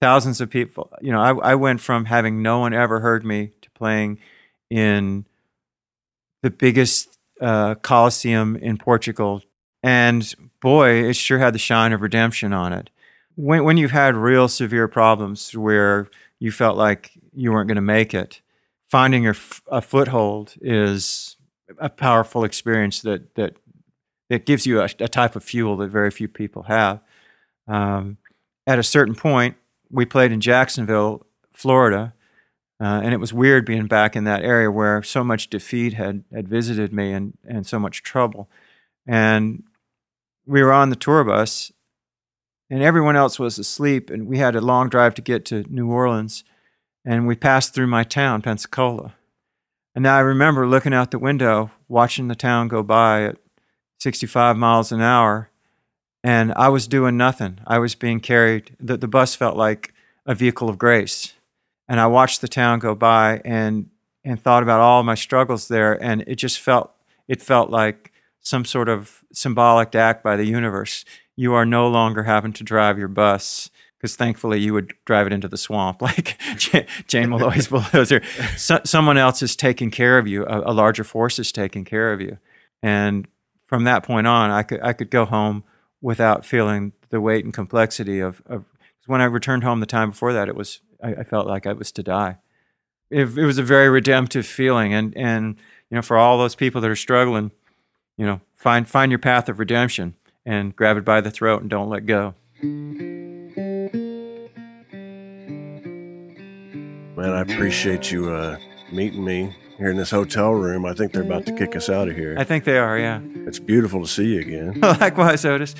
Thousands 0.00 0.40
of 0.40 0.50
people. 0.50 0.92
You 1.00 1.12
know, 1.12 1.20
I, 1.20 1.52
I 1.52 1.54
went 1.54 1.80
from 1.80 2.04
having 2.04 2.42
no 2.42 2.58
one 2.58 2.74
ever 2.74 3.00
heard 3.00 3.24
me 3.24 3.52
to 3.62 3.70
playing 3.70 4.18
in 4.70 5.24
the 6.42 6.50
biggest 6.50 7.13
uh, 7.44 7.74
Coliseum 7.76 8.56
in 8.56 8.78
Portugal. 8.78 9.42
And 9.82 10.34
boy, 10.60 11.04
it 11.10 11.16
sure 11.16 11.38
had 11.38 11.54
the 11.54 11.58
shine 11.58 11.92
of 11.92 12.00
redemption 12.02 12.52
on 12.52 12.72
it. 12.72 12.90
when 13.36 13.64
when 13.64 13.76
you've 13.76 13.90
had 13.90 14.16
real 14.16 14.48
severe 14.48 14.88
problems 14.88 15.54
where 15.56 16.08
you 16.38 16.50
felt 16.52 16.76
like 16.76 17.10
you 17.34 17.52
weren't 17.52 17.68
going 17.68 17.76
to 17.76 17.82
make 17.82 18.14
it, 18.14 18.40
finding 18.88 19.26
a 19.26 19.34
foothold 19.82 20.54
is 20.60 21.36
a 21.78 21.88
powerful 21.88 22.44
experience 22.44 23.02
that 23.02 23.34
that 23.34 23.56
that 24.30 24.46
gives 24.46 24.66
you 24.66 24.80
a, 24.80 24.88
a 25.00 25.08
type 25.08 25.36
of 25.36 25.44
fuel 25.44 25.76
that 25.76 25.88
very 25.88 26.10
few 26.10 26.28
people 26.28 26.62
have. 26.64 27.00
Um, 27.68 28.16
at 28.66 28.78
a 28.78 28.82
certain 28.82 29.14
point, 29.14 29.56
we 29.90 30.06
played 30.06 30.32
in 30.32 30.40
Jacksonville, 30.40 31.26
Florida, 31.52 32.14
uh, 32.80 33.00
and 33.02 33.14
it 33.14 33.18
was 33.18 33.32
weird 33.32 33.64
being 33.64 33.86
back 33.86 34.16
in 34.16 34.24
that 34.24 34.42
area 34.42 34.70
where 34.70 35.02
so 35.02 35.22
much 35.22 35.48
defeat 35.48 35.94
had 35.94 36.24
had 36.32 36.48
visited 36.48 36.92
me 36.92 37.12
and 37.12 37.36
and 37.46 37.66
so 37.66 37.78
much 37.78 38.02
trouble. 38.02 38.48
And 39.06 39.62
we 40.46 40.62
were 40.62 40.72
on 40.72 40.90
the 40.90 40.96
tour 40.96 41.24
bus, 41.24 41.72
and 42.68 42.82
everyone 42.82 43.16
else 43.16 43.38
was 43.38 43.58
asleep, 43.58 44.10
and 44.10 44.26
we 44.26 44.38
had 44.38 44.56
a 44.56 44.60
long 44.60 44.88
drive 44.88 45.14
to 45.14 45.22
get 45.22 45.44
to 45.46 45.64
New 45.68 45.90
Orleans, 45.90 46.44
and 47.04 47.26
we 47.26 47.36
passed 47.36 47.74
through 47.74 47.86
my 47.86 48.04
town, 48.04 48.42
Pensacola. 48.42 49.14
And 49.94 50.02
now 50.02 50.16
I 50.16 50.20
remember 50.20 50.66
looking 50.66 50.92
out 50.92 51.12
the 51.12 51.18
window, 51.18 51.70
watching 51.88 52.28
the 52.28 52.34
town 52.34 52.68
go 52.68 52.82
by 52.82 53.24
at 53.24 53.36
65 54.00 54.56
miles 54.56 54.90
an 54.90 55.00
hour, 55.00 55.50
and 56.24 56.52
I 56.54 56.68
was 56.68 56.88
doing 56.88 57.16
nothing. 57.16 57.60
I 57.66 57.78
was 57.78 57.94
being 57.94 58.18
carried. 58.18 58.74
The, 58.80 58.96
the 58.96 59.06
bus 59.06 59.34
felt 59.34 59.56
like 59.56 59.94
a 60.26 60.34
vehicle 60.34 60.68
of 60.68 60.78
grace. 60.78 61.33
And 61.88 62.00
I 62.00 62.06
watched 62.06 62.40
the 62.40 62.48
town 62.48 62.78
go 62.78 62.94
by 62.94 63.40
and, 63.44 63.90
and 64.24 64.40
thought 64.40 64.62
about 64.62 64.80
all 64.80 65.02
my 65.02 65.14
struggles 65.14 65.68
there, 65.68 66.02
and 66.02 66.22
it 66.26 66.36
just 66.36 66.60
felt 66.60 66.92
it 67.28 67.42
felt 67.42 67.70
like 67.70 68.12
some 68.40 68.64
sort 68.64 68.88
of 68.88 69.24
symbolic 69.32 69.94
act 69.94 70.22
by 70.22 70.36
the 70.36 70.44
universe. 70.44 71.04
You 71.36 71.54
are 71.54 71.64
no 71.64 71.88
longer 71.88 72.24
having 72.24 72.52
to 72.54 72.64
drive 72.64 72.98
your 72.98 73.08
bus 73.08 73.70
because 73.98 74.16
thankfully 74.16 74.60
you 74.60 74.74
would 74.74 74.92
drive 75.06 75.26
it 75.26 75.32
into 75.32 75.48
the 75.48 75.56
swamp 75.56 76.02
like 76.02 76.38
Jane 77.06 77.30
Malloy's 77.30 77.68
bulldozer. 77.68 78.22
So, 78.56 78.80
someone 78.84 79.16
else 79.16 79.42
is 79.42 79.56
taking 79.56 79.90
care 79.90 80.18
of 80.18 80.28
you. 80.28 80.44
A, 80.44 80.70
a, 80.70 80.74
larger 80.74 81.04
force 81.04 81.38
is 81.38 81.50
taking 81.50 81.86
care 81.86 82.12
of 82.12 82.20
you. 82.20 82.36
And 82.82 83.26
from 83.66 83.84
that 83.84 84.02
point 84.02 84.26
on, 84.26 84.50
I 84.50 84.62
could 84.62 84.80
I 84.82 84.92
could 84.92 85.10
go 85.10 85.24
home 85.24 85.64
without 86.02 86.44
feeling 86.44 86.92
the 87.08 87.20
weight 87.20 87.44
and 87.44 87.54
complexity 87.54 88.20
of. 88.20 88.42
of 88.46 88.64
when 89.06 89.20
I 89.20 89.24
returned 89.24 89.64
home 89.64 89.80
the 89.80 89.86
time 89.86 90.10
before 90.10 90.32
that, 90.32 90.48
it 90.48 90.56
was 90.56 90.80
I, 91.02 91.14
I 91.14 91.24
felt 91.24 91.46
like 91.46 91.66
I 91.66 91.72
was 91.72 91.92
to 91.92 92.02
die. 92.02 92.38
It, 93.10 93.38
it 93.38 93.44
was 93.44 93.58
a 93.58 93.62
very 93.62 93.88
redemptive 93.88 94.46
feeling, 94.46 94.92
and 94.94 95.16
and 95.16 95.56
you 95.90 95.96
know 95.96 96.02
for 96.02 96.16
all 96.16 96.38
those 96.38 96.54
people 96.54 96.80
that 96.80 96.90
are 96.90 96.96
struggling 96.96 97.52
you 98.16 98.26
know, 98.26 98.40
find 98.54 98.88
find 98.88 99.10
your 99.10 99.18
path 99.18 99.48
of 99.48 99.58
redemption 99.58 100.14
and 100.46 100.74
grab 100.76 100.96
it 100.96 101.04
by 101.04 101.20
the 101.20 101.30
throat 101.30 101.62
and 101.62 101.70
don't 101.70 101.88
let 101.88 102.06
go. 102.06 102.34
Man, 107.16 107.30
I 107.30 107.40
appreciate 107.40 108.10
you 108.10 108.30
uh, 108.30 108.58
meeting 108.92 109.24
me 109.24 109.54
here 109.78 109.90
in 109.90 109.96
this 109.96 110.10
hotel 110.10 110.52
room. 110.52 110.84
I 110.84 110.94
think 110.94 111.12
they're 111.12 111.22
about 111.22 111.46
to 111.46 111.52
kick 111.52 111.74
us 111.74 111.88
out 111.88 112.08
of 112.08 112.16
here. 112.16 112.36
I 112.38 112.44
think 112.44 112.64
they 112.64 112.78
are, 112.78 112.98
yeah. 112.98 113.20
It's 113.46 113.58
beautiful 113.58 114.02
to 114.02 114.08
see 114.08 114.34
you 114.34 114.40
again. 114.40 114.80
Likewise, 114.80 115.44
Otis. 115.44 115.74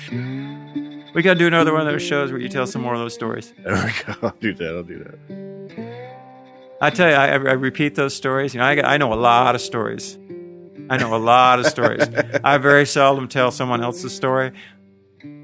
We 1.15 1.21
got 1.21 1.33
to 1.33 1.39
do 1.39 1.47
another 1.47 1.71
one 1.71 1.81
of 1.81 1.87
those 1.87 2.03
shows 2.03 2.29
where 2.29 2.41
you 2.41 2.49
tell 2.49 2.67
some 2.67 2.81
more 2.81 2.93
of 2.93 2.99
those 2.99 3.13
stories. 3.13 3.53
There 3.63 3.73
we 3.73 4.13
go. 4.13 4.19
I'll 4.21 4.35
do 4.41 4.53
that. 4.53 4.75
I'll 4.75 4.83
do 4.83 4.99
that. 5.05 5.17
I 6.81 6.89
tell 6.89 7.09
you, 7.09 7.15
I, 7.15 7.27
I 7.29 7.53
repeat 7.53 7.95
those 7.95 8.13
stories. 8.13 8.53
You 8.53 8.59
know, 8.59 8.65
I, 8.65 8.95
I 8.95 8.97
know 8.97 9.13
a 9.13 9.15
lot 9.15 9.55
of 9.55 9.61
stories. 9.61 10.17
I 10.89 10.97
know 10.97 11.15
a 11.15 11.17
lot 11.17 11.59
of 11.59 11.67
stories. 11.67 12.03
I 12.43 12.57
very 12.57 12.85
seldom 12.85 13.29
tell 13.29 13.49
someone 13.49 13.81
else's 13.81 14.13
story. 14.13 14.51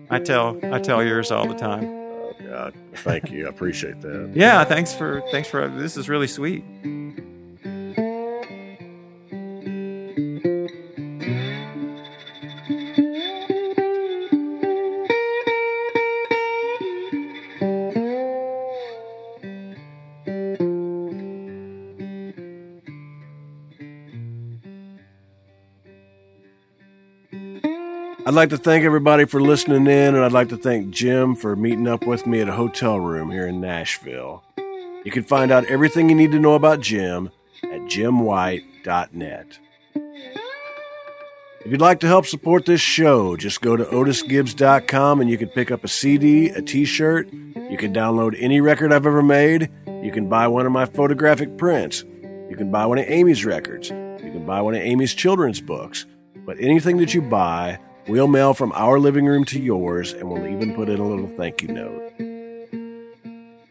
I 0.10 0.20
tell 0.20 0.60
I 0.74 0.80
tell 0.80 1.02
yours 1.02 1.32
all 1.32 1.48
the 1.48 1.56
time. 1.56 1.86
Oh 1.86 2.34
God, 2.44 2.74
thank 2.96 3.32
you. 3.32 3.48
I 3.48 3.50
appreciate 3.50 4.02
that. 4.02 4.34
Yeah, 4.36 4.66
thanks 4.66 4.94
for 4.94 5.24
thanks 5.32 5.48
for 5.50 5.70
this 5.70 5.96
is 5.96 6.10
really 6.10 6.28
sweet. 6.28 6.66
I'd 28.24 28.36
like 28.36 28.50
to 28.50 28.58
thank 28.58 28.86
everybody 28.86 29.26
for 29.26 29.42
listening 29.42 29.88
in, 29.88 30.16
and 30.16 30.24
I'd 30.24 30.32
like 30.32 30.50
to 30.50 30.58
thank 30.58 30.92
Jim 30.92 31.36
for 31.36 31.56
meeting 31.56 31.88
up 31.88 32.06
with 32.06 32.28
me 32.28 32.40
at 32.40 32.48
a 32.48 32.54
hotel 32.54 33.00
room 33.00 33.32
here 33.32 33.48
in 33.48 33.60
Nashville. 33.60 34.44
You 35.04 35.12
can 35.12 35.24
find 35.24 35.52
out 35.52 35.66
everything 35.66 36.08
you 36.08 36.16
need 36.16 36.32
to 36.32 36.40
know 36.40 36.54
about 36.54 36.82
Jim 36.82 37.32
at 37.64 37.82
jimwhite.net. 37.82 39.58
If 41.64 41.72
you'd 41.72 41.82
like 41.82 42.00
to 42.00 42.08
help 42.08 42.26
support 42.26 42.66
this 42.66 42.82
show, 42.82 43.36
just 43.36 43.62
go 43.62 43.76
to 43.76 43.86
otisgibbs.com 43.86 45.22
and 45.22 45.30
you 45.30 45.38
can 45.38 45.50
pick 45.50 45.72
up 45.72 45.84
a 45.84 45.88
CD, 45.88 46.50
a 46.50 46.62
t 46.62 46.86
shirt. 46.86 47.32
You 47.32 47.78
can 47.78 47.94
download 47.94 48.36
any 48.40 48.62
record 48.62 48.94
I've 48.94 49.06
ever 49.06 49.24
made. 49.24 49.70
You 49.88 50.12
can 50.12 50.30
buy 50.30 50.48
one 50.48 50.66
of 50.66 50.72
my 50.72 50.86
photographic 50.86 51.58
prints. 51.58 52.04
You 52.50 52.56
can 52.56 52.72
buy 52.72 52.86
one 52.86 52.98
of 52.98 53.06
Amy's 53.08 53.46
records. 53.46 53.90
You 53.90 54.32
can 54.32 54.46
buy 54.46 54.62
one 54.62 54.74
of 54.76 54.82
Amy's 54.82 55.14
children's 55.14 55.62
books. 55.62 56.06
But 56.46 56.58
anything 56.60 56.98
that 56.98 57.14
you 57.14 57.22
buy, 57.22 57.80
We'll 58.08 58.28
mail 58.28 58.54
from 58.54 58.72
our 58.74 59.00
living 59.00 59.26
room 59.26 59.46
to 59.46 59.60
yours, 59.60 60.12
and 60.14 60.30
we'll 60.30 60.48
even 60.48 60.74
put 60.74 60.90
in 60.90 61.00
a 61.00 61.08
little 61.08 61.30
thank 61.38 61.62
you 61.62 61.68
note. 61.68 62.14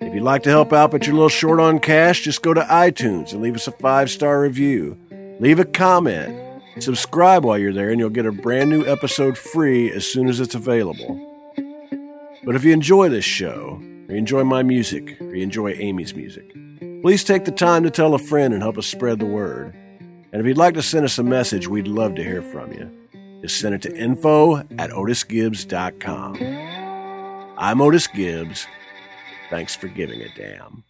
If 0.01 0.15
you'd 0.15 0.23
like 0.23 0.45
to 0.45 0.51
help 0.51 0.73
out 0.73 0.93
but 0.93 1.05
you're 1.05 1.15
a 1.15 1.17
little 1.17 1.29
short 1.29 1.59
on 1.61 1.81
cash, 1.81 2.23
just 2.23 2.43
go 2.43 2.55
to 2.55 2.63
iTunes 2.63 3.33
and 3.33 3.43
leave 3.43 3.57
us 3.57 3.67
a 3.67 3.73
five 3.73 4.09
star 4.09 4.41
review. 4.41 4.97
Leave 5.41 5.59
a 5.59 5.65
comment. 5.65 6.63
Subscribe 6.79 7.45
while 7.45 7.59
you're 7.59 7.73
there, 7.73 7.91
and 7.91 7.99
you'll 7.99 8.09
get 8.09 8.25
a 8.25 8.33
brand 8.33 8.71
new 8.71 8.87
episode 8.87 9.37
free 9.37 9.91
as 9.91 10.07
soon 10.07 10.29
as 10.29 10.39
it's 10.39 10.55
available. 10.55 11.27
But 12.45 12.55
if 12.55 12.65
you 12.65 12.73
enjoy 12.73 13.09
this 13.09 13.25
show, 13.25 13.79
or 14.09 14.13
you 14.13 14.17
enjoy 14.17 14.45
my 14.45 14.63
music, 14.63 15.21
or 15.21 15.35
you 15.35 15.43
enjoy 15.43 15.73
Amy's 15.73 16.15
music, 16.15 16.55
please 17.03 17.25
take 17.25 17.45
the 17.45 17.51
time 17.51 17.83
to 17.83 17.91
tell 17.91 18.15
a 18.15 18.19
friend 18.19 18.55
and 18.55 18.63
help 18.63 18.79
us 18.79 18.87
spread 18.87 19.19
the 19.19 19.27
word. 19.27 19.75
And 20.33 20.41
if 20.41 20.47
you'd 20.47 20.59
like 20.59 20.75
to 20.75 20.83
send 20.83 21.05
us 21.05 21.19
a 21.19 21.23
message, 21.23 21.67
we'd 21.69 21.89
love 21.89 22.15
to 22.15 22.23
hear 22.23 22.43
from 22.43 22.73
you. 22.73 22.91
Just 23.43 23.59
send 23.59 23.75
it 23.75 23.83
to 23.83 23.97
info 23.97 24.59
at 24.59 24.91
otisgibbs.com. 24.91 26.37
I'm 27.59 27.81
Otis 27.81 28.07
Gibbs. 28.07 28.67
Thanks 29.51 29.75
for 29.75 29.89
giving 29.89 30.21
a 30.21 30.29
damn. 30.37 30.85